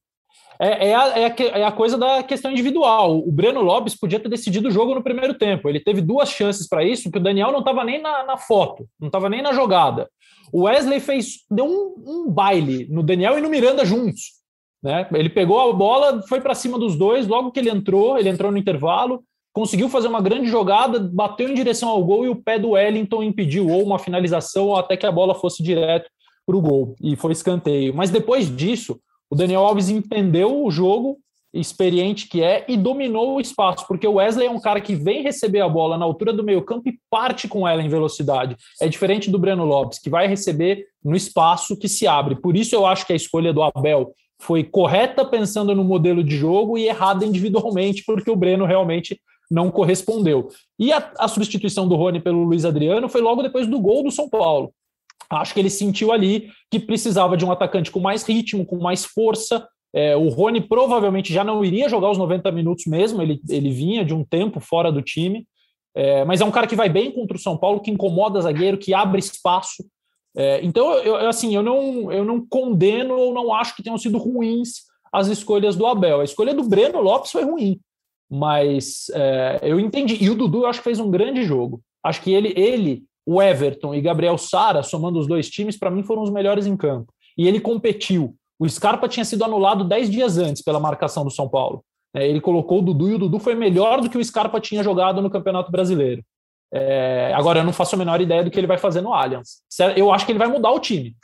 É, 0.63 0.91
é, 0.91 0.95
a, 0.95 1.19
é, 1.19 1.35
é, 1.59 1.65
a, 1.65 1.73
coisa 1.73 1.99
da 1.99 2.23
questão 2.23 2.49
individual. 2.49 3.19
O 3.19 3.33
Breno 3.33 3.61
Lopes 3.61 3.97
podia 3.97 4.21
ter 4.21 4.29
decidido 4.29 4.69
o 4.69 4.71
jogo 4.71 4.95
no 4.95 5.03
primeiro 5.03 5.35
tempo. 5.35 5.69
Ele 5.69 5.81
teve 5.81 6.01
duas 6.01 6.31
chances 6.31 6.69
para 6.69 6.85
isso, 6.85 7.11
que 7.11 7.19
o 7.19 7.23
Daniel 7.23 7.51
não 7.51 7.59
estava 7.59 7.83
nem 7.83 8.01
na, 8.01 8.23
na, 8.23 8.37
foto, 8.37 8.87
não 9.01 9.09
estava 9.09 9.29
nem 9.29 9.43
na 9.43 9.53
jogada. 9.53 10.09
O 10.53 10.63
Wesley 10.63 11.01
fez, 11.01 11.41
deu 11.51 11.65
um, 11.65 11.95
um, 12.07 12.31
baile 12.31 12.87
no 12.89 13.03
Daniel 13.03 13.37
e 13.37 13.41
no 13.41 13.49
Miranda 13.49 13.85
juntos. 13.85 14.41
Né? 14.81 15.09
Ele 15.13 15.29
pegou 15.29 15.59
a 15.59 15.73
bola, 15.73 16.23
foi 16.29 16.41
para 16.41 16.55
cima 16.55 16.79
dos 16.79 16.97
dois, 16.97 17.27
logo 17.27 17.51
que 17.51 17.59
ele 17.59 17.71
entrou, 17.71 18.17
ele 18.17 18.29
entrou 18.29 18.53
no 18.53 18.59
intervalo, 18.59 19.25
conseguiu 19.53 19.89
fazer 19.89 20.07
uma 20.07 20.23
grande 20.23 20.47
jogada, 20.47 21.01
bateu 21.01 21.49
em 21.49 21.55
direção 21.55 21.89
ao 21.89 22.05
gol 22.05 22.25
e 22.25 22.29
o 22.29 22.37
pé 22.37 22.61
do 22.61 22.71
Wellington 22.71 23.25
impediu 23.25 23.69
ou 23.69 23.83
uma 23.83 23.99
finalização 23.99 24.69
ou 24.69 24.77
até 24.77 24.97
que 24.97 25.07
a 25.07 25.13
bola 25.13 25.35
fosse 25.35 25.61
direto 25.61 26.09
para 26.47 26.57
o 26.57 26.61
gol 26.61 26.95
e 27.03 27.17
foi 27.17 27.33
escanteio. 27.33 27.93
Mas 27.93 28.11
depois 28.11 28.55
disso, 28.55 29.01
o 29.33 29.35
Daniel 29.35 29.65
Alves 29.65 29.89
entendeu 29.89 30.63
o 30.63 30.71
jogo, 30.71 31.17
experiente 31.55 32.29
que 32.29 32.43
é, 32.43 32.67
e 32.69 32.77
dominou 32.77 33.35
o 33.35 33.41
espaço, 33.41 33.87
porque 33.89 34.07
o 34.07 34.17
Wesley 34.17 34.47
é 34.47 34.51
um 34.51 34.61
cara 34.61 34.79
que 34.79 34.95
vem 34.95 35.23
receber 35.23 35.61
a 35.61 35.69
bola 35.71 35.97
na 35.97 36.05
altura 36.05 36.35
do 36.35 36.45
meio-campo 36.45 36.87
e 36.91 36.99
parte 37.09 37.49
com 37.49 37.67
ela 37.67 37.83
em 37.83 37.89
velocidade. 37.89 38.59
É 38.79 38.87
diferente 38.87 39.31
do 39.31 39.39
Breno 39.39 39.65
Lopes, 39.65 39.99
que 39.99 40.11
vai 40.11 40.27
receber 40.27 40.85
no 41.03 41.17
espaço 41.17 41.79
que 41.79 41.89
se 41.89 42.07
abre. 42.07 42.37
Por 42.37 42.55
isso 42.55 42.75
eu 42.75 42.85
acho 42.85 43.07
que 43.07 43.15
a 43.15 43.17
escolha 43.17 43.55
do 43.55 43.63
Abel 43.63 44.13
foi 44.39 44.65
correta 44.65 45.25
pensando 45.25 45.75
no 45.75 45.83
modelo 45.83 46.23
de 46.23 46.37
jogo 46.37 46.77
e 46.77 46.87
errada 46.87 47.25
individualmente, 47.25 48.05
porque 48.05 48.31
o 48.31 48.37
Breno 48.37 48.67
realmente 48.67 49.19
não 49.51 49.71
correspondeu. 49.71 50.49
E 50.79 50.93
a, 50.93 51.11
a 51.19 51.27
substituição 51.27 51.89
do 51.89 51.97
Rony 51.97 52.21
pelo 52.21 52.45
Luiz 52.45 52.67
Adriano 52.67 53.09
foi 53.09 53.23
logo 53.23 53.43
depois 53.43 53.67
do 53.67 53.81
gol 53.81 54.03
do 54.03 54.11
São 54.11 54.29
Paulo. 54.29 54.75
Acho 55.31 55.55
que 55.55 55.61
ele 55.61 55.71
sentiu 55.71 56.13
ali 56.13 56.51
que 56.71 56.79
precisava 56.79 57.37
de 57.37 57.45
um 57.45 57.53
atacante 57.53 57.91
com 57.91 58.01
mais 58.01 58.23
ritmo, 58.25 58.67
com 58.67 58.79
mais 58.79 59.05
força. 59.05 59.67
É, 59.95 60.17
o 60.17 60.29
Rony 60.29 60.61
provavelmente 60.61 61.33
já 61.33 61.45
não 61.45 61.65
iria 61.65 61.89
jogar 61.89 62.11
os 62.11 62.19
90 62.19 62.51
minutos 62.51 62.87
mesmo, 62.87 63.21
ele, 63.21 63.41
ele 63.49 63.71
vinha 63.71 64.05
de 64.05 64.15
um 64.15 64.25
tempo 64.25 64.59
fora 64.61 64.91
do 64.91 65.03
time. 65.03 65.47
É, 65.95 66.25
mas 66.25 66.41
é 66.41 66.45
um 66.45 66.51
cara 66.51 66.67
que 66.67 66.77
vai 66.77 66.89
bem 66.89 67.11
contra 67.11 67.37
o 67.37 67.41
São 67.41 67.57
Paulo, 67.57 67.81
que 67.81 67.91
incomoda 67.91 68.41
zagueiro, 68.41 68.79
que 68.79 68.95
abre 68.95 69.19
espaço. 69.19 69.85
É, 70.35 70.61
então, 70.65 70.95
eu, 70.95 71.29
assim, 71.29 71.55
eu 71.55 71.63
não, 71.63 72.11
eu 72.11 72.25
não 72.25 72.45
condeno 72.47 73.15
ou 73.15 73.35
não 73.35 73.53
acho 73.53 73.77
que 73.77 73.83
tenham 73.83 73.99
sido 73.99 74.17
ruins 74.17 74.91
as 75.13 75.29
escolhas 75.29 75.77
do 75.77 75.87
Abel. 75.87 76.21
A 76.21 76.25
escolha 76.25 76.55
do 76.55 76.65
Breno 76.65 77.01
Lopes 77.01 77.31
foi 77.31 77.45
ruim, 77.45 77.79
mas 78.31 79.11
é, 79.15 79.61
eu 79.63 79.79
entendi. 79.79 80.17
E 80.19 80.31
o 80.31 80.35
Dudu, 80.35 80.63
eu 80.63 80.67
acho 80.67 80.79
que 80.79 80.85
fez 80.85 80.99
um 80.99 81.11
grande 81.11 81.45
jogo. 81.45 81.83
Acho 82.03 82.23
que 82.23 82.33
ele, 82.33 82.55
ele 82.57 83.05
o 83.27 83.41
Everton 83.41 83.95
e 83.95 84.01
Gabriel 84.01 84.37
Sara, 84.37 84.83
somando 84.83 85.19
os 85.19 85.27
dois 85.27 85.49
times, 85.49 85.79
para 85.79 85.91
mim 85.91 86.03
foram 86.03 86.23
os 86.23 86.31
melhores 86.31 86.67
em 86.67 86.77
campo. 86.77 87.13
E 87.37 87.47
ele 87.47 87.61
competiu. 87.61 88.35
O 88.59 88.69
Scarpa 88.69 89.09
tinha 89.09 89.25
sido 89.25 89.45
anulado 89.45 89.85
dez 89.85 90.11
dias 90.11 90.39
antes 90.39 90.63
pela 90.63 90.81
marcação 90.81 91.25
do 91.25 91.31
São 91.31 91.49
Paulo. 91.49 91.85
É, 92.15 92.29
ele 92.29 92.41
colocou 92.41 92.81
o 92.81 92.83
Dudu 92.83 93.09
e 93.09 93.15
o 93.15 93.19
Dudu 93.19 93.39
foi 93.39 93.55
melhor 93.55 94.01
do 94.01 94.11
que 94.11 94.19
o 94.19 94.25
Scarpa 94.25 94.61
tinha 94.61 94.83
jogado 94.83 95.23
no 95.23 95.31
Campeonato 95.31 95.71
Brasileiro. 95.71 96.23
É, 96.75 97.33
agora, 97.35 97.61
eu 97.61 97.65
não 97.65 97.73
faço 97.73 97.95
a 97.95 97.99
menor 97.99 98.21
ideia 98.21 98.45
do 98.45 98.51
que 98.51 98.59
ele 98.59 98.67
vai 98.67 98.79
fazer 98.79 99.01
no 99.01 99.13
Allianz. 99.13 99.63
Eu 99.97 100.13
acho 100.13 100.25
que 100.25 100.33
ele 100.33 100.39
vai 100.39 100.49
mudar 100.49 100.71
o 100.71 100.81
time. 100.81 101.15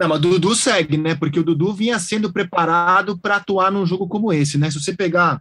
Não, 0.00 0.08
mas 0.08 0.18
o 0.18 0.22
Dudu 0.22 0.54
segue, 0.54 0.96
né? 0.96 1.14
Porque 1.14 1.40
o 1.40 1.44
Dudu 1.44 1.72
vinha 1.72 1.98
sendo 1.98 2.32
preparado 2.32 3.18
para 3.18 3.36
atuar 3.36 3.70
num 3.70 3.84
jogo 3.84 4.06
como 4.08 4.32
esse, 4.32 4.56
né? 4.56 4.70
Se 4.70 4.80
você 4.80 4.94
pegar 4.94 5.40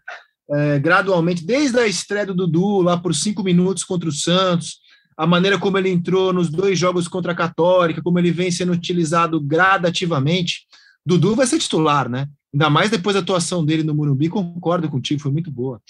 é, 0.52 0.80
gradualmente, 0.80 1.46
desde 1.46 1.80
a 1.80 1.88
estreia 1.88 2.26
do 2.26 2.36
Dudu, 2.36 2.82
lá 2.82 2.98
por 2.98 3.14
cinco 3.14 3.44
minutos 3.44 3.84
contra 3.84 4.10
o 4.10 4.12
Santos, 4.12 4.80
a 5.18 5.26
maneira 5.26 5.58
como 5.58 5.78
ele 5.80 5.90
entrou 5.90 6.32
nos 6.32 6.48
dois 6.48 6.78
jogos 6.78 7.08
contra 7.08 7.32
a 7.32 7.36
Católica, 7.36 8.04
como 8.04 8.20
ele 8.20 8.30
vem 8.30 8.52
sendo 8.52 8.72
utilizado 8.72 9.42
gradativamente, 9.42 10.68
Dudu 11.04 11.36
vai 11.36 11.48
ser 11.48 11.58
titular, 11.58 12.08
né? 12.08 12.28
Ainda 12.54 12.70
mais 12.70 12.92
depois 12.92 13.16
da 13.16 13.22
atuação 13.22 13.66
dele 13.66 13.82
no 13.82 13.96
Morumbi, 13.96 14.30
concordo 14.30 14.88
contigo, 14.90 15.20
foi 15.20 15.32
muito 15.32 15.50
boa. 15.50 15.82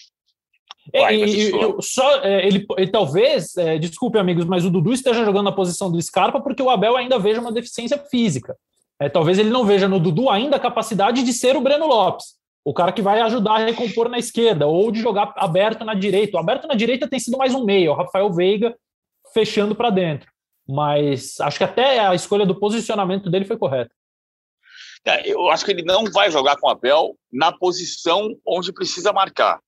É, 0.93 1.13
e, 1.13 1.51
eu, 1.51 1.81
só 1.81 2.23
é, 2.23 2.47
ele, 2.47 2.65
ele, 2.77 2.87
talvez, 2.89 3.57
é, 3.57 3.77
desculpe 3.77 4.17
amigos, 4.17 4.45
mas 4.45 4.63
o 4.63 4.69
Dudu 4.69 4.93
esteja 4.93 5.25
jogando 5.25 5.45
na 5.45 5.51
posição 5.51 5.91
do 5.91 6.01
Scarpa 6.01 6.39
porque 6.39 6.63
o 6.63 6.69
Abel 6.69 6.95
ainda 6.95 7.19
veja 7.19 7.41
uma 7.41 7.51
deficiência 7.51 7.97
física. 8.09 8.55
É, 8.99 9.09
talvez 9.09 9.37
ele 9.37 9.49
não 9.49 9.65
veja 9.65 9.89
no 9.89 9.99
Dudu 9.99 10.29
ainda 10.29 10.55
a 10.55 10.59
capacidade 10.59 11.23
de 11.23 11.33
ser 11.33 11.57
o 11.57 11.61
Breno 11.61 11.85
Lopes, 11.85 12.35
o 12.63 12.73
cara 12.73 12.93
que 12.93 13.01
vai 13.01 13.19
ajudar 13.21 13.55
a 13.55 13.65
recompor 13.65 14.07
na 14.07 14.17
esquerda 14.17 14.65
ou 14.65 14.89
de 14.89 15.01
jogar 15.01 15.33
aberto 15.35 15.83
na 15.83 15.93
direita. 15.93 16.37
O 16.37 16.39
aberto 16.39 16.67
na 16.67 16.75
direita 16.75 17.07
tem 17.07 17.19
sido 17.19 17.37
mais 17.37 17.53
um 17.53 17.65
meio, 17.65 17.91
o 17.91 17.95
Rafael 17.95 18.31
Veiga 18.31 18.73
fechando 19.37 19.75
para 19.75 19.91
dentro. 19.91 20.31
Mas 20.67 21.39
acho 21.39 21.59
que 21.59 21.63
até 21.63 21.99
a 21.99 22.15
escolha 22.15 22.43
do 22.43 22.59
posicionamento 22.59 23.29
dele 23.29 23.45
foi 23.45 23.55
correta. 23.55 23.93
É, 25.05 25.31
eu 25.31 25.47
acho 25.49 25.63
que 25.63 25.71
ele 25.71 25.83
não 25.83 26.05
vai 26.11 26.31
jogar 26.31 26.57
com 26.57 26.67
o 26.67 26.69
Abel 26.71 27.15
na 27.31 27.51
posição 27.51 28.35
onde 28.45 28.73
precisa 28.73 29.13
marcar. 29.13 29.59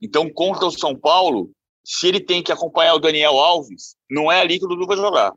Então, 0.00 0.30
contra 0.32 0.64
o 0.64 0.70
São 0.70 0.98
Paulo, 0.98 1.50
se 1.84 2.08
ele 2.08 2.18
tem 2.18 2.42
que 2.42 2.50
acompanhar 2.50 2.94
o 2.94 2.98
Daniel 2.98 3.38
Alves, 3.38 3.94
não 4.10 4.32
é 4.32 4.40
ali 4.40 4.58
que 4.58 4.64
o 4.64 4.68
Dudu 4.68 4.86
vai 4.86 4.96
jogar. 4.96 5.32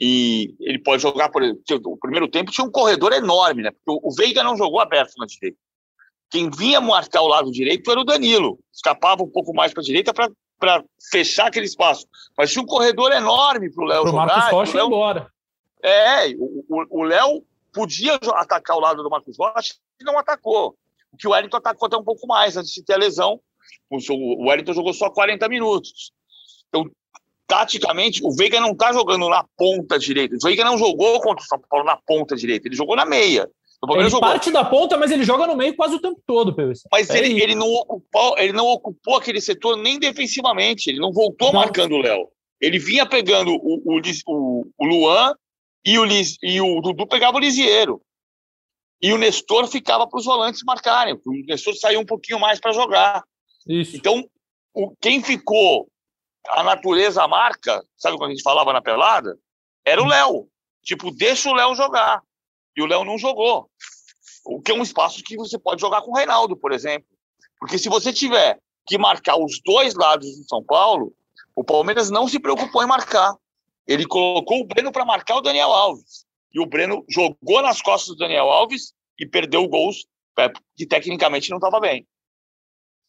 E 0.00 0.54
ele 0.60 0.78
pode 0.78 1.02
jogar, 1.02 1.28
por 1.28 1.42
exemplo, 1.42 1.92
o 1.92 1.98
primeiro 1.98 2.28
tempo 2.28 2.52
tinha 2.52 2.66
um 2.66 2.70
corredor 2.70 3.12
enorme, 3.12 3.62
né? 3.62 3.70
Porque 3.70 4.06
o 4.06 4.14
Veiga 4.14 4.44
não 4.44 4.56
jogou 4.56 4.80
aberto 4.80 5.12
na 5.18 5.26
direita. 5.26 5.58
Quem 6.30 6.48
vinha 6.50 6.80
marcar 6.80 7.20
o 7.20 7.28
lado 7.28 7.50
direito 7.50 7.90
era 7.90 8.00
o 8.00 8.04
Danilo. 8.04 8.58
Escapava 8.72 9.22
um 9.22 9.30
pouco 9.30 9.52
mais 9.52 9.72
para 9.72 9.82
a 9.82 9.84
direita 9.84 10.14
para 10.14 10.30
para 10.62 10.84
fechar 11.10 11.48
aquele 11.48 11.66
espaço. 11.66 12.06
Mas 12.38 12.52
tinha 12.52 12.62
um 12.62 12.66
corredor 12.66 13.10
enorme 13.10 13.68
para 13.68 13.82
o 13.82 13.86
Léo 13.88 14.06
jogar. 14.06 14.26
Marcos 14.26 14.52
Rocha 14.52 14.76
Léo... 14.76 14.86
embora. 14.86 15.26
É, 15.82 16.28
o 16.68 17.02
Léo 17.02 17.44
podia 17.72 18.14
atacar 18.14 18.76
o 18.76 18.80
lado 18.80 19.02
do 19.02 19.10
Marcos 19.10 19.36
Rocha 19.36 19.74
e 20.00 20.04
não 20.04 20.16
atacou. 20.16 20.76
O 21.12 21.16
que 21.16 21.26
o 21.26 21.32
Wellington 21.32 21.56
atacou 21.56 21.88
até 21.88 21.96
um 21.96 22.04
pouco 22.04 22.28
mais 22.28 22.56
antes 22.56 22.72
de 22.72 22.84
ter 22.84 22.94
a 22.94 22.98
lesão. 22.98 23.40
O 23.90 24.48
Wellington 24.48 24.72
jogou 24.72 24.94
só 24.94 25.10
40 25.10 25.48
minutos. 25.48 26.12
Então, 26.68 26.88
taticamente, 27.44 28.24
o 28.24 28.30
Veiga 28.30 28.60
não 28.60 28.70
está 28.70 28.92
jogando 28.92 29.28
na 29.28 29.44
ponta 29.56 29.98
direita. 29.98 30.36
O 30.36 30.46
Veiga 30.46 30.64
não 30.64 30.78
jogou 30.78 31.20
contra 31.20 31.42
o 31.42 31.46
São 31.48 31.60
Paulo 31.68 31.84
na 31.84 31.96
ponta 32.06 32.36
direita, 32.36 32.68
ele 32.68 32.76
jogou 32.76 32.94
na 32.94 33.04
meia. 33.04 33.50
Ele 33.90 34.08
jogou. 34.08 34.20
parte 34.20 34.50
da 34.52 34.64
ponta, 34.64 34.96
mas 34.96 35.10
ele 35.10 35.24
joga 35.24 35.46
no 35.46 35.56
meio 35.56 35.74
quase 35.74 35.96
o 35.96 36.00
tempo 36.00 36.20
todo, 36.24 36.54
PVC. 36.54 36.88
Mas 36.90 37.10
é 37.10 37.18
ele, 37.18 37.42
ele, 37.42 37.54
não 37.54 37.66
ocupou, 37.66 38.38
ele 38.38 38.52
não 38.52 38.66
ocupou 38.68 39.16
aquele 39.16 39.40
setor 39.40 39.76
nem 39.76 39.98
defensivamente. 39.98 40.88
Ele 40.88 41.00
não 41.00 41.12
voltou 41.12 41.52
não. 41.52 41.60
marcando 41.60 41.96
o 41.96 41.98
Léo. 41.98 42.28
Ele 42.60 42.78
vinha 42.78 43.04
pegando 43.04 43.50
o, 43.50 43.82
o, 43.84 44.00
o, 44.28 44.66
o 44.78 44.86
Luan 44.86 45.34
e 45.84 45.98
o, 45.98 46.06
e 46.42 46.60
o 46.60 46.80
Dudu 46.80 47.08
pegava 47.08 47.36
o 47.36 47.40
Lisieiro. 47.40 48.00
E 49.02 49.12
o 49.12 49.18
Nestor 49.18 49.66
ficava 49.66 50.06
para 50.06 50.18
os 50.18 50.24
volantes 50.24 50.62
marcarem. 50.64 51.14
O 51.14 51.32
Nestor 51.44 51.74
saiu 51.74 51.98
um 51.98 52.06
pouquinho 52.06 52.38
mais 52.38 52.60
para 52.60 52.72
jogar. 52.72 53.24
Isso. 53.66 53.96
Então, 53.96 54.24
o, 54.72 54.94
quem 55.00 55.20
ficou, 55.20 55.88
a 56.50 56.62
natureza 56.62 57.26
marca, 57.26 57.84
sabe 57.96 58.16
quando 58.16 58.30
a 58.30 58.34
gente 58.34 58.44
falava 58.44 58.72
na 58.72 58.80
pelada? 58.80 59.36
Era 59.84 60.00
o 60.00 60.06
Léo. 60.06 60.48
Tipo, 60.84 61.10
deixa 61.10 61.50
o 61.50 61.54
Léo 61.54 61.74
jogar. 61.74 62.22
E 62.76 62.82
o 62.82 62.86
Léo 62.86 63.04
não 63.04 63.18
jogou. 63.18 63.70
O 64.44 64.60
que 64.60 64.72
é 64.72 64.74
um 64.74 64.82
espaço 64.82 65.22
que 65.22 65.36
você 65.36 65.58
pode 65.58 65.80
jogar 65.80 66.02
com 66.02 66.10
o 66.10 66.16
Reinaldo, 66.16 66.56
por 66.56 66.72
exemplo. 66.72 67.08
Porque 67.58 67.78
se 67.78 67.88
você 67.88 68.12
tiver 68.12 68.58
que 68.86 68.98
marcar 68.98 69.36
os 69.36 69.60
dois 69.64 69.94
lados 69.94 70.26
do 70.36 70.44
São 70.44 70.62
Paulo, 70.64 71.14
o 71.54 71.62
Palmeiras 71.62 72.10
não 72.10 72.26
se 72.26 72.40
preocupou 72.40 72.82
em 72.82 72.86
marcar. 72.86 73.34
Ele 73.86 74.06
colocou 74.06 74.60
o 74.60 74.66
Breno 74.66 74.90
para 74.90 75.04
marcar 75.04 75.36
o 75.36 75.40
Daniel 75.40 75.72
Alves. 75.72 76.24
E 76.52 76.60
o 76.60 76.66
Breno 76.66 77.04
jogou 77.08 77.62
nas 77.62 77.80
costas 77.80 78.14
do 78.14 78.18
Daniel 78.18 78.48
Alves 78.50 78.92
e 79.18 79.26
perdeu 79.26 79.68
gols 79.68 80.06
é, 80.38 80.50
que 80.76 80.86
tecnicamente 80.86 81.50
não 81.50 81.58
estava 81.58 81.78
bem. 81.80 82.06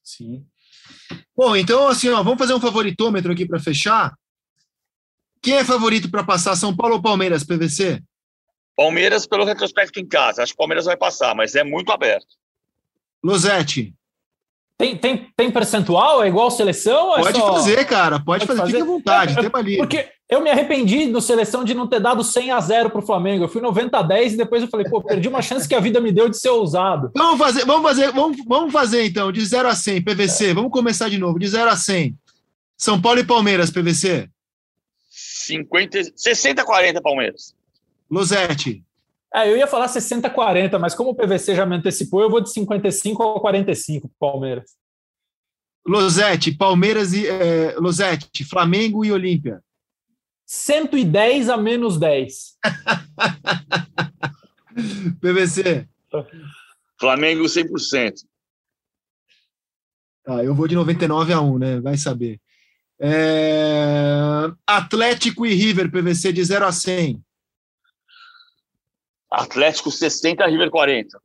Sim. 0.04 0.46
Bom, 1.36 1.56
então 1.56 1.88
assim, 1.88 2.10
ó, 2.10 2.22
vamos 2.22 2.38
fazer 2.38 2.54
um 2.54 2.60
favoritômetro 2.60 3.32
aqui 3.32 3.46
para 3.46 3.60
fechar. 3.60 4.14
Quem 5.42 5.56
é 5.56 5.66
favorito 5.66 6.10
para 6.10 6.24
passar 6.24 6.56
São 6.56 6.76
Paulo 6.76 6.96
ou 6.96 7.02
Palmeiras, 7.02 7.44
PVC? 7.44 8.02
Palmeiras 8.76 9.26
pelo 9.26 9.46
retrospecto 9.46 10.00
em 10.00 10.08
casa. 10.08 10.44
Acho 10.44 10.54
que 10.54 10.56
o 10.56 10.58
Palmeiras 10.58 10.86
vai 10.86 10.98
passar, 10.98 11.36
mas 11.36 11.56
é 11.56 11.64
muito 11.64 11.92
aberto. 11.92 12.36
Losetti. 13.24 13.94
Tem, 14.78 14.98
tem, 14.98 15.30
tem 15.38 15.52
percentual? 15.52 16.24
É 16.24 16.28
igual 16.28 16.50
seleção? 16.50 17.16
É 17.16 17.22
pode 17.22 17.38
só... 17.38 17.54
fazer, 17.54 17.86
cara. 17.86 18.20
Pode, 18.20 18.46
pode 18.46 18.48
fazer. 18.48 18.60
fazer. 18.60 18.72
Fique 18.72 18.82
à 18.82 18.86
vontade. 18.86 19.36
É, 19.40 19.50
ali. 19.54 19.78
Porque 19.78 20.10
eu 20.28 20.42
me 20.42 20.50
arrependi 20.50 21.06
no 21.06 21.22
seleção 21.22 21.64
de 21.64 21.74
não 21.74 21.88
ter 21.88 22.00
dado 22.00 22.24
100 22.24 22.52
a 22.52 22.60
0 22.60 22.90
para 22.90 23.00
o 23.00 23.06
Flamengo. 23.06 23.44
Eu 23.44 23.48
fui 23.48 23.62
90 23.62 23.98
a 23.98 24.02
10 24.02 24.34
e 24.34 24.38
depois 24.38 24.62
eu 24.62 24.68
falei, 24.68 24.90
pô, 24.90 25.02
perdi 25.02 25.28
uma 25.28 25.42
chance 25.42 25.68
que 25.68 25.76
a 25.76 25.80
vida 25.80 26.02
me 26.02 26.12
deu 26.12 26.28
de 26.28 26.38
ser 26.38 26.50
ousado. 26.50 27.12
Vamos 27.16 27.38
fazer, 27.38 27.66
vamos 27.66 27.84
fazer, 27.84 28.12
vamos, 28.12 28.38
vamos 28.48 28.74
fazer 28.74 29.06
então, 29.06 29.32
de 29.32 29.46
0 29.46 29.70
a 29.70 29.76
100, 29.76 30.04
PVC. 30.04 30.50
É. 30.50 30.54
Vamos 30.54 30.72
começar 30.72 31.10
de 31.10 31.18
novo, 31.18 31.38
de 31.38 31.48
0 31.48 31.70
a 31.70 31.78
100. 31.78 32.18
São 32.76 33.00
Paulo 33.00 33.20
e 33.20 33.24
Palmeiras, 33.24 33.70
PVC. 33.70 34.28
50, 35.10 36.14
60 36.16 36.62
a 36.62 36.66
40 36.66 37.02
Palmeiras. 37.02 37.54
Losetti. 38.14 38.86
É, 39.34 39.50
eu 39.50 39.58
ia 39.58 39.66
falar 39.66 39.88
60-40, 39.88 40.78
mas 40.78 40.94
como 40.94 41.10
o 41.10 41.16
PVC 41.16 41.56
já 41.56 41.66
me 41.66 41.76
antecipou, 41.76 42.22
eu 42.22 42.30
vou 42.30 42.40
de 42.40 42.52
55 42.52 43.24
a 43.24 43.42
45 43.42 44.08
para 44.08 44.32
Palmeiras. 44.32 44.76
Losete, 45.86 46.56
Palmeiras 46.56 47.14
e 47.14 47.28
é, 47.28 47.76
Losete, 47.78 48.46
Flamengo 48.46 49.04
e 49.04 49.12
Olímpia. 49.12 49.62
110 50.46 51.50
a 51.50 51.58
menos 51.58 52.00
10. 52.00 52.58
PVC. 55.20 55.88
Flamengo 57.00 57.44
100%. 57.44 58.14
Ah, 60.28 60.44
eu 60.44 60.54
vou 60.54 60.68
de 60.68 60.76
99 60.76 61.34
a 61.34 61.42
1, 61.42 61.58
né? 61.58 61.82
Vai 61.82 61.98
saber. 61.98 62.40
É... 63.00 64.52
Atlético 64.66 65.46
e 65.46 65.54
River, 65.54 65.92
PVC 65.92 66.32
de 66.32 66.44
0 66.44 66.66
a 66.66 66.72
100. 66.72 67.22
Atlético 69.34 69.90
60, 69.90 70.46
River 70.46 70.70
40. 70.70 71.20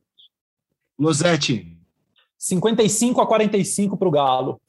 Losete. 0.97 1.77
55 2.39 3.21
a 3.21 3.27
45 3.27 3.95
para 3.95 4.07
o 4.07 4.11
Galo. 4.11 4.59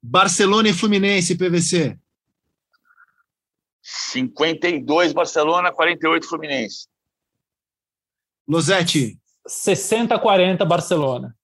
Barcelona 0.00 0.68
e 0.68 0.72
Fluminense, 0.72 1.36
PVC. 1.36 1.98
52 3.82 5.12
Barcelona, 5.12 5.72
48 5.72 6.28
Fluminense. 6.28 6.86
Losete. 8.46 9.18
60 9.48 10.14
a 10.14 10.18
40 10.18 10.64
Barcelona. 10.64 11.36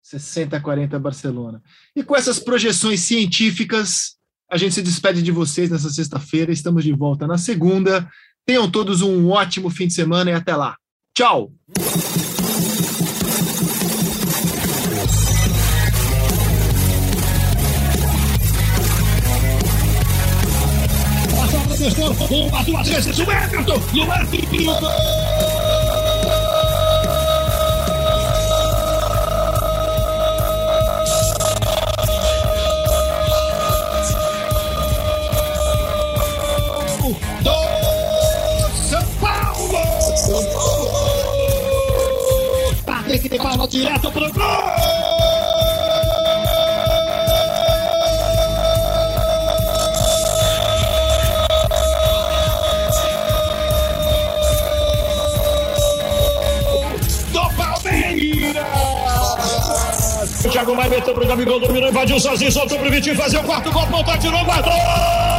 60 0.00 0.56
a 0.56 0.60
40 0.62 0.98
Barcelona. 0.98 1.62
E 1.94 2.02
com 2.02 2.16
essas 2.16 2.38
projeções 2.38 3.00
científicas, 3.00 4.16
a 4.50 4.56
gente 4.56 4.74
se 4.74 4.82
despede 4.82 5.22
de 5.22 5.30
vocês 5.30 5.68
nessa 5.68 5.90
sexta-feira. 5.90 6.50
Estamos 6.52 6.84
de 6.84 6.92
volta 6.92 7.26
na 7.26 7.36
segunda. 7.36 8.08
Tenham 8.46 8.70
todos 8.70 9.00
um 9.00 9.30
ótimo 9.30 9.70
fim 9.70 9.86
de 9.86 9.94
semana 9.94 10.30
e 10.30 10.34
até 10.34 10.54
lá. 10.54 10.76
Tchau! 11.16 11.50
Uma, 22.30 22.62
duas 22.64 22.88
vezes, 22.88 23.18
o 23.18 23.22
Everton! 23.30 23.80
E 23.94 24.00
o 24.00 24.04
Everton! 24.04 24.56
de 24.56 24.64
bola 24.64 25.43
direto 43.84 44.10
pro 44.10 44.32
gol! 44.32 44.44
O 60.44 60.48
Thiago 60.48 60.74
Maia 60.74 60.88
meteu 60.88 61.14
pro 61.14 61.26
Gabigol, 61.26 61.60
dominou, 61.60 61.90
invadiu 61.90 62.18
sozinho, 62.18 62.52
soltou 62.52 62.78
pro 62.78 62.90
Vitinho 62.90 63.16
fazer 63.16 63.38
o 63.38 63.44
quarto 63.44 63.70
gol, 63.70 63.86
ponta, 63.86 64.16
tirou, 64.16 64.44
guardou! 64.44 65.33